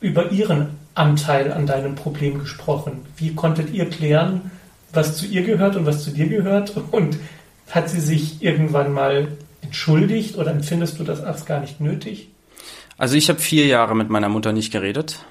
über 0.00 0.30
ihren 0.32 0.70
Anteil 0.94 1.52
an 1.52 1.66
deinem 1.66 1.94
Problem 1.94 2.38
gesprochen? 2.38 3.04
Wie 3.16 3.34
konntet 3.34 3.72
ihr 3.72 3.88
klären, 3.88 4.50
was 4.92 5.16
zu 5.16 5.26
ihr 5.26 5.42
gehört 5.42 5.76
und 5.76 5.86
was 5.86 6.02
zu 6.04 6.10
dir 6.10 6.28
gehört? 6.28 6.74
Und 6.90 7.18
hat 7.70 7.88
sie 7.88 8.00
sich 8.00 8.42
irgendwann 8.42 8.92
mal 8.92 9.28
entschuldigt 9.62 10.36
oder 10.36 10.50
empfindest 10.50 10.98
du 10.98 11.04
das 11.04 11.22
als 11.22 11.46
gar 11.46 11.60
nicht 11.60 11.80
nötig? 11.80 12.28
Also 12.98 13.16
ich 13.16 13.28
habe 13.28 13.40
vier 13.40 13.66
Jahre 13.66 13.96
mit 13.96 14.10
meiner 14.10 14.28
Mutter 14.28 14.52
nicht 14.52 14.72
geredet. 14.72 15.24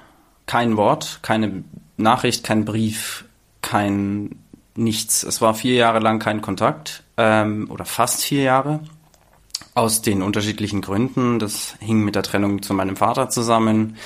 Kein 0.46 0.76
Wort, 0.76 1.20
keine 1.22 1.64
Nachricht, 1.96 2.44
kein 2.44 2.64
Brief, 2.64 3.24
kein 3.60 4.36
nichts. 4.74 5.22
Es 5.22 5.40
war 5.40 5.54
vier 5.54 5.74
Jahre 5.74 5.98
lang 5.98 6.18
kein 6.18 6.40
Kontakt 6.40 7.02
ähm, 7.16 7.68
oder 7.70 7.84
fast 7.84 8.22
vier 8.22 8.42
Jahre. 8.42 8.80
Aus 9.74 10.02
den 10.02 10.22
unterschiedlichen 10.22 10.82
Gründen. 10.82 11.38
Das 11.38 11.76
hing 11.80 12.04
mit 12.04 12.14
der 12.14 12.22
Trennung 12.22 12.62
zu 12.62 12.74
meinem 12.74 12.96
Vater 12.96 13.30
zusammen 13.30 13.96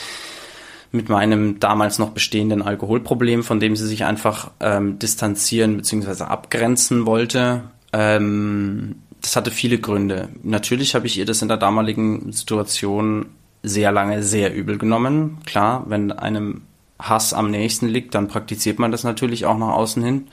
mit 0.93 1.09
meinem 1.09 1.61
damals 1.61 1.99
noch 1.99 2.11
bestehenden 2.11 2.63
Alkoholproblem, 2.63 3.43
von 3.43 3.61
dem 3.61 3.77
sie 3.77 3.87
sich 3.87 4.05
einfach 4.05 4.51
ähm, 4.61 4.99
distanzieren 4.99 5.77
bzw. 5.77 6.25
abgrenzen 6.25 7.07
wollte. 7.07 7.65
Ähm, 7.93 8.97
das 9.21 9.37
hatte 9.37 9.51
viele 9.51 9.79
Gründe. 9.79 10.29
Natürlich 10.43 10.95
habe 10.95 11.07
ich 11.07 11.19
ihr 11.19 11.27
das 11.27 11.43
in 11.43 11.49
der 11.49 11.57
damaligen 11.57 12.33
Situation 12.33 13.27
sehr 13.67 13.93
lange 13.93 14.23
sehr 14.23 14.55
übel 14.55 14.79
genommen. 14.79 15.39
Klar, 15.45 15.85
wenn 15.89 16.13
einem 16.13 16.63
Hass 16.99 17.35
am 17.35 17.51
nächsten 17.51 17.89
liegt, 17.89 18.15
dann 18.15 18.29
praktiziert 18.29 18.79
man 18.79 18.93
das 18.93 19.05
natürlich 19.05 19.45
auch 19.45 19.59
nach 19.59 19.75
außen 19.75 20.03
hin. 20.03 20.29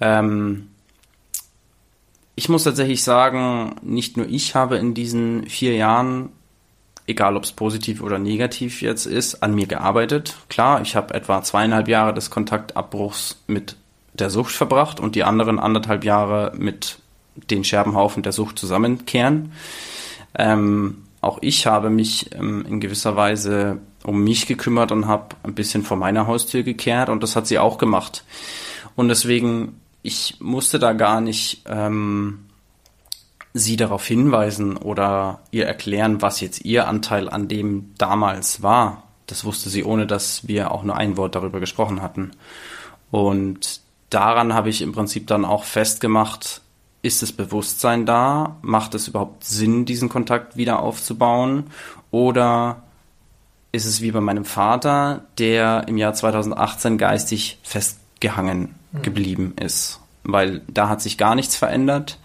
Ähm, 0.00 0.68
ich 2.36 2.48
muss 2.48 2.64
tatsächlich 2.64 3.04
sagen, 3.04 3.76
nicht 3.82 4.16
nur 4.16 4.26
ich 4.26 4.54
habe 4.54 4.76
in 4.76 4.94
diesen 4.94 5.48
vier 5.48 5.76
Jahren 5.76 6.30
egal 7.06 7.36
ob 7.36 7.44
es 7.44 7.52
positiv 7.52 8.02
oder 8.02 8.18
negativ 8.18 8.82
jetzt 8.82 9.06
ist, 9.06 9.42
an 9.42 9.54
mir 9.54 9.66
gearbeitet. 9.66 10.36
Klar, 10.48 10.80
ich 10.82 10.96
habe 10.96 11.14
etwa 11.14 11.42
zweieinhalb 11.42 11.88
Jahre 11.88 12.14
des 12.14 12.30
Kontaktabbruchs 12.30 13.42
mit 13.46 13.76
der 14.14 14.30
Sucht 14.30 14.54
verbracht 14.54 15.00
und 15.00 15.14
die 15.14 15.24
anderen 15.24 15.58
anderthalb 15.58 16.04
Jahre 16.04 16.52
mit 16.56 16.98
den 17.50 17.64
Scherbenhaufen 17.64 18.22
der 18.22 18.32
Sucht 18.32 18.58
zusammenkehren. 18.58 19.52
Ähm, 20.36 21.03
auch 21.24 21.38
ich 21.40 21.66
habe 21.66 21.90
mich 21.90 22.34
ähm, 22.34 22.64
in 22.66 22.80
gewisser 22.80 23.16
Weise 23.16 23.78
um 24.04 24.22
mich 24.22 24.46
gekümmert 24.46 24.92
und 24.92 25.06
habe 25.06 25.36
ein 25.42 25.54
bisschen 25.54 25.82
vor 25.82 25.96
meiner 25.96 26.26
Haustür 26.26 26.62
gekehrt 26.62 27.08
und 27.08 27.22
das 27.22 27.36
hat 27.36 27.46
sie 27.46 27.58
auch 27.58 27.78
gemacht. 27.78 28.24
Und 28.96 29.08
deswegen, 29.08 29.80
ich 30.02 30.36
musste 30.40 30.78
da 30.78 30.92
gar 30.92 31.20
nicht 31.20 31.62
ähm, 31.66 32.46
sie 33.54 33.76
darauf 33.76 34.04
hinweisen 34.04 34.76
oder 34.76 35.40
ihr 35.52 35.66
erklären, 35.66 36.20
was 36.20 36.40
jetzt 36.40 36.64
ihr 36.64 36.88
Anteil 36.88 37.28
an 37.28 37.48
dem 37.48 37.94
damals 37.96 38.62
war. 38.62 39.04
Das 39.26 39.44
wusste 39.44 39.70
sie, 39.70 39.84
ohne 39.84 40.06
dass 40.06 40.46
wir 40.46 40.72
auch 40.72 40.82
nur 40.82 40.96
ein 40.96 41.16
Wort 41.16 41.34
darüber 41.34 41.60
gesprochen 41.60 42.02
hatten. 42.02 42.32
Und 43.10 43.80
daran 44.10 44.52
habe 44.54 44.68
ich 44.68 44.82
im 44.82 44.92
Prinzip 44.92 45.28
dann 45.28 45.44
auch 45.44 45.64
festgemacht, 45.64 46.60
ist 47.04 47.20
das 47.20 47.32
Bewusstsein 47.32 48.06
da? 48.06 48.56
Macht 48.62 48.94
es 48.94 49.08
überhaupt 49.08 49.44
Sinn, 49.44 49.84
diesen 49.84 50.08
Kontakt 50.08 50.56
wieder 50.56 50.80
aufzubauen? 50.80 51.64
Oder 52.10 52.82
ist 53.72 53.84
es 53.84 54.00
wie 54.00 54.10
bei 54.10 54.22
meinem 54.22 54.46
Vater, 54.46 55.26
der 55.38 55.84
im 55.86 55.98
Jahr 55.98 56.14
2018 56.14 56.96
geistig 56.96 57.58
festgehangen 57.62 58.74
mhm. 58.92 59.02
geblieben 59.02 59.54
ist? 59.60 60.00
Weil 60.22 60.62
da 60.66 60.88
hat 60.88 61.02
sich 61.02 61.18
gar 61.18 61.34
nichts 61.34 61.56
verändert. 61.56 62.18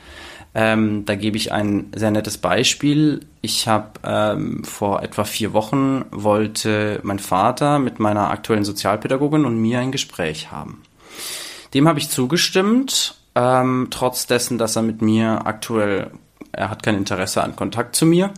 Ähm, 0.55 1.03
da 1.05 1.15
gebe 1.15 1.35
ich 1.35 1.51
ein 1.51 1.91
sehr 1.93 2.11
nettes 2.11 2.37
Beispiel. 2.37 3.19
Ich 3.41 3.67
habe 3.67 3.99
ähm, 4.05 4.63
vor 4.63 5.03
etwa 5.03 5.25
vier 5.25 5.51
Wochen 5.51 6.05
wollte 6.11 7.01
mein 7.03 7.19
Vater 7.19 7.79
mit 7.79 7.99
meiner 7.99 8.29
aktuellen 8.31 8.63
Sozialpädagogin 8.63 9.43
und 9.43 9.61
mir 9.61 9.79
ein 9.79 9.91
Gespräch 9.91 10.51
haben. 10.51 10.83
Dem 11.73 11.87
habe 11.87 11.99
ich 11.99 12.09
zugestimmt, 12.09 13.18
ähm, 13.35 13.87
trotz 13.91 14.27
dessen, 14.27 14.57
dass 14.57 14.75
er 14.75 14.81
mit 14.81 15.01
mir 15.01 15.45
aktuell, 15.45 16.11
er 16.51 16.69
hat 16.69 16.83
kein 16.83 16.95
Interesse 16.95 17.43
an 17.43 17.55
Kontakt 17.55 17.95
zu 17.95 18.05
mir. 18.05 18.31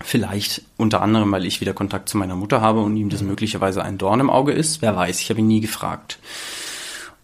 Vielleicht 0.00 0.62
unter 0.76 1.02
anderem, 1.02 1.30
weil 1.30 1.46
ich 1.46 1.60
wieder 1.60 1.74
Kontakt 1.74 2.08
zu 2.08 2.18
meiner 2.18 2.34
Mutter 2.34 2.60
habe 2.60 2.80
und 2.80 2.96
ihm 2.96 3.08
das 3.08 3.22
möglicherweise 3.22 3.82
ein 3.84 3.98
Dorn 3.98 4.20
im 4.20 4.30
Auge 4.30 4.52
ist. 4.52 4.82
Wer 4.82 4.96
weiß, 4.96 5.20
ich 5.20 5.30
habe 5.30 5.40
ihn 5.40 5.46
nie 5.46 5.60
gefragt. 5.60 6.18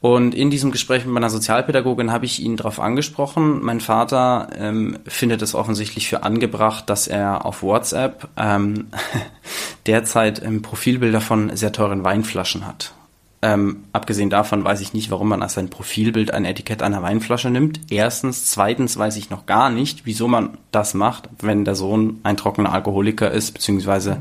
Und 0.01 0.35
in 0.35 0.49
diesem 0.51 0.71
Gespräch 0.71 1.05
mit 1.05 1.13
meiner 1.13 1.31
Sozialpädagogin 1.31 2.13
habe 2.13 2.25
ich 2.25 2.41
ihn 2.41 2.57
darauf 2.57 2.79
angesprochen. 2.79 3.65
Mein 3.65 3.81
Vater 3.81 4.49
ähm, 4.57 4.99
findet 5.09 5.43
es 5.43 5.57
offensichtlich 5.57 6.09
für 6.09 6.23
angebracht, 6.23 6.89
dass 6.89 7.09
er 7.09 7.45
auf 7.45 7.63
WhatsApp 7.65 8.29
ähm, 8.37 8.89
derzeit 9.87 10.41
ähm, 10.43 10.63
Profilbilder 10.63 11.21
von 11.21 11.57
sehr 11.57 11.73
teuren 11.73 12.05
Weinflaschen 12.05 12.65
hat. 12.65 12.95
Ähm, 13.41 13.85
abgesehen 13.93 14.31
davon 14.31 14.65
weiß 14.65 14.81
ich 14.81 14.95
nicht, 14.95 15.11
warum 15.11 15.29
man 15.29 15.43
als 15.43 15.55
sein 15.55 15.71
Profilbild 15.71 16.33
ein 16.33 16.45
Etikett 16.45 16.83
einer 16.83 17.03
Weinflasche 17.03 17.51
nimmt. 17.51 17.81
Erstens. 17.91 18.47
Zweitens 18.47 18.97
weiß 18.97 19.17
ich 19.17 19.31
noch 19.31 19.47
gar 19.47 19.71
nicht, 19.71 20.07
wieso 20.07 20.27
man 20.27 20.59
das 20.73 20.95
macht, 20.95 21.29
wenn 21.41 21.65
der 21.65 21.77
Sohn 21.77 22.19
ein 22.25 22.37
trockener 22.37 22.73
Alkoholiker 22.73 23.31
ist, 23.31 23.53
beziehungsweise 23.53 24.21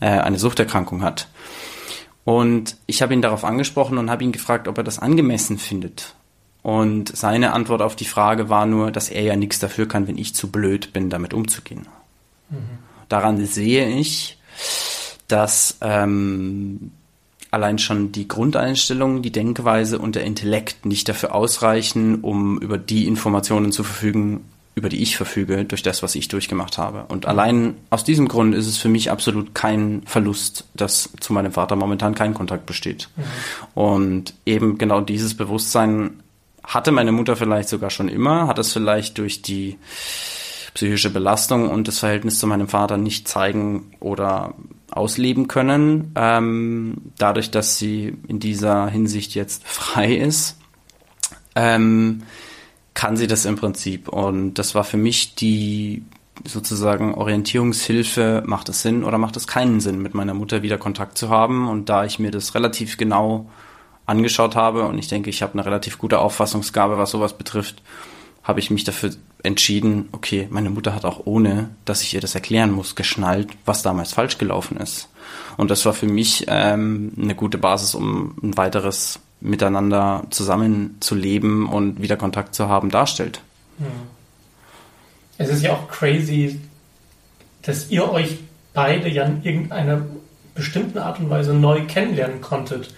äh, 0.00 0.06
eine 0.06 0.38
Suchterkrankung 0.38 1.02
hat. 1.02 1.28
Und 2.24 2.76
ich 2.86 3.02
habe 3.02 3.14
ihn 3.14 3.22
darauf 3.22 3.44
angesprochen 3.44 3.98
und 3.98 4.10
habe 4.10 4.22
ihn 4.22 4.30
gefragt, 4.30 4.68
ob 4.68 4.78
er 4.78 4.84
das 4.84 5.00
angemessen 5.00 5.58
findet. 5.58 6.14
Und 6.62 7.16
seine 7.16 7.52
Antwort 7.54 7.82
auf 7.82 7.96
die 7.96 8.04
Frage 8.04 8.48
war 8.48 8.66
nur, 8.66 8.92
dass 8.92 9.08
er 9.08 9.22
ja 9.22 9.34
nichts 9.34 9.58
dafür 9.58 9.88
kann, 9.88 10.06
wenn 10.06 10.18
ich 10.18 10.36
zu 10.36 10.52
blöd 10.52 10.92
bin, 10.92 11.10
damit 11.10 11.34
umzugehen. 11.34 11.88
Mhm. 12.50 12.78
Daran 13.08 13.44
sehe 13.44 13.88
ich, 13.88 14.38
dass 15.26 15.78
ähm, 15.80 16.92
allein 17.52 17.78
schon 17.78 18.12
die 18.12 18.26
Grundeinstellung, 18.26 19.22
die 19.22 19.30
Denkweise 19.30 19.98
und 19.98 20.16
der 20.16 20.24
Intellekt 20.24 20.86
nicht 20.86 21.08
dafür 21.08 21.34
ausreichen, 21.34 22.20
um 22.22 22.58
über 22.58 22.78
die 22.78 23.06
Informationen 23.06 23.72
zu 23.72 23.84
verfügen, 23.84 24.40
über 24.74 24.88
die 24.88 25.02
ich 25.02 25.18
verfüge, 25.18 25.66
durch 25.66 25.82
das, 25.82 26.02
was 26.02 26.14
ich 26.14 26.28
durchgemacht 26.28 26.78
habe. 26.78 27.04
Und 27.08 27.26
allein 27.26 27.74
aus 27.90 28.04
diesem 28.04 28.26
Grund 28.26 28.54
ist 28.54 28.66
es 28.66 28.78
für 28.78 28.88
mich 28.88 29.10
absolut 29.10 29.54
kein 29.54 30.00
Verlust, 30.06 30.64
dass 30.72 31.10
zu 31.20 31.34
meinem 31.34 31.52
Vater 31.52 31.76
momentan 31.76 32.14
kein 32.14 32.32
Kontakt 32.32 32.64
besteht. 32.64 33.10
Mhm. 33.16 33.22
Und 33.74 34.34
eben 34.46 34.78
genau 34.78 35.02
dieses 35.02 35.36
Bewusstsein 35.36 36.22
hatte 36.64 36.90
meine 36.90 37.12
Mutter 37.12 37.36
vielleicht 37.36 37.68
sogar 37.68 37.90
schon 37.90 38.08
immer, 38.08 38.46
hat 38.46 38.58
es 38.58 38.72
vielleicht 38.72 39.18
durch 39.18 39.42
die 39.42 39.76
psychische 40.72 41.10
Belastung 41.10 41.68
und 41.68 41.86
das 41.86 41.98
Verhältnis 41.98 42.38
zu 42.38 42.46
meinem 42.46 42.68
Vater 42.68 42.96
nicht 42.96 43.28
zeigen 43.28 43.90
oder 44.00 44.54
ausleben 44.92 45.48
können, 45.48 46.12
ähm, 46.16 46.96
dadurch, 47.18 47.50
dass 47.50 47.78
sie 47.78 48.16
in 48.28 48.38
dieser 48.38 48.88
Hinsicht 48.88 49.34
jetzt 49.34 49.66
frei 49.66 50.14
ist, 50.14 50.58
ähm, 51.54 52.22
kann 52.94 53.16
sie 53.16 53.26
das 53.26 53.44
im 53.44 53.56
Prinzip. 53.56 54.08
Und 54.08 54.54
das 54.54 54.74
war 54.74 54.84
für 54.84 54.98
mich 54.98 55.34
die 55.34 56.04
sozusagen 56.44 57.14
Orientierungshilfe, 57.14 58.42
macht 58.46 58.68
es 58.68 58.82
Sinn 58.82 59.04
oder 59.04 59.18
macht 59.18 59.36
es 59.36 59.46
keinen 59.46 59.80
Sinn, 59.80 60.00
mit 60.00 60.14
meiner 60.14 60.34
Mutter 60.34 60.62
wieder 60.62 60.78
Kontakt 60.78 61.16
zu 61.16 61.30
haben. 61.30 61.68
Und 61.68 61.88
da 61.88 62.04
ich 62.04 62.18
mir 62.18 62.30
das 62.30 62.54
relativ 62.54 62.96
genau 62.96 63.48
angeschaut 64.06 64.56
habe 64.56 64.86
und 64.86 64.98
ich 64.98 65.08
denke, 65.08 65.30
ich 65.30 65.42
habe 65.42 65.54
eine 65.54 65.64
relativ 65.64 65.98
gute 65.98 66.18
Auffassungsgabe, 66.18 66.98
was 66.98 67.10
sowas 67.10 67.36
betrifft, 67.36 67.82
habe 68.42 68.60
ich 68.60 68.70
mich 68.70 68.84
dafür 68.84 69.10
entschieden, 69.42 70.08
okay, 70.12 70.48
meine 70.50 70.70
Mutter 70.70 70.94
hat 70.94 71.04
auch 71.04 71.22
ohne, 71.26 71.70
dass 71.84 72.02
ich 72.02 72.14
ihr 72.14 72.20
das 72.20 72.34
erklären 72.34 72.72
muss, 72.72 72.94
geschnallt, 72.94 73.48
was 73.64 73.82
damals 73.82 74.12
falsch 74.12 74.38
gelaufen 74.38 74.76
ist. 74.76 75.08
Und 75.56 75.70
das 75.70 75.84
war 75.84 75.92
für 75.92 76.06
mich 76.06 76.46
ähm, 76.48 77.12
eine 77.20 77.34
gute 77.34 77.58
Basis, 77.58 77.94
um 77.94 78.36
ein 78.42 78.56
weiteres 78.56 79.20
Miteinander 79.40 80.24
zusammenzuleben 80.30 81.66
und 81.66 82.00
wieder 82.00 82.16
Kontakt 82.16 82.54
zu 82.54 82.68
haben, 82.68 82.90
darstellt. 82.90 83.40
Es 85.38 85.48
ist 85.48 85.62
ja 85.62 85.72
auch 85.72 85.88
crazy, 85.88 86.60
dass 87.62 87.90
ihr 87.90 88.10
euch 88.10 88.38
beide 88.74 89.08
ja 89.08 89.24
in 89.24 89.42
irgendeiner 89.42 90.02
bestimmten 90.54 90.98
Art 90.98 91.18
und 91.18 91.30
Weise 91.30 91.54
neu 91.54 91.84
kennenlernen 91.86 92.40
konntet. 92.40 92.94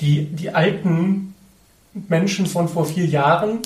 Die, 0.00 0.24
die 0.24 0.50
alten 0.50 1.34
Menschen 2.08 2.46
von 2.46 2.68
vor 2.68 2.86
vier 2.86 3.06
Jahren 3.06 3.60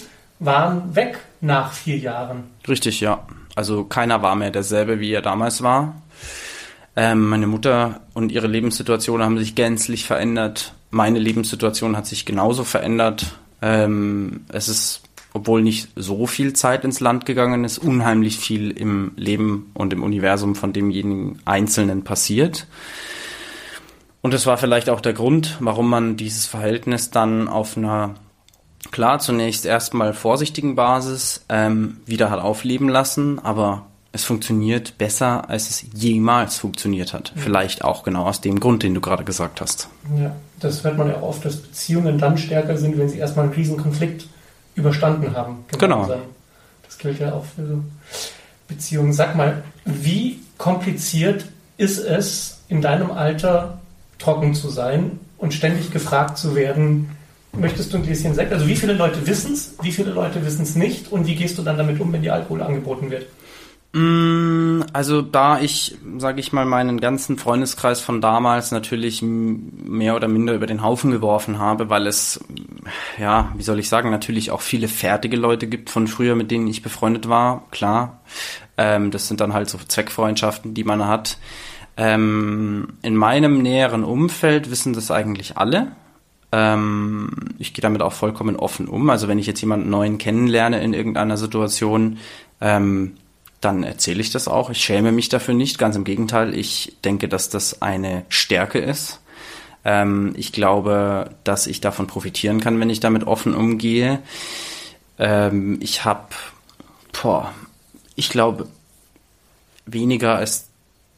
waren 0.44 0.94
weg 0.94 1.18
nach 1.40 1.72
vier 1.72 1.98
Jahren. 1.98 2.44
Richtig, 2.68 3.00
ja. 3.00 3.26
Also 3.54 3.84
keiner 3.84 4.22
war 4.22 4.34
mehr 4.34 4.50
derselbe, 4.50 5.00
wie 5.00 5.12
er 5.12 5.22
damals 5.22 5.62
war. 5.62 6.02
Ähm, 6.96 7.28
meine 7.28 7.46
Mutter 7.46 8.00
und 8.14 8.32
ihre 8.32 8.46
Lebenssituation 8.46 9.22
haben 9.22 9.38
sich 9.38 9.54
gänzlich 9.54 10.04
verändert. 10.04 10.74
Meine 10.90 11.18
Lebenssituation 11.18 11.96
hat 11.96 12.06
sich 12.06 12.26
genauso 12.26 12.64
verändert. 12.64 13.38
Ähm, 13.62 14.44
es 14.48 14.68
ist, 14.68 15.02
obwohl 15.32 15.62
nicht 15.62 15.88
so 15.96 16.26
viel 16.26 16.52
Zeit 16.52 16.84
ins 16.84 17.00
Land 17.00 17.24
gegangen 17.24 17.64
ist, 17.64 17.78
unheimlich 17.78 18.38
viel 18.38 18.70
im 18.70 19.12
Leben 19.16 19.70
und 19.74 19.92
im 19.92 20.02
Universum 20.02 20.54
von 20.54 20.72
demjenigen 20.72 21.38
Einzelnen 21.44 22.04
passiert. 22.04 22.66
Und 24.20 24.34
das 24.34 24.46
war 24.46 24.56
vielleicht 24.56 24.88
auch 24.90 25.00
der 25.00 25.14
Grund, 25.14 25.56
warum 25.60 25.88
man 25.88 26.16
dieses 26.16 26.46
Verhältnis 26.46 27.10
dann 27.10 27.48
auf 27.48 27.76
einer 27.76 28.14
klar 28.90 29.18
zunächst 29.18 29.64
erstmal 29.64 30.14
vorsichtigen 30.14 30.74
Basis 30.74 31.44
ähm, 31.48 31.98
wieder 32.06 32.30
hat 32.30 32.40
aufleben 32.40 32.88
lassen, 32.88 33.38
aber 33.38 33.86
es 34.12 34.24
funktioniert 34.24 34.98
besser, 34.98 35.48
als 35.48 35.70
es 35.70 35.84
jemals 35.94 36.58
funktioniert 36.58 37.14
hat. 37.14 37.32
Ja. 37.34 37.42
Vielleicht 37.42 37.82
auch 37.82 38.02
genau 38.02 38.26
aus 38.26 38.40
dem 38.40 38.60
Grund, 38.60 38.82
den 38.82 38.94
du 38.94 39.00
gerade 39.00 39.24
gesagt 39.24 39.60
hast. 39.60 39.88
Ja, 40.18 40.36
das 40.60 40.84
hört 40.84 40.98
man 40.98 41.08
ja 41.08 41.22
oft, 41.22 41.44
dass 41.44 41.56
Beziehungen 41.56 42.18
dann 42.18 42.36
stärker 42.36 42.76
sind, 42.76 42.98
wenn 42.98 43.08
sie 43.08 43.18
erstmal 43.18 43.46
einen 43.46 43.54
Riesenkonflikt 43.54 44.26
überstanden 44.74 45.34
haben. 45.34 45.64
Genau. 45.78 46.06
Das 46.84 46.98
gilt 46.98 47.20
ja 47.20 47.32
auch 47.32 47.44
für 47.44 47.66
so 47.66 47.78
Beziehungen. 48.68 49.12
Sag 49.14 49.34
mal, 49.34 49.64
wie 49.86 50.40
kompliziert 50.58 51.46
ist 51.78 51.98
es, 51.98 52.60
in 52.68 52.82
deinem 52.82 53.10
Alter 53.10 53.80
trocken 54.18 54.54
zu 54.54 54.68
sein 54.68 55.18
und 55.38 55.54
ständig 55.54 55.90
gefragt 55.90 56.38
zu 56.38 56.54
werden, 56.54 57.10
möchtest 57.56 57.92
du 57.92 57.98
ein 57.98 58.02
Gläschen 58.02 58.34
Sekt? 58.34 58.52
Also 58.52 58.66
wie 58.66 58.76
viele 58.76 58.94
Leute 58.94 59.26
wissen 59.26 59.52
es, 59.52 59.74
wie 59.82 59.92
viele 59.92 60.10
Leute 60.10 60.44
wissen 60.44 60.62
es 60.62 60.74
nicht 60.74 61.12
und 61.12 61.26
wie 61.26 61.34
gehst 61.34 61.58
du 61.58 61.62
dann 61.62 61.76
damit 61.76 62.00
um, 62.00 62.12
wenn 62.12 62.22
dir 62.22 62.34
Alkohol 62.34 62.62
angeboten 62.62 63.10
wird? 63.10 63.26
Mm, 63.94 64.84
also 64.94 65.20
da 65.20 65.60
ich, 65.60 65.98
sage 66.16 66.40
ich 66.40 66.52
mal, 66.52 66.64
meinen 66.64 66.98
ganzen 66.98 67.36
Freundeskreis 67.36 68.00
von 68.00 68.22
damals 68.22 68.70
natürlich 68.70 69.20
mehr 69.22 70.16
oder 70.16 70.28
minder 70.28 70.54
über 70.54 70.66
den 70.66 70.82
Haufen 70.82 71.10
geworfen 71.10 71.58
habe, 71.58 71.90
weil 71.90 72.06
es, 72.06 72.42
ja, 73.18 73.52
wie 73.54 73.62
soll 73.62 73.78
ich 73.78 73.90
sagen, 73.90 74.10
natürlich 74.10 74.50
auch 74.50 74.62
viele 74.62 74.88
fertige 74.88 75.36
Leute 75.36 75.66
gibt 75.66 75.90
von 75.90 76.06
früher, 76.06 76.36
mit 76.36 76.50
denen 76.50 76.66
ich 76.68 76.82
befreundet 76.82 77.28
war, 77.28 77.66
klar. 77.70 78.22
Ähm, 78.78 79.10
das 79.10 79.28
sind 79.28 79.40
dann 79.40 79.52
halt 79.52 79.68
so 79.68 79.76
Zweckfreundschaften, 79.76 80.72
die 80.72 80.84
man 80.84 81.06
hat. 81.06 81.36
Ähm, 81.98 82.94
in 83.02 83.14
meinem 83.14 83.60
näheren 83.60 84.04
Umfeld 84.04 84.70
wissen 84.70 84.94
das 84.94 85.10
eigentlich 85.10 85.58
alle. 85.58 85.92
Ähm, 86.52 87.30
ich 87.58 87.72
gehe 87.72 87.82
damit 87.82 88.02
auch 88.02 88.12
vollkommen 88.12 88.56
offen 88.56 88.86
um. 88.86 89.08
Also 89.10 89.26
wenn 89.26 89.38
ich 89.38 89.46
jetzt 89.46 89.60
jemanden 89.60 89.90
neuen 89.90 90.18
kennenlerne 90.18 90.82
in 90.82 90.92
irgendeiner 90.92 91.36
Situation, 91.38 92.18
ähm, 92.60 93.16
dann 93.62 93.82
erzähle 93.84 94.20
ich 94.20 94.30
das 94.30 94.48
auch. 94.48 94.70
Ich 94.70 94.78
schäme 94.78 95.12
mich 95.12 95.28
dafür 95.28 95.54
nicht. 95.54 95.78
Ganz 95.78 95.96
im 95.96 96.04
Gegenteil, 96.04 96.54
ich 96.54 96.96
denke, 97.04 97.28
dass 97.28 97.48
das 97.48 97.80
eine 97.80 98.24
Stärke 98.28 98.78
ist. 98.78 99.20
Ähm, 99.84 100.34
ich 100.36 100.52
glaube, 100.52 101.30
dass 101.44 101.66
ich 101.66 101.80
davon 101.80 102.06
profitieren 102.06 102.60
kann, 102.60 102.78
wenn 102.80 102.90
ich 102.90 103.00
damit 103.00 103.26
offen 103.26 103.54
umgehe. 103.54 104.20
Ähm, 105.18 105.78
ich 105.80 106.04
habe, 106.04 106.28
ich 108.14 108.28
glaube, 108.28 108.68
weniger 109.86 110.36
als 110.36 110.68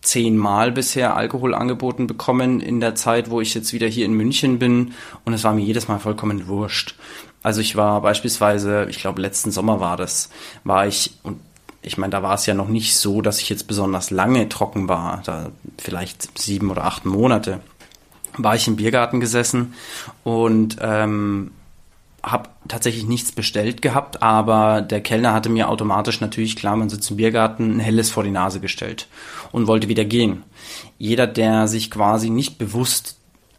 zehnmal 0.05 0.71
bisher 0.71 1.17
Alkohol 1.17 1.55
angeboten 1.55 2.07
bekommen 2.07 2.61
in 2.61 2.81
der 2.81 2.95
Zeit, 2.95 3.31
wo 3.31 3.41
ich 3.41 3.55
jetzt 3.55 3.73
wieder 3.73 3.89
hier 3.89 4.07
in 4.07 4.13
München 4.13 4.59
bin 4.59 4.93
und 5.25 5.33
es 5.33 5.45
war 5.45 5.55
mir 5.55 5.65
jedes 5.65 5.89
Mal 5.89 5.99
vollkommen 5.99 6.47
wurscht. 6.47 6.95
Also 7.43 7.61
ich 7.61 7.77
war 7.77 8.01
beispielsweise, 8.01 8.87
ich 8.89 8.99
glaube 8.99 9.21
letzten 9.21 9.51
Sommer 9.51 9.81
war 9.81 9.97
das, 9.97 10.31
war 10.63 10.87
ich 10.87 11.19
und 11.23 11.41
ich 11.83 11.99
meine, 11.99 12.13
da 12.13 12.23
war 12.23 12.35
es 12.35 12.47
ja 12.47 12.55
noch 12.55 12.69
nicht 12.69 12.97
so, 12.97 13.21
dass 13.21 13.41
ich 13.41 13.51
jetzt 13.51 13.67
besonders 13.67 14.11
lange 14.11 14.49
trocken 14.49 14.89
war, 14.89 15.23
da 15.27 15.51
vielleicht 15.77 16.39
sieben 16.39 16.71
oder 16.71 16.85
acht 16.85 17.05
Monate, 17.05 17.61
war 18.39 18.55
ich 18.55 18.67
im 18.67 18.77
Biergarten 18.77 19.21
gesessen 19.21 19.75
und 20.23 20.79
ähm, 20.81 21.51
habe 22.25 22.49
tatsächlich 22.69 23.07
nichts 23.07 23.33
bestellt 23.33 23.83
gehabt, 23.83 24.23
aber 24.23 24.81
der 24.81 25.01
Kellner 25.01 25.35
hatte 25.35 25.51
mir 25.51 25.69
automatisch 25.69 26.21
natürlich, 26.21 26.57
klar, 26.57 26.77
man 26.77 26.89
sitzt 26.89 27.11
im 27.11 27.19
Biergarten, 27.19 27.77
ein 27.77 27.81
helles 27.81 28.11
vor 28.11 28.25
die 28.25 28.31
Nase 28.31 28.61
gestellt 28.61 29.09
und 29.53 29.67
wollte 29.67 29.89
wieder 29.89 30.05
gehen. 30.05 30.43
Jeder, 30.99 31.27
der 31.27 31.69
sich 31.69 31.91
quasi 31.91 32.31
nicht 32.31 32.59
bewusst 32.59 33.19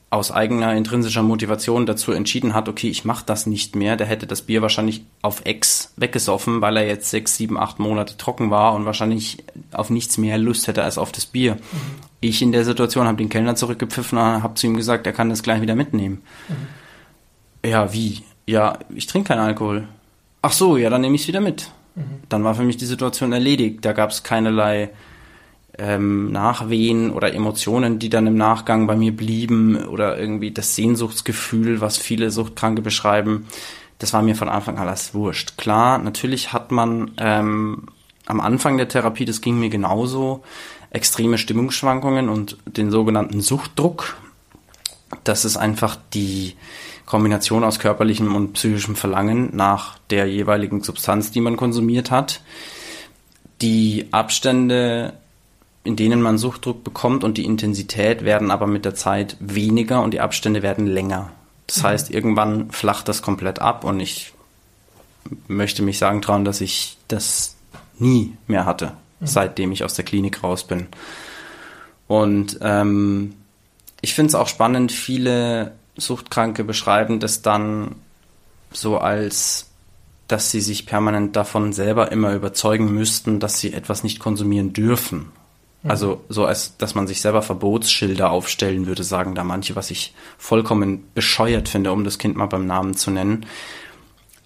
aus 0.10 0.32
eigener 0.32 0.74
intrinsischer 0.74 1.24
Motivation 1.24 1.86
dazu 1.86 2.12
entschieden 2.12 2.54
hat, 2.54 2.70
okay, 2.70 2.90
ich 2.90 3.06
mache 3.06 3.26
das 3.26 3.46
nicht 3.46 3.76
mehr, 3.76 3.98
der 3.98 4.08
hätte 4.08 4.28
das 4.28 4.44
Bier 4.44 4.62
wahrscheinlich 4.62 5.04
auf 5.22 5.46
Ex 5.46 5.94
weggesoffen, 5.98 6.62
weil 6.62 6.78
er 6.78 6.88
jetzt 6.88 7.10
sechs, 7.10 7.36
sieben, 7.36 7.60
acht 7.60 7.80
Monate 7.80 8.18
trocken 8.18 8.50
war 8.50 8.74
und 8.74 8.86
wahrscheinlich 8.86 9.44
auf 9.74 9.90
nichts 9.90 10.18
mehr 10.18 10.38
Lust 10.38 10.68
hätte 10.68 10.84
als 10.84 10.98
auf 10.98 11.12
das 11.12 11.26
Bier. 11.26 11.56
Mhm. 11.56 11.60
Ich 12.22 12.42
in 12.42 12.52
der 12.52 12.66
Situation 12.66 13.08
habe 13.08 13.18
den 13.18 13.30
Kellner 13.30 13.56
zurückgepfiffen 13.56 14.18
und 14.18 14.42
habe 14.44 14.54
zu 14.56 14.68
ihm 14.68 14.78
gesagt, 14.78 15.06
er 15.06 15.14
kann 15.14 15.30
das 15.30 15.44
gleich 15.44 15.62
wieder 15.62 15.76
mitnehmen. 15.76 16.22
Mhm. 16.48 17.70
Ja, 17.70 17.94
wie? 17.94 18.24
Ja, 18.46 18.80
ich 18.94 19.08
trinke 19.08 19.30
keinen 19.30 19.40
Alkohol. 19.40 19.88
Ach 20.42 20.52
so, 20.52 20.78
ja, 20.78 20.90
dann 20.90 21.02
nehme 21.02 21.16
ich 21.16 21.22
es 21.22 21.28
wieder 21.28 21.42
mit. 21.42 21.72
Mhm. 21.96 22.22
Dann 22.30 22.44
war 22.44 22.56
für 22.56 22.64
mich 22.64 22.78
die 22.78 22.86
Situation 22.86 23.34
erledigt. 23.34 23.84
Da 23.84 23.94
gab 23.94 24.12
es 24.12 24.24
keinerlei 24.24 24.92
ähm, 25.78 26.32
Nachwehen 26.32 27.12
oder 27.12 27.34
Emotionen, 27.34 28.00
die 28.00 28.10
dann 28.10 28.28
im 28.28 28.36
Nachgang 28.36 28.88
bei 28.88 28.96
mir 28.96 29.16
blieben 29.16 29.86
oder 29.86 30.18
irgendwie 30.18 30.52
das 30.52 30.76
Sehnsuchtsgefühl, 30.76 31.82
was 31.82 31.98
viele 31.98 32.32
Suchtkranke 32.32 32.82
beschreiben. 32.82 33.48
Das 34.00 34.14
war 34.14 34.22
mir 34.22 34.36
von 34.36 34.50
Anfang 34.50 34.78
an 34.78 34.88
alles 34.88 35.14
wurscht. 35.14 35.58
Klar, 35.58 35.98
natürlich 35.98 36.54
hat 36.54 36.72
man 36.72 37.12
ähm, 37.18 37.88
am 38.26 38.42
Anfang 38.42 38.78
der 38.78 38.88
Therapie, 38.88 39.26
das 39.26 39.42
ging 39.42 39.60
mir 39.60 39.70
genauso, 39.70 40.44
extreme 40.90 41.38
Stimmungsschwankungen 41.38 42.30
und 42.30 42.58
den 42.66 42.92
sogenannten 42.92 43.42
Suchtdruck. 43.42 44.18
Das 45.24 45.46
ist 45.46 45.58
einfach 45.58 45.98
die, 46.14 46.56
Kombination 47.06 47.64
aus 47.64 47.80
körperlichem 47.80 48.36
und 48.36 48.54
psychischem 48.54 48.96
Verlangen 48.96 49.56
nach 49.56 50.00
der 50.10 50.28
jeweiligen 50.28 50.82
Substanz, 50.82 51.32
die 51.32 51.42
man 51.42 51.58
konsumiert 51.58 52.12
hat. 52.12 52.42
Die 53.62 54.08
Abstände, 54.12 55.14
in 55.84 55.96
denen 55.96 56.22
man 56.22 56.38
Suchtdruck 56.38 56.84
bekommt 56.84 57.24
und 57.24 57.38
die 57.38 57.46
Intensität 57.46 58.26
werden 58.26 58.52
aber 58.52 58.68
mit 58.68 58.86
der 58.86 58.96
Zeit 58.96 59.38
weniger 59.40 60.02
und 60.02 60.12
die 60.12 60.20
Abstände 60.20 60.64
werden 60.64 60.88
länger. 60.88 61.32
Das 61.68 61.78
mhm. 61.78 61.84
heißt, 61.84 62.12
irgendwann 62.12 62.72
flacht 62.72 63.08
das 63.08 63.22
komplett 63.22 63.60
ab 63.60 63.84
und 63.84 64.00
ich 64.00 64.34
möchte 65.48 65.84
mich 65.84 65.98
sagen 65.98 66.22
trauen, 66.22 66.46
dass 66.46 66.62
ich 66.62 66.98
das 67.08 67.56
nie 68.00 68.36
mehr 68.48 68.66
hatte, 68.66 68.94
mhm. 69.20 69.28
seitdem 69.28 69.72
ich 69.72 69.84
aus 69.84 69.94
der 69.94 70.06
Klinik 70.06 70.44
raus 70.44 70.66
bin. 70.66 70.88
Und 72.08 72.60
ähm, 72.62 73.34
ich 74.02 74.14
finde 74.14 74.30
es 74.30 74.36
auch 74.36 74.48
spannend, 74.48 74.92
viele 74.92 75.72
Suchtkranke 75.98 76.64
beschreiben 76.64 77.20
das 77.20 77.42
dann 77.42 77.96
so 78.72 78.98
als, 78.98 79.70
dass 80.28 80.52
sie 80.52 80.62
sich 80.62 80.86
permanent 80.86 81.36
davon 81.36 81.74
selber 81.74 82.12
immer 82.12 82.34
überzeugen 82.34 82.94
müssten, 82.94 83.40
dass 83.40 83.60
sie 83.60 83.74
etwas 83.74 84.04
nicht 84.04 84.20
konsumieren 84.20 84.74
dürfen. 84.74 85.32
Mhm. 85.84 85.92
Also 85.92 86.22
so 86.30 86.46
als, 86.46 86.78
dass 86.78 86.96
man 86.96 87.08
sich 87.08 87.22
selber 87.22 87.42
Verbotsschilder 87.42 88.32
aufstellen 88.32 88.88
würde, 88.88 89.04
sagen 89.04 89.36
da 89.36 89.44
manche, 89.44 89.76
was 89.76 89.92
ich 89.92 90.14
vollkommen 90.38 91.06
bescheuert 91.14 91.70
finde, 91.70 91.92
um 91.92 92.04
das 92.04 92.18
Kind 92.18 92.36
mal 92.36 92.48
beim 92.48 92.66
Namen 92.66 92.96
zu 92.96 93.12
nennen. 93.12 93.46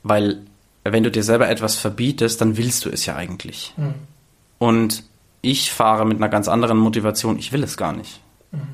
Weil 0.03 0.41
wenn 0.83 1.03
du 1.03 1.11
dir 1.11 1.23
selber 1.23 1.49
etwas 1.49 1.75
verbietest, 1.75 2.41
dann 2.41 2.57
willst 2.57 2.85
du 2.85 2.89
es 2.89 3.05
ja 3.05 3.15
eigentlich. 3.15 3.73
Mhm. 3.77 3.95
Und 4.57 5.03
ich 5.41 5.71
fahre 5.71 6.05
mit 6.05 6.17
einer 6.17 6.29
ganz 6.29 6.47
anderen 6.47 6.77
Motivation, 6.77 7.39
ich 7.39 7.51
will 7.51 7.63
es 7.63 7.77
gar 7.77 7.93
nicht. 7.93 8.19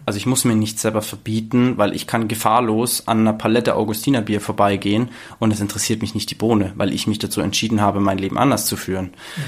Also 0.06 0.18
ich 0.18 0.26
muss 0.26 0.46
mir 0.46 0.56
nichts 0.56 0.82
selber 0.82 1.02
verbieten, 1.02 1.78
weil 1.78 1.94
ich 1.94 2.08
kann 2.08 2.30
gefahrlos 2.30 3.08
an 3.08 3.20
einer 3.20 3.34
Palette 3.34 3.76
Augustinerbier 3.76 4.40
vorbeigehen 4.40 5.10
und 5.40 5.52
es 5.52 5.60
interessiert 5.60 6.02
mich 6.02 6.16
nicht 6.16 6.32
die 6.32 6.36
Bohne, 6.36 6.72
weil 6.76 6.94
ich 6.94 7.08
mich 7.08 7.20
dazu 7.20 7.42
entschieden 7.42 7.82
habe, 7.82 8.00
mein 8.00 8.18
Leben 8.18 8.38
anders 8.38 8.68
zu 8.68 8.78
führen. 8.78 9.08
Mhm. 9.08 9.42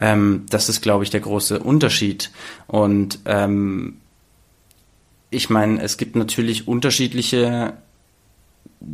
Ähm, 0.00 0.46
das 0.50 0.68
ist, 0.68 0.80
glaube 0.80 1.04
ich, 1.04 1.10
der 1.10 1.20
große 1.20 1.60
Unterschied. 1.60 2.32
Und 2.66 3.20
ähm, 3.26 3.98
ich 5.30 5.48
meine, 5.48 5.80
es 5.80 5.96
gibt 5.96 6.16
natürlich 6.16 6.66
unterschiedliche 6.66 7.74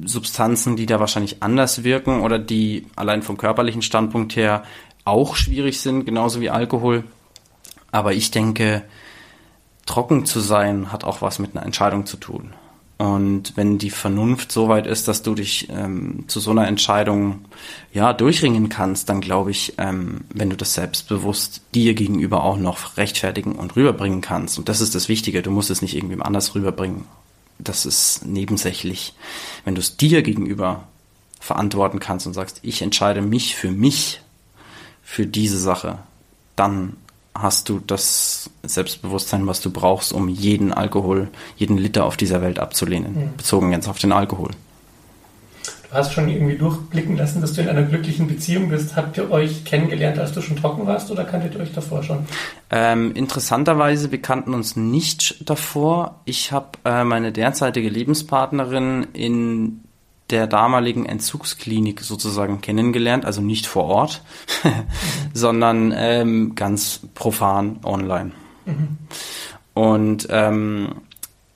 Substanzen, 0.05 0.76
die 0.76 0.87
da 0.87 1.01
wahrscheinlich 1.01 1.43
anders 1.43 1.85
wirken 1.85 2.20
oder 2.20 2.39
die 2.39 2.87
allein 2.97 3.22
vom 3.22 3.39
körperlichen 3.39 3.82
Standpunkt 3.82 4.37
her 4.37 4.64
auch 5.05 5.37
schwierig 5.37 5.80
sind, 5.80 6.05
genauso 6.05 6.41
wie 6.41 6.51
Alkohol. 6.51 7.05
Aber 7.91 8.12
ich 8.12 8.30
denke, 8.30 8.82
trocken 9.87 10.26
zu 10.26 10.41
sein 10.41 10.93
hat 10.93 11.05
auch 11.05 11.22
was 11.22 11.39
mit 11.39 11.55
einer 11.55 11.64
Entscheidung 11.64 12.07
zu 12.07 12.16
tun. 12.16 12.55
Und 12.97 13.57
wenn 13.57 13.78
die 13.78 13.91
Vernunft 13.91 14.53
so 14.53 14.68
weit 14.68 14.87
ist, 14.87 15.09
dass 15.09 15.22
du 15.22 15.35
dich 15.35 15.68
ähm, 15.68 16.24
zu 16.28 16.39
so 16.39 16.53
einer 16.53 16.68
Entscheidung 16.68 17.45
ja 17.93 18.12
durchringen 18.12 18.68
kannst, 18.68 19.09
dann 19.09 19.20
glaube 19.20 19.51
ich, 19.51 19.74
ähm, 19.78 20.22
wenn 20.32 20.49
du 20.49 20.57
das 20.57 20.74
selbstbewusst 20.74 21.61
dir 21.74 21.95
gegenüber 21.95 22.45
auch 22.45 22.57
noch 22.57 22.97
rechtfertigen 22.97 23.57
und 23.57 23.74
rüberbringen 23.74 24.20
kannst. 24.20 24.59
Und 24.59 24.68
das 24.68 24.80
ist 24.80 24.95
das 24.95 25.09
Wichtige. 25.09 25.43
Du 25.43 25.51
musst 25.51 25.70
es 25.70 25.82
nicht 25.82 25.97
irgendwem 25.97 26.22
anders 26.22 26.55
rüberbringen. 26.55 27.05
Das 27.59 27.85
ist 27.85 28.24
nebensächlich. 28.26 29.14
Wenn 29.64 29.74
du 29.74 29.80
es 29.80 29.97
dir 29.97 30.22
gegenüber 30.22 30.85
verantworten 31.41 31.99
kannst 31.99 32.26
und 32.28 32.32
sagst, 32.32 32.61
ich 32.62 32.80
entscheide 32.80 33.22
mich 33.22 33.57
für 33.57 33.72
mich, 33.72 34.20
für 35.03 35.26
diese 35.26 35.59
Sache, 35.59 35.99
dann 36.57 36.97
hast 37.37 37.68
du 37.68 37.80
das 37.85 38.51
Selbstbewusstsein, 38.62 39.47
was 39.47 39.61
du 39.61 39.70
brauchst, 39.70 40.12
um 40.12 40.28
jeden 40.28 40.72
Alkohol, 40.72 41.28
jeden 41.57 41.76
Liter 41.76 42.05
auf 42.05 42.16
dieser 42.16 42.41
Welt 42.43 42.59
abzulehnen, 42.59 43.14
mhm. 43.14 43.37
bezogen 43.37 43.72
jetzt 43.72 43.89
auf 43.89 43.99
den 43.99 44.12
Alkohol. 44.12 44.51
Du 45.95 45.99
hast 46.01 46.12
schon 46.12 46.28
irgendwie 46.28 46.57
durchblicken 46.57 47.16
lassen, 47.16 47.41
dass 47.41 47.53
du 47.53 47.61
in 47.61 47.68
einer 47.68 47.85
glücklichen 47.85 48.26
Beziehung 48.26 48.68
bist. 48.68 48.97
Habt 48.97 49.16
ihr 49.16 49.30
euch 49.30 49.64
kennengelernt, 49.64 50.18
als 50.18 50.32
du 50.32 50.41
schon 50.41 50.57
trocken 50.57 50.89
warst 50.89 51.09
oder 51.12 51.22
kanntet 51.22 51.55
ihr 51.55 51.61
euch 51.61 51.72
davor 51.72 52.03
schon? 52.03 52.26
Ähm, 52.70 53.14
interessanterweise, 53.14 54.11
wir 54.11 54.20
kannten 54.20 54.55
uns 54.55 54.74
nicht 54.74 55.49
davor. 55.49 56.20
Ich 56.24 56.51
habe 56.51 56.70
äh, 56.85 57.05
meine 57.05 57.30
derzeitige 57.30 57.89
Lebenspartnerin 57.89 59.07
in 59.12 59.84
der 60.31 60.47
damaligen 60.47 61.07
Entzugsklinik 61.07 62.01
sozusagen 62.01 62.61
kennengelernt, 62.61 63.25
also 63.25 63.41
nicht 63.41 63.66
vor 63.66 63.85
Ort, 63.85 64.22
sondern 65.35 65.93
ähm, 65.97 66.55
ganz 66.55 67.01
profan 67.14 67.81
online. 67.85 68.33
Mhm. 68.64 68.99
Und 69.75 70.27
ähm, 70.31 71.03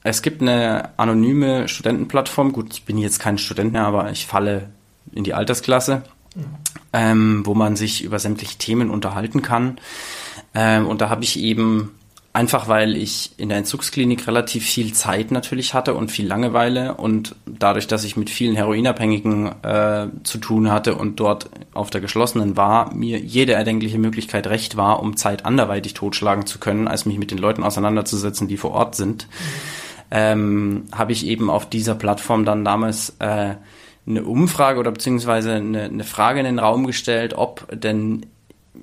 es 0.02 0.22
gibt 0.22 0.42
eine 0.42 0.90
anonyme 0.98 1.68
Studentenplattform, 1.68 2.52
gut, 2.52 2.72
ich 2.72 2.84
bin 2.84 2.98
jetzt 2.98 3.20
kein 3.20 3.38
Student 3.38 3.72
mehr, 3.72 3.84
aber 3.84 4.10
ich 4.10 4.26
falle 4.26 4.68
in 5.12 5.24
die 5.24 5.34
Altersklasse, 5.34 6.02
mhm. 6.34 6.44
ähm, 6.92 7.42
wo 7.46 7.54
man 7.54 7.76
sich 7.76 8.04
über 8.04 8.18
sämtliche 8.18 8.58
Themen 8.58 8.90
unterhalten 8.90 9.40
kann. 9.42 9.78
Ähm, 10.54 10.86
und 10.86 11.00
da 11.00 11.08
habe 11.08 11.24
ich 11.24 11.38
eben 11.38 11.92
Einfach 12.38 12.68
weil 12.68 12.96
ich 12.96 13.32
in 13.36 13.48
der 13.48 13.58
Entzugsklinik 13.58 14.28
relativ 14.28 14.64
viel 14.64 14.92
Zeit 14.92 15.32
natürlich 15.32 15.74
hatte 15.74 15.94
und 15.94 16.12
viel 16.12 16.24
Langeweile 16.24 16.94
und 16.94 17.34
dadurch, 17.46 17.88
dass 17.88 18.04
ich 18.04 18.16
mit 18.16 18.30
vielen 18.30 18.54
Heroinabhängigen 18.54 19.64
äh, 19.64 20.06
zu 20.22 20.38
tun 20.38 20.70
hatte 20.70 20.94
und 20.94 21.18
dort 21.18 21.50
auf 21.74 21.90
der 21.90 22.00
geschlossenen 22.00 22.56
war, 22.56 22.94
mir 22.94 23.18
jede 23.18 23.54
erdenkliche 23.54 23.98
Möglichkeit 23.98 24.46
recht 24.46 24.76
war, 24.76 25.02
um 25.02 25.16
Zeit 25.16 25.44
anderweitig 25.44 25.94
totschlagen 25.94 26.46
zu 26.46 26.60
können, 26.60 26.86
als 26.86 27.06
mich 27.06 27.18
mit 27.18 27.32
den 27.32 27.38
Leuten 27.38 27.64
auseinanderzusetzen, 27.64 28.46
die 28.46 28.56
vor 28.56 28.70
Ort 28.70 28.94
sind, 28.94 29.26
ähm, 30.12 30.84
habe 30.92 31.10
ich 31.10 31.26
eben 31.26 31.50
auf 31.50 31.68
dieser 31.68 31.96
Plattform 31.96 32.44
dann 32.44 32.64
damals 32.64 33.16
äh, 33.18 33.54
eine 34.06 34.22
Umfrage 34.22 34.78
oder 34.78 34.92
beziehungsweise 34.92 35.54
eine, 35.54 35.82
eine 35.82 36.04
Frage 36.04 36.38
in 36.38 36.46
den 36.46 36.60
Raum 36.60 36.86
gestellt, 36.86 37.34
ob 37.34 37.66
denn 37.72 38.26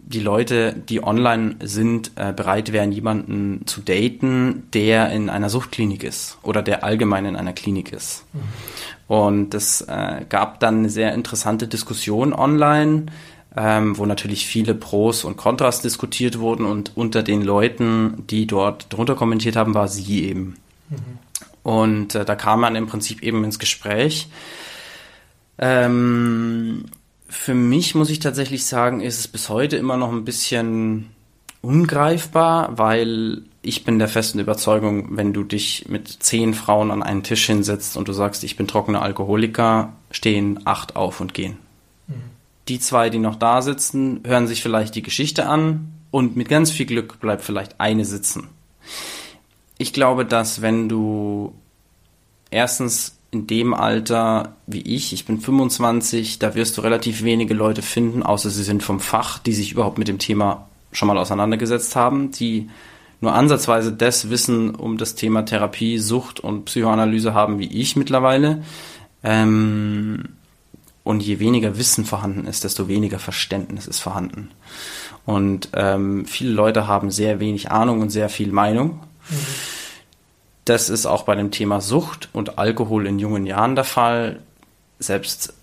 die 0.03 0.19
Leute, 0.19 0.73
die 0.73 1.03
online 1.03 1.55
sind, 1.63 2.11
äh, 2.15 2.33
bereit 2.33 2.71
wären, 2.71 2.91
jemanden 2.91 3.61
zu 3.65 3.81
daten, 3.81 4.63
der 4.73 5.11
in 5.11 5.29
einer 5.29 5.49
Suchtklinik 5.49 6.03
ist 6.03 6.37
oder 6.43 6.61
der 6.61 6.83
allgemein 6.83 7.25
in 7.25 7.35
einer 7.35 7.53
Klinik 7.53 7.91
ist. 7.91 8.25
Mhm. 8.33 8.39
Und 9.07 9.53
es 9.53 9.81
äh, 9.81 10.25
gab 10.29 10.59
dann 10.59 10.79
eine 10.79 10.89
sehr 10.89 11.13
interessante 11.13 11.67
Diskussion 11.67 12.33
online, 12.33 13.07
ähm, 13.55 13.97
wo 13.97 14.05
natürlich 14.05 14.45
viele 14.45 14.73
Pros 14.75 15.23
und 15.23 15.37
Kontras 15.37 15.81
diskutiert 15.81 16.39
wurden 16.39 16.65
und 16.65 16.91
unter 16.95 17.23
den 17.23 17.41
Leuten, 17.41 18.25
die 18.29 18.47
dort 18.47 18.91
drunter 18.91 19.15
kommentiert 19.15 19.55
haben, 19.55 19.73
war 19.73 19.87
sie 19.87 20.25
eben. 20.25 20.55
Mhm. 20.89 20.97
Und 21.63 22.15
äh, 22.15 22.25
da 22.25 22.35
kam 22.35 22.61
man 22.61 22.75
im 22.75 22.87
Prinzip 22.87 23.23
eben 23.23 23.43
ins 23.43 23.59
Gespräch. 23.59 24.27
Ähm, 25.57 26.85
für 27.27 27.53
mich 27.53 27.95
muss 27.95 28.09
ich 28.09 28.19
tatsächlich 28.19 28.65
sagen, 28.65 29.01
ist 29.01 29.19
es 29.19 29.27
bis 29.27 29.49
heute 29.49 29.77
immer 29.77 29.97
noch 29.97 30.11
ein 30.11 30.25
bisschen 30.25 31.09
ungreifbar, 31.61 32.77
weil 32.77 33.43
ich 33.61 33.83
bin 33.83 33.97
der 33.97 34.07
festen 34.07 34.39
Überzeugung, 34.39 35.17
wenn 35.17 35.33
du 35.33 35.43
dich 35.43 35.87
mit 35.89 36.07
zehn 36.07 36.53
Frauen 36.53 36.91
an 36.91 37.01
einen 37.01 37.23
Tisch 37.23 37.45
hinsetzt 37.47 37.97
und 37.97 38.07
du 38.07 38.13
sagst, 38.13 38.43
ich 38.43 38.55
bin 38.55 38.67
trockener 38.67 39.01
Alkoholiker, 39.01 39.93
stehen 40.11 40.59
acht 40.65 40.95
auf 40.95 41.19
und 41.19 41.33
gehen. 41.33 41.57
Mhm. 42.07 42.13
Die 42.67 42.79
zwei, 42.79 43.09
die 43.09 43.17
noch 43.17 43.35
da 43.35 43.63
sitzen, 43.63 44.21
hören 44.25 44.47
sich 44.47 44.61
vielleicht 44.61 44.93
die 44.93 45.01
Geschichte 45.01 45.47
an 45.47 45.91
und 46.11 46.35
mit 46.35 46.47
ganz 46.47 46.69
viel 46.69 46.85
Glück 46.85 47.19
bleibt 47.19 47.43
vielleicht 47.43 47.79
eine 47.79 48.05
sitzen. 48.05 48.47
Ich 49.79 49.91
glaube, 49.91 50.25
dass 50.25 50.61
wenn 50.61 50.87
du 50.87 51.53
erstens 52.51 53.17
in 53.31 53.47
dem 53.47 53.73
Alter 53.73 54.55
wie 54.67 54.81
ich, 54.81 55.13
ich 55.13 55.25
bin 55.25 55.39
25, 55.39 56.39
da 56.39 56.55
wirst 56.55 56.77
du 56.77 56.81
relativ 56.81 57.23
wenige 57.23 57.53
Leute 57.53 57.81
finden, 57.81 58.23
außer 58.23 58.49
sie 58.49 58.63
sind 58.63 58.83
vom 58.83 58.99
Fach, 58.99 59.39
die 59.39 59.53
sich 59.53 59.71
überhaupt 59.71 59.97
mit 59.97 60.07
dem 60.07 60.19
Thema 60.19 60.67
schon 60.91 61.07
mal 61.07 61.17
auseinandergesetzt 61.17 61.95
haben, 61.95 62.31
die 62.31 62.69
nur 63.21 63.33
ansatzweise 63.33 63.91
das 63.91 64.29
Wissen 64.29 64.75
um 64.75 64.97
das 64.97 65.15
Thema 65.15 65.43
Therapie, 65.43 65.97
Sucht 65.97 66.39
und 66.39 66.65
Psychoanalyse 66.65 67.33
haben 67.33 67.59
wie 67.59 67.67
ich 67.67 67.95
mittlerweile. 67.95 68.63
Ähm, 69.23 70.29
und 71.03 71.21
je 71.21 71.39
weniger 71.39 71.77
Wissen 71.77 72.05
vorhanden 72.05 72.47
ist, 72.47 72.63
desto 72.63 72.87
weniger 72.87 73.19
Verständnis 73.19 73.87
ist 73.87 73.99
vorhanden. 73.99 74.49
Und 75.25 75.69
ähm, 75.73 76.25
viele 76.25 76.51
Leute 76.51 76.87
haben 76.87 77.11
sehr 77.11 77.39
wenig 77.39 77.71
Ahnung 77.71 78.01
und 78.01 78.09
sehr 78.09 78.29
viel 78.29 78.51
Meinung. 78.51 79.01
Mhm. 79.29 79.35
Das 80.65 80.89
ist 80.89 81.05
auch 81.05 81.23
bei 81.23 81.35
dem 81.35 81.51
Thema 81.51 81.79
Sucht 81.79 82.29
und 82.33 82.57
Alkohol 82.57 83.05
in 83.05 83.19
jungen 83.19 83.45
Jahren 83.45 83.75
der 83.75 83.83
Fall. 83.83 84.39
Selbst, 84.97 85.53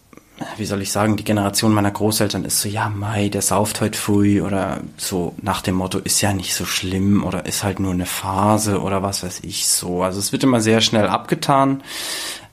wie 0.56 0.64
soll 0.64 0.80
ich 0.80 0.92
sagen, 0.92 1.16
die 1.16 1.24
Generation 1.24 1.74
meiner 1.74 1.90
Großeltern 1.90 2.44
ist 2.44 2.60
so, 2.60 2.68
ja, 2.68 2.88
Mai, 2.88 3.28
der 3.28 3.42
sauft 3.42 3.80
heute 3.80 3.98
früh 3.98 4.40
oder 4.40 4.80
so 4.96 5.34
nach 5.42 5.60
dem 5.60 5.74
Motto, 5.74 5.98
ist 5.98 6.20
ja 6.20 6.32
nicht 6.32 6.54
so 6.54 6.64
schlimm 6.64 7.24
oder 7.24 7.46
ist 7.46 7.64
halt 7.64 7.80
nur 7.80 7.92
eine 7.92 8.06
Phase 8.06 8.80
oder 8.80 9.02
was 9.02 9.24
weiß 9.24 9.40
ich 9.42 9.66
so. 9.66 10.04
Also 10.04 10.20
es 10.20 10.30
wird 10.30 10.44
immer 10.44 10.60
sehr 10.60 10.80
schnell 10.80 11.08
abgetan. 11.08 11.82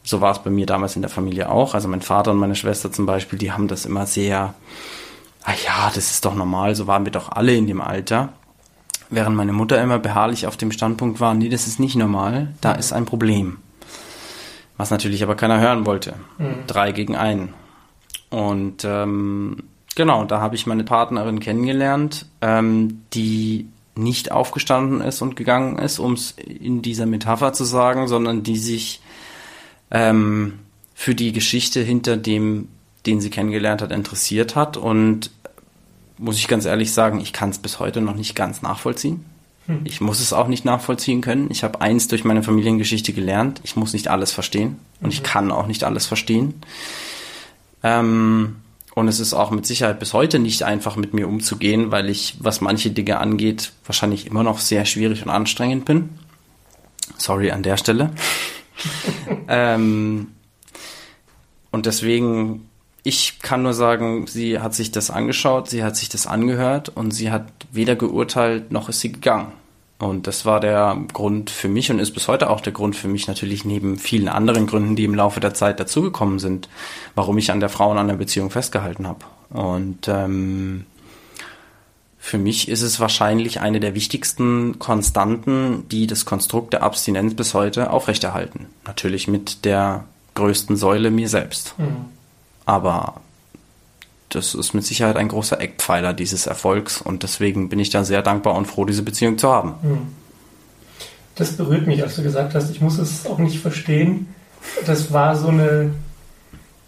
So 0.01 0.19
war 0.19 0.31
es 0.31 0.39
bei 0.39 0.49
mir 0.49 0.65
damals 0.65 0.95
in 0.95 1.03
der 1.03 1.11
Familie 1.11 1.51
auch. 1.51 1.75
Also 1.75 1.87
mein 1.87 2.01
Vater 2.01 2.31
und 2.31 2.37
meine 2.37 2.55
Schwester 2.55 2.91
zum 2.91 3.05
Beispiel, 3.05 3.37
die 3.37 3.51
haben 3.51 3.67
das 3.67 3.85
immer 3.85 4.07
sehr, 4.07 4.55
ah 5.43 5.53
ja, 5.67 5.91
das 5.93 6.09
ist 6.09 6.25
doch 6.25 6.33
normal, 6.33 6.73
so 6.73 6.87
waren 6.87 7.05
wir 7.05 7.11
doch 7.11 7.31
alle 7.31 7.53
in 7.53 7.67
dem 7.67 7.79
Alter. 7.79 8.33
Während 9.09 9.35
meine 9.35 9.53
Mutter 9.53 9.81
immer 9.81 9.99
beharrlich 9.99 10.45
auf 10.45 10.57
dem 10.57 10.71
Standpunkt 10.71 11.19
war, 11.19 11.33
nee, 11.33 11.49
das 11.49 11.67
ist 11.67 11.79
nicht 11.79 11.95
normal, 11.95 12.53
da 12.61 12.73
ist 12.73 12.93
ein 12.93 13.05
Problem. 13.05 13.57
Was 14.77 14.91
natürlich 14.91 15.23
aber 15.23 15.35
keiner 15.35 15.59
hören 15.59 15.85
wollte. 15.85 16.13
Mhm. 16.37 16.67
Drei 16.67 16.91
gegen 16.91 17.15
einen. 17.15 17.53
Und 18.29 18.85
ähm, 18.85 19.57
genau, 19.95 20.25
da 20.25 20.39
habe 20.39 20.55
ich 20.55 20.67
meine 20.67 20.83
Partnerin 20.83 21.39
kennengelernt, 21.39 22.27
ähm, 22.41 23.01
die 23.13 23.67
nicht 23.95 24.31
aufgestanden 24.31 25.01
ist 25.01 25.21
und 25.21 25.35
gegangen 25.35 25.77
ist, 25.79 25.99
um 25.99 26.13
es 26.13 26.31
in 26.31 26.81
dieser 26.81 27.05
Metapher 27.05 27.51
zu 27.53 27.65
sagen, 27.65 28.07
sondern 28.07 28.43
die 28.43 28.57
sich 28.57 29.01
ähm, 29.91 30.59
für 30.93 31.15
die 31.15 31.33
Geschichte 31.33 31.81
hinter 31.81 32.15
dem, 32.15 32.69
den 33.05 33.19
sie 33.19 33.29
kennengelernt 33.29 33.81
hat, 33.81 33.91
interessiert 33.91 34.55
hat 34.55 34.77
und 34.77 35.31
muss 36.19 36.37
ich 36.37 36.47
ganz 36.47 36.65
ehrlich 36.65 36.93
sagen, 36.93 37.19
ich 37.19 37.33
kann 37.33 37.49
es 37.49 37.57
bis 37.57 37.79
heute 37.79 38.01
noch 38.01 38.15
nicht 38.15 38.35
ganz 38.35 38.61
nachvollziehen. 38.61 39.25
Hm. 39.65 39.81
Ich 39.85 40.01
muss 40.01 40.19
es 40.19 40.33
auch 40.33 40.47
nicht 40.47 40.65
nachvollziehen 40.65 41.21
können. 41.21 41.49
Ich 41.49 41.63
habe 41.63 41.81
eins 41.81 42.07
durch 42.07 42.23
meine 42.23 42.43
Familiengeschichte 42.43 43.13
gelernt. 43.13 43.61
Ich 43.63 43.75
muss 43.75 43.93
nicht 43.93 44.09
alles 44.09 44.31
verstehen 44.31 44.77
und 44.99 45.07
mhm. 45.07 45.11
ich 45.11 45.23
kann 45.23 45.51
auch 45.51 45.67
nicht 45.67 45.83
alles 45.83 46.05
verstehen. 46.05 46.55
Ähm, 47.83 48.57
und 48.95 49.07
es 49.07 49.19
ist 49.19 49.33
auch 49.33 49.51
mit 49.51 49.65
Sicherheit 49.65 49.99
bis 49.99 50.13
heute 50.13 50.39
nicht 50.39 50.63
einfach 50.63 50.95
mit 50.95 51.13
mir 51.13 51.27
umzugehen, 51.27 51.91
weil 51.91 52.09
ich, 52.09 52.35
was 52.39 52.59
manche 52.59 52.91
Dinge 52.91 53.19
angeht, 53.19 53.71
wahrscheinlich 53.85 54.27
immer 54.27 54.43
noch 54.43 54.59
sehr 54.59 54.85
schwierig 54.85 55.23
und 55.23 55.29
anstrengend 55.29 55.85
bin. 55.85 56.09
Sorry 57.17 57.51
an 57.51 57.63
der 57.63 57.77
Stelle. 57.77 58.11
ähm, 59.47 60.27
und 61.71 61.85
deswegen 61.85 62.68
ich 63.09 63.39
kann 63.39 63.63
nur 63.63 63.73
sagen, 63.73 64.27
sie 64.27 64.59
hat 64.59 64.73
sich 64.73 64.91
das 64.91 65.09
angeschaut, 65.09 65.69
sie 65.69 65.83
hat 65.83 65.97
sich 65.97 66.09
das 66.09 66.27
angehört 66.27 66.89
und 66.89 67.11
sie 67.11 67.31
hat 67.31 67.47
weder 67.71 67.95
geurteilt 67.95 68.71
noch 68.71 68.87
ist 68.87 69.01
sie 69.01 69.11
gegangen. 69.11 69.51
Und 69.97 70.27
das 70.27 70.45
war 70.45 70.61
der 70.61 70.97
Grund 71.11 71.49
für 71.49 71.67
mich 71.67 71.91
und 71.91 71.99
ist 71.99 72.13
bis 72.13 72.29
heute 72.29 72.49
auch 72.49 72.61
der 72.61 72.71
Grund 72.71 72.95
für 72.95 73.09
mich 73.09 73.27
natürlich 73.27 73.65
neben 73.65 73.97
vielen 73.97 74.29
anderen 74.29 74.65
Gründen, 74.65 74.95
die 74.95 75.03
im 75.03 75.13
Laufe 75.13 75.41
der 75.41 75.53
Zeit 75.53 75.79
dazugekommen 75.79 76.39
sind, 76.39 76.69
warum 77.15 77.37
ich 77.37 77.51
an 77.51 77.59
der 77.59 77.67
Frau 77.67 77.91
und 77.91 77.97
an 77.97 78.07
der 78.07 78.15
Beziehung 78.15 78.49
festgehalten 78.49 79.05
habe. 79.07 79.25
Und 79.49 80.07
ähm, 80.07 80.85
für 82.17 82.37
mich 82.37 82.69
ist 82.69 82.81
es 82.81 83.01
wahrscheinlich 83.01 83.59
eine 83.59 83.81
der 83.81 83.95
wichtigsten 83.95 84.79
Konstanten, 84.79 85.85
die 85.89 86.07
das 86.07 86.23
Konstrukt 86.25 86.73
der 86.73 86.83
Abstinenz 86.83 87.33
bis 87.33 87.53
heute 87.53 87.91
aufrechterhalten. 87.91 88.67
Natürlich 88.85 89.27
mit 89.27 89.65
der 89.65 90.05
größten 90.35 90.77
Säule 90.77 91.11
mir 91.11 91.27
selbst. 91.27 91.73
Mhm. 91.77 92.18
Aber 92.69 93.15
das 94.29 94.53
ist 94.53 94.75
mit 94.75 94.85
Sicherheit 94.85 95.17
ein 95.17 95.27
großer 95.27 95.59
Eckpfeiler 95.59 96.13
dieses 96.13 96.45
Erfolgs 96.45 97.01
und 97.01 97.23
deswegen 97.23 97.67
bin 97.67 97.79
ich 97.79 97.89
da 97.89 98.03
sehr 98.03 98.21
dankbar 98.21 98.53
und 98.53 98.67
froh, 98.67 98.85
diese 98.85 99.01
Beziehung 99.01 99.39
zu 99.39 99.49
haben. 99.49 99.73
Hm. 99.81 99.97
Das 101.33 101.53
berührt 101.53 101.87
mich, 101.87 102.03
als 102.03 102.15
du 102.15 102.21
gesagt 102.21 102.53
hast, 102.53 102.69
ich 102.69 102.79
muss 102.79 102.99
es 102.99 103.25
auch 103.25 103.39
nicht 103.39 103.59
verstehen. 103.59 104.27
Das 104.85 105.11
war 105.11 105.35
so 105.35 105.47
eine, 105.47 105.95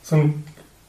so 0.04 0.18
ein, 0.18 0.44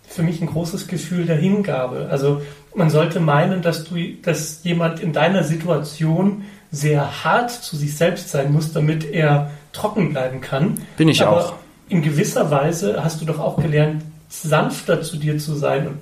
für 0.07 0.22
mich 0.22 0.43
ein 0.43 0.49
großes 0.49 0.88
Gefühl 0.88 1.24
der 1.24 1.36
Hingabe. 1.36 2.09
Also 2.11 2.43
man 2.74 2.90
sollte 2.90 3.18
meinen, 3.18 3.62
dass 3.62 3.84
du, 3.84 3.95
dass 4.20 4.62
jemand 4.62 5.01
in 5.01 5.14
deiner 5.14 5.43
Situation 5.43 6.45
sehr 6.70 7.24
hart 7.24 7.51
zu 7.51 7.76
sich 7.76 7.97
selbst 7.97 8.28
sein 8.28 8.53
muss, 8.53 8.74
damit 8.74 9.05
er 9.05 9.53
trocken 9.72 10.11
bleiben 10.11 10.43
kann. 10.43 10.82
Bin 10.99 11.09
ich 11.09 11.22
Aber 11.22 11.47
auch. 11.47 11.55
In 11.88 12.03
gewisser 12.03 12.51
Weise 12.51 13.03
hast 13.03 13.22
du 13.22 13.24
doch 13.24 13.38
auch 13.38 13.57
gelernt, 13.57 14.03
sanfter 14.33 15.03
zu 15.03 15.18
dir 15.18 15.39
zu 15.39 15.55
sein 15.55 15.87
und 15.87 15.99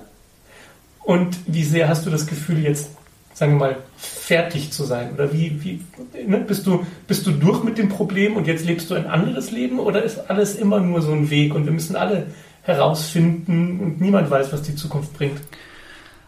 Und 1.04 1.38
wie 1.48 1.64
sehr 1.64 1.90
hast 1.90 2.06
du 2.06 2.10
das 2.10 2.28
Gefühl, 2.28 2.64
jetzt, 2.64 2.92
sagen 3.34 3.54
wir 3.54 3.60
mal, 3.60 3.78
fertig 3.98 4.72
zu 4.72 4.86
sein? 4.86 5.14
Oder 5.14 5.34
wie, 5.34 5.62
wie 5.64 5.82
ne? 6.26 6.38
bist, 6.38 6.66
du, 6.66 6.86
bist 7.08 7.28
du 7.28 7.32
durch 7.32 7.64
mit 7.64 7.78
dem 7.78 7.90
Problem 7.90 8.38
und 8.38 8.48
jetzt 8.48 8.66
lebst 8.66 8.90
du 8.90 8.96
ein 8.96 9.08
anderes 9.08 9.52
Leben? 9.52 9.80
Oder 9.80 10.04
ist 10.04 10.30
alles 10.30 10.56
immer 10.56 10.80
nur 10.80 11.02
so 11.02 11.12
ein 11.12 11.30
Weg 11.30 11.54
und 11.54 11.66
wir 11.66 11.74
müssen 11.74 11.98
alle 11.98 12.28
herausfinden 12.64 13.80
und 13.80 14.02
niemand 14.02 14.30
weiß, 14.30 14.54
was 14.54 14.62
die 14.62 14.76
Zukunft 14.76 15.14
bringt? 15.14 15.42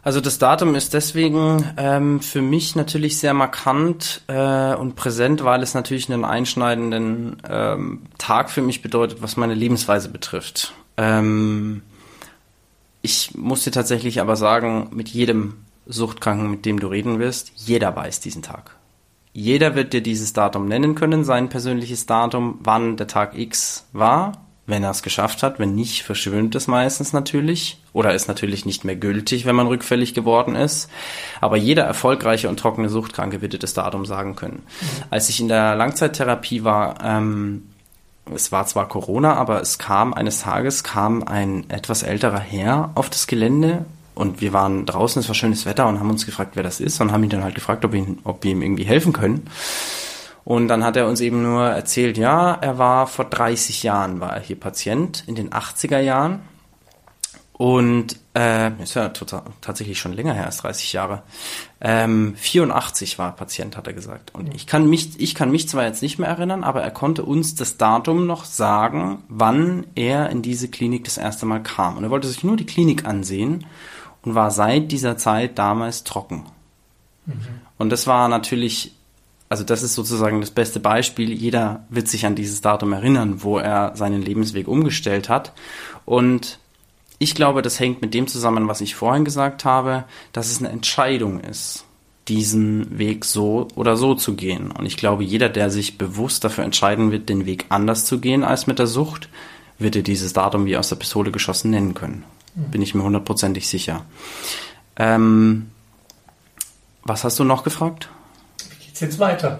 Also 0.04 0.20
das 0.20 0.38
Datum 0.38 0.76
ist 0.76 0.94
deswegen 0.94 1.66
ähm, 1.78 2.20
für 2.20 2.42
mich 2.42 2.76
natürlich 2.76 3.18
sehr 3.20 3.34
markant 3.34 4.22
äh, 4.28 4.76
und 4.76 4.96
präsent, 4.96 5.46
weil 5.46 5.64
es 5.64 5.74
natürlich 5.76 6.12
einen 6.12 6.26
einschneidenden 6.26 7.38
ähm, 7.50 8.02
Tag 8.18 8.50
für 8.50 8.62
mich 8.62 8.82
bedeutet, 8.82 9.22
was 9.22 9.38
meine 9.38 9.54
Lebensweise 9.54 10.10
betrifft. 10.10 10.74
Ähm, 10.98 11.84
ich 13.02 13.34
muss 13.36 13.64
dir 13.64 13.72
tatsächlich 13.72 14.20
aber 14.20 14.36
sagen, 14.36 14.90
mit 14.92 15.08
jedem 15.08 15.56
Suchtkranken, 15.86 16.52
mit 16.52 16.66
dem 16.66 16.82
du 16.82 16.88
reden 16.88 17.20
wirst, 17.20 17.54
jeder 17.56 17.96
weiß 17.96 18.20
diesen 18.20 18.42
Tag. 18.42 18.76
Jeder 19.32 19.74
wird 19.74 19.94
dir 19.94 20.04
dieses 20.04 20.34
Datum 20.34 20.68
nennen 20.68 20.96
können, 20.96 21.24
sein 21.24 21.48
persönliches 21.48 22.06
Datum, 22.06 22.60
wann 22.62 22.98
der 22.98 23.08
Tag 23.08 23.38
X 23.38 23.88
war 23.94 24.43
wenn 24.66 24.84
er 24.84 24.92
es 24.92 25.04
geschafft 25.04 25.44
hat. 25.44 25.60
Wenn 25.60 25.76
nicht, 25.76 26.04
verschwimmt 26.04 26.56
es 26.56 26.68
meistens 26.68 27.14
natürlich 27.14 27.82
oder 27.92 28.14
ist 28.14 28.28
natürlich 28.28 28.66
nicht 28.66 28.86
mehr 28.86 28.96
gültig, 28.96 29.46
wenn 29.46 29.56
man 29.56 29.68
rückfällig 29.68 30.14
geworden 30.14 30.56
ist. 30.56 30.90
Aber 31.42 31.58
jeder 31.58 31.84
erfolgreiche 31.84 32.50
und 32.50 32.60
trockene 32.60 32.90
Suchtkranke 32.90 33.42
wird 33.42 33.62
das 33.62 33.74
Datum 33.74 34.06
sagen 34.06 34.36
können. 34.36 34.64
Mhm. 34.64 35.04
Als 35.10 35.30
ich 35.30 35.40
in 35.40 35.48
der 35.48 35.76
Langzeittherapie 35.76 36.64
war, 36.64 37.04
ähm, 37.04 37.64
es 38.34 38.52
war 38.52 38.66
zwar 38.66 38.88
Corona, 38.88 39.36
aber 39.36 39.62
es 39.62 39.78
kam 39.78 40.14
eines 40.14 40.42
Tages 40.42 40.84
kam 40.84 41.24
ein 41.24 41.70
etwas 41.70 42.04
älterer 42.04 42.40
Herr 42.40 42.92
auf 42.96 43.10
das 43.10 43.28
Gelände 43.28 43.86
und 44.16 44.42
wir 44.42 44.54
waren 44.54 44.86
draußen, 44.86 45.20
es 45.20 45.28
war 45.28 45.36
schönes 45.36 45.66
Wetter 45.66 45.88
und 45.88 46.00
haben 46.00 46.10
uns 46.10 46.26
gefragt, 46.26 46.52
wer 46.56 46.64
das 46.64 46.80
ist 46.80 47.02
und 47.02 47.12
haben 47.12 47.24
ihn 47.24 47.30
dann 47.30 47.44
halt 47.44 47.56
gefragt, 47.56 47.84
ob, 47.84 47.94
ihn, 47.94 48.20
ob 48.24 48.44
wir 48.44 48.52
ihm 48.52 48.62
irgendwie 48.62 48.86
helfen 48.86 49.12
können. 49.12 49.48
Und 50.46 50.68
dann 50.68 50.84
hat 50.84 50.98
er 50.98 51.08
uns 51.08 51.22
eben 51.22 51.42
nur 51.42 51.66
erzählt, 51.68 52.18
ja, 52.18 52.54
er 52.56 52.78
war 52.78 53.08
vor 53.08 53.26
30 53.26 53.84
Jahren, 53.84 54.20
war 54.20 54.34
er 54.34 54.42
hier 54.42 54.60
Patient, 54.60 55.24
in 55.26 55.36
den 55.36 55.52
80er 55.52 56.00
Jahren. 56.00 56.42
Und 57.54 58.18
äh, 58.34 58.72
ist 58.82 58.96
ja 58.96 59.10
total, 59.10 59.44
tatsächlich 59.62 60.00
schon 60.00 60.14
länger 60.14 60.34
her 60.34 60.48
als 60.48 60.58
30 60.58 60.92
Jahre. 60.92 61.22
Ähm, 61.80 62.34
84 62.36 63.20
war 63.20 63.32
Patient, 63.36 63.78
hat 63.78 63.88
er 63.88 63.94
gesagt. 63.94 64.34
Und 64.34 64.54
ich 64.54 64.66
kann 64.66 64.90
mich, 64.90 65.20
ich 65.20 65.36
kann 65.36 65.52
mich 65.52 65.70
zwar 65.70 65.86
jetzt 65.86 66.02
nicht 66.02 66.18
mehr 66.18 66.30
erinnern, 66.30 66.64
aber 66.64 66.82
er 66.82 66.92
konnte 66.92 67.24
uns 67.24 67.56
das 67.56 67.78
Datum 67.78 68.26
noch 68.26 68.44
sagen, 68.44 69.24
wann 69.30 69.86
er 69.96 70.30
in 70.30 70.42
diese 70.42 70.68
Klinik 70.68 71.04
das 71.06 71.18
erste 71.18 71.46
Mal 71.46 71.62
kam. 71.62 71.96
Und 71.96 72.04
er 72.04 72.10
wollte 72.10 72.28
sich 72.28 72.44
nur 72.44 72.58
die 72.58 72.66
Klinik 72.66 73.06
ansehen 73.06 73.66
und 74.24 74.36
war 74.36 74.50
seit 74.50 74.92
dieser 74.92 75.18
Zeit 75.18 75.60
damals 75.60 76.04
trocken. 76.04 76.46
Mhm. 77.28 77.62
Und 77.78 77.92
das 77.92 78.08
war 78.08 78.28
natürlich 78.30 78.94
also 79.54 79.64
das 79.64 79.84
ist 79.84 79.94
sozusagen 79.94 80.42
das 80.42 80.50
beste 80.50 80.80
Beispiel. 80.80 81.32
Jeder 81.32 81.86
wird 81.90 82.08
sich 82.08 82.26
an 82.26 82.34
dieses 82.34 82.62
Datum 82.62 82.92
erinnern, 82.92 83.44
wo 83.44 83.60
er 83.60 83.96
seinen 83.96 84.24
Lebensweg 84.24 84.68
umgestellt 84.68 85.30
hat. 85.30 85.54
Und 86.06 86.58
ich 87.20 87.36
glaube, 87.36 87.62
das 87.62 87.80
hängt 87.80 88.02
mit 88.02 88.16
dem 88.16 88.26
zusammen, 88.26 88.68
was 88.68 88.82
ich 88.82 88.96
vorhin 88.96 89.26
gesagt 89.26 89.64
habe, 89.64 90.06
dass 90.32 90.50
es 90.50 90.58
eine 90.58 90.70
Entscheidung 90.70 91.40
ist, 91.40 91.86
diesen 92.30 92.98
Weg 92.98 93.26
so 93.26 93.68
oder 93.76 93.96
so 93.96 94.16
zu 94.16 94.34
gehen. 94.34 94.72
Und 94.72 94.88
ich 94.88 94.98
glaube, 94.98 95.24
jeder, 95.24 95.50
der 95.50 95.70
sich 95.70 96.00
bewusst 96.00 96.44
dafür 96.44 96.64
entscheiden 96.64 97.12
wird, 97.12 97.30
den 97.30 97.46
Weg 97.46 97.68
anders 97.70 98.06
zu 98.06 98.20
gehen 98.20 98.44
als 98.44 98.66
mit 98.66 98.80
der 98.80 98.88
Sucht, 98.88 99.30
wird 99.78 99.96
er 99.96 100.02
dieses 100.02 100.34
Datum 100.34 100.66
wie 100.66 100.78
aus 100.78 100.90
der 100.90 100.96
Pistole 100.96 101.30
geschossen 101.30 101.70
nennen 101.70 101.94
können. 101.94 102.24
Mhm. 102.56 102.72
Bin 102.72 102.82
ich 102.82 102.96
mir 102.96 103.04
hundertprozentig 103.04 103.68
sicher. 103.68 104.04
Ähm, 104.96 105.68
was 107.04 107.24
hast 107.24 107.38
du 107.38 107.44
noch 107.44 107.64
gefragt? 107.64 108.10
Geht's 108.94 109.02
jetzt 109.02 109.20
weiter? 109.20 109.60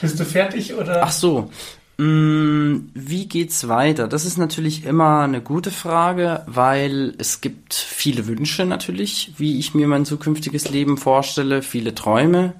Bist 0.00 0.18
du 0.18 0.24
fertig 0.24 0.74
oder? 0.74 1.02
Ach 1.02 1.12
so. 1.12 1.50
Mm, 1.98 2.88
wie 2.94 3.28
geht's 3.28 3.68
weiter? 3.68 4.08
Das 4.08 4.24
ist 4.24 4.38
natürlich 4.38 4.86
immer 4.86 5.20
eine 5.20 5.42
gute 5.42 5.70
Frage, 5.70 6.42
weil 6.46 7.14
es 7.18 7.42
gibt 7.42 7.74
viele 7.74 8.26
Wünsche 8.26 8.64
natürlich, 8.64 9.34
wie 9.36 9.58
ich 9.58 9.74
mir 9.74 9.86
mein 9.86 10.06
zukünftiges 10.06 10.70
Leben 10.70 10.96
vorstelle, 10.96 11.60
viele 11.60 11.94
Träume. 11.94 12.54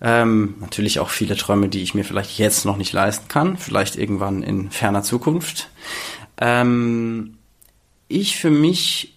Ähm, 0.00 0.56
natürlich 0.60 0.98
auch 0.98 1.10
viele 1.10 1.36
Träume, 1.36 1.68
die 1.68 1.82
ich 1.82 1.94
mir 1.94 2.04
vielleicht 2.04 2.36
jetzt 2.36 2.64
noch 2.64 2.76
nicht 2.76 2.92
leisten 2.92 3.28
kann, 3.28 3.56
vielleicht 3.56 3.94
irgendwann 3.94 4.42
in 4.42 4.72
ferner 4.72 5.04
Zukunft. 5.04 5.70
Ähm, 6.40 7.38
ich 8.08 8.36
für 8.36 8.50
mich 8.50 9.14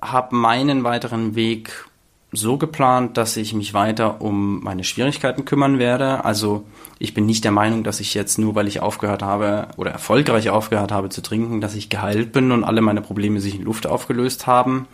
habe 0.00 0.36
meinen 0.36 0.84
weiteren 0.84 1.34
Weg 1.34 1.85
so 2.36 2.58
geplant, 2.58 3.16
dass 3.16 3.36
ich 3.36 3.54
mich 3.54 3.74
weiter 3.74 4.20
um 4.20 4.62
meine 4.62 4.84
Schwierigkeiten 4.84 5.44
kümmern 5.44 5.78
werde. 5.78 6.24
Also 6.24 6.64
ich 6.98 7.14
bin 7.14 7.26
nicht 7.26 7.44
der 7.44 7.52
Meinung, 7.52 7.82
dass 7.82 8.00
ich 8.00 8.14
jetzt 8.14 8.38
nur, 8.38 8.54
weil 8.54 8.68
ich 8.68 8.80
aufgehört 8.80 9.22
habe 9.22 9.68
oder 9.76 9.90
erfolgreich 9.90 10.50
aufgehört 10.50 10.92
habe 10.92 11.08
zu 11.08 11.22
trinken, 11.22 11.60
dass 11.60 11.74
ich 11.74 11.88
geheilt 11.88 12.32
bin 12.32 12.52
und 12.52 12.64
alle 12.64 12.80
meine 12.80 13.02
Probleme 13.02 13.40
sich 13.40 13.56
in 13.56 13.64
Luft 13.64 13.86
aufgelöst 13.86 14.46
haben. 14.46 14.86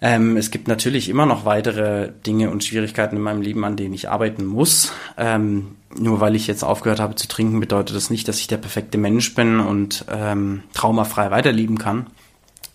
Ähm, 0.00 0.36
es 0.36 0.50
gibt 0.50 0.68
natürlich 0.68 1.08
immer 1.08 1.24
noch 1.24 1.44
weitere 1.44 2.12
Dinge 2.26 2.50
und 2.50 2.64
Schwierigkeiten 2.64 3.16
in 3.16 3.22
meinem 3.22 3.40
Leben, 3.40 3.64
an 3.64 3.76
denen 3.76 3.94
ich 3.94 4.10
arbeiten 4.10 4.44
muss. 4.44 4.92
Ähm, 5.16 5.76
nur 5.98 6.20
weil 6.20 6.36
ich 6.36 6.46
jetzt 6.46 6.64
aufgehört 6.64 7.00
habe 7.00 7.14
zu 7.14 7.28
trinken, 7.28 7.60
bedeutet 7.60 7.96
das 7.96 8.10
nicht, 8.10 8.28
dass 8.28 8.38
ich 8.38 8.46
der 8.46 8.58
perfekte 8.58 8.98
Mensch 8.98 9.34
bin 9.34 9.60
und 9.60 10.04
ähm, 10.10 10.62
traumafrei 10.74 11.30
weiterleben 11.30 11.78
kann. 11.78 12.06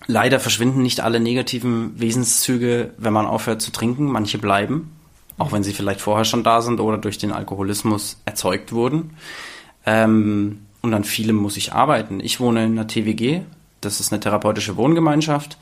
Leider 0.07 0.39
verschwinden 0.39 0.81
nicht 0.81 1.01
alle 1.01 1.19
negativen 1.19 1.99
Wesenszüge, 1.99 2.91
wenn 2.97 3.13
man 3.13 3.25
aufhört 3.25 3.61
zu 3.61 3.71
trinken. 3.71 4.05
Manche 4.05 4.37
bleiben, 4.37 4.91
auch 5.37 5.51
wenn 5.51 5.63
sie 5.63 5.73
vielleicht 5.73 6.01
vorher 6.01 6.25
schon 6.25 6.43
da 6.43 6.61
sind 6.61 6.79
oder 6.79 6.97
durch 6.97 7.17
den 7.17 7.31
Alkoholismus 7.31 8.17
erzeugt 8.25 8.71
wurden. 8.71 9.11
Ähm, 9.85 10.59
und 10.81 10.93
an 10.93 11.03
vielem 11.03 11.35
muss 11.35 11.57
ich 11.57 11.73
arbeiten. 11.73 12.19
Ich 12.19 12.39
wohne 12.39 12.65
in 12.65 12.71
einer 12.71 12.87
TWG, 12.87 13.41
das 13.81 13.99
ist 13.99 14.11
eine 14.11 14.19
therapeutische 14.19 14.77
Wohngemeinschaft. 14.77 15.57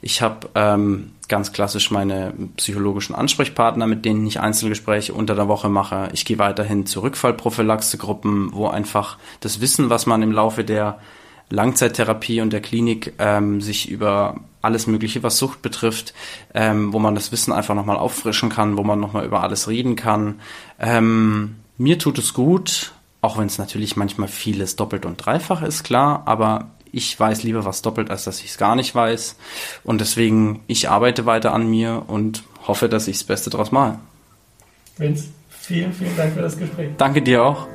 Ich 0.00 0.20
habe 0.20 0.48
ähm, 0.56 1.12
ganz 1.28 1.52
klassisch 1.52 1.90
meine 1.92 2.32
psychologischen 2.56 3.14
Ansprechpartner, 3.14 3.86
mit 3.86 4.04
denen 4.04 4.26
ich 4.26 4.40
Einzelgespräche 4.40 5.14
unter 5.14 5.36
der 5.36 5.48
Woche 5.48 5.68
mache. 5.68 6.08
Ich 6.12 6.24
gehe 6.24 6.38
weiterhin 6.38 6.86
zu 6.86 7.00
Rückfallprophylaxegruppen, 7.00 8.52
wo 8.52 8.66
einfach 8.66 9.18
das 9.40 9.60
Wissen, 9.60 9.90
was 9.90 10.06
man 10.06 10.22
im 10.22 10.32
Laufe 10.32 10.64
der 10.64 10.98
Langzeittherapie 11.52 12.40
und 12.40 12.52
der 12.52 12.62
Klinik 12.62 13.12
ähm, 13.18 13.60
sich 13.60 13.90
über 13.90 14.40
alles 14.62 14.86
Mögliche, 14.86 15.22
was 15.22 15.38
Sucht 15.38 15.60
betrifft, 15.60 16.14
ähm, 16.54 16.92
wo 16.92 16.98
man 16.98 17.14
das 17.14 17.30
Wissen 17.32 17.52
einfach 17.52 17.74
nochmal 17.74 17.96
auffrischen 17.96 18.48
kann, 18.48 18.76
wo 18.76 18.84
man 18.84 19.00
nochmal 19.00 19.26
über 19.26 19.42
alles 19.42 19.68
reden 19.68 19.94
kann. 19.96 20.40
Ähm, 20.80 21.56
mir 21.76 21.98
tut 21.98 22.18
es 22.18 22.32
gut, 22.32 22.92
auch 23.20 23.38
wenn 23.38 23.46
es 23.46 23.58
natürlich 23.58 23.96
manchmal 23.96 24.28
vieles 24.28 24.76
doppelt 24.76 25.04
und 25.04 25.24
dreifach 25.24 25.62
ist, 25.62 25.84
klar, 25.84 26.22
aber 26.26 26.70
ich 26.90 27.18
weiß 27.18 27.42
lieber 27.42 27.64
was 27.64 27.82
doppelt, 27.82 28.10
als 28.10 28.24
dass 28.24 28.40
ich 28.40 28.50
es 28.50 28.58
gar 28.58 28.76
nicht 28.76 28.94
weiß. 28.94 29.36
Und 29.82 30.00
deswegen, 30.00 30.60
ich 30.66 30.90
arbeite 30.90 31.26
weiter 31.26 31.52
an 31.52 31.68
mir 31.68 32.04
und 32.06 32.44
hoffe, 32.66 32.88
dass 32.88 33.08
ich 33.08 33.18
das 33.18 33.24
Beste 33.24 33.50
daraus 33.50 33.72
mache. 33.72 33.98
Vince, 34.98 35.28
vielen, 35.48 35.92
vielen 35.92 36.16
Dank 36.16 36.34
für 36.34 36.42
das 36.42 36.58
Gespräch. 36.58 36.90
Danke 36.98 37.22
dir 37.22 37.44
auch. 37.44 37.66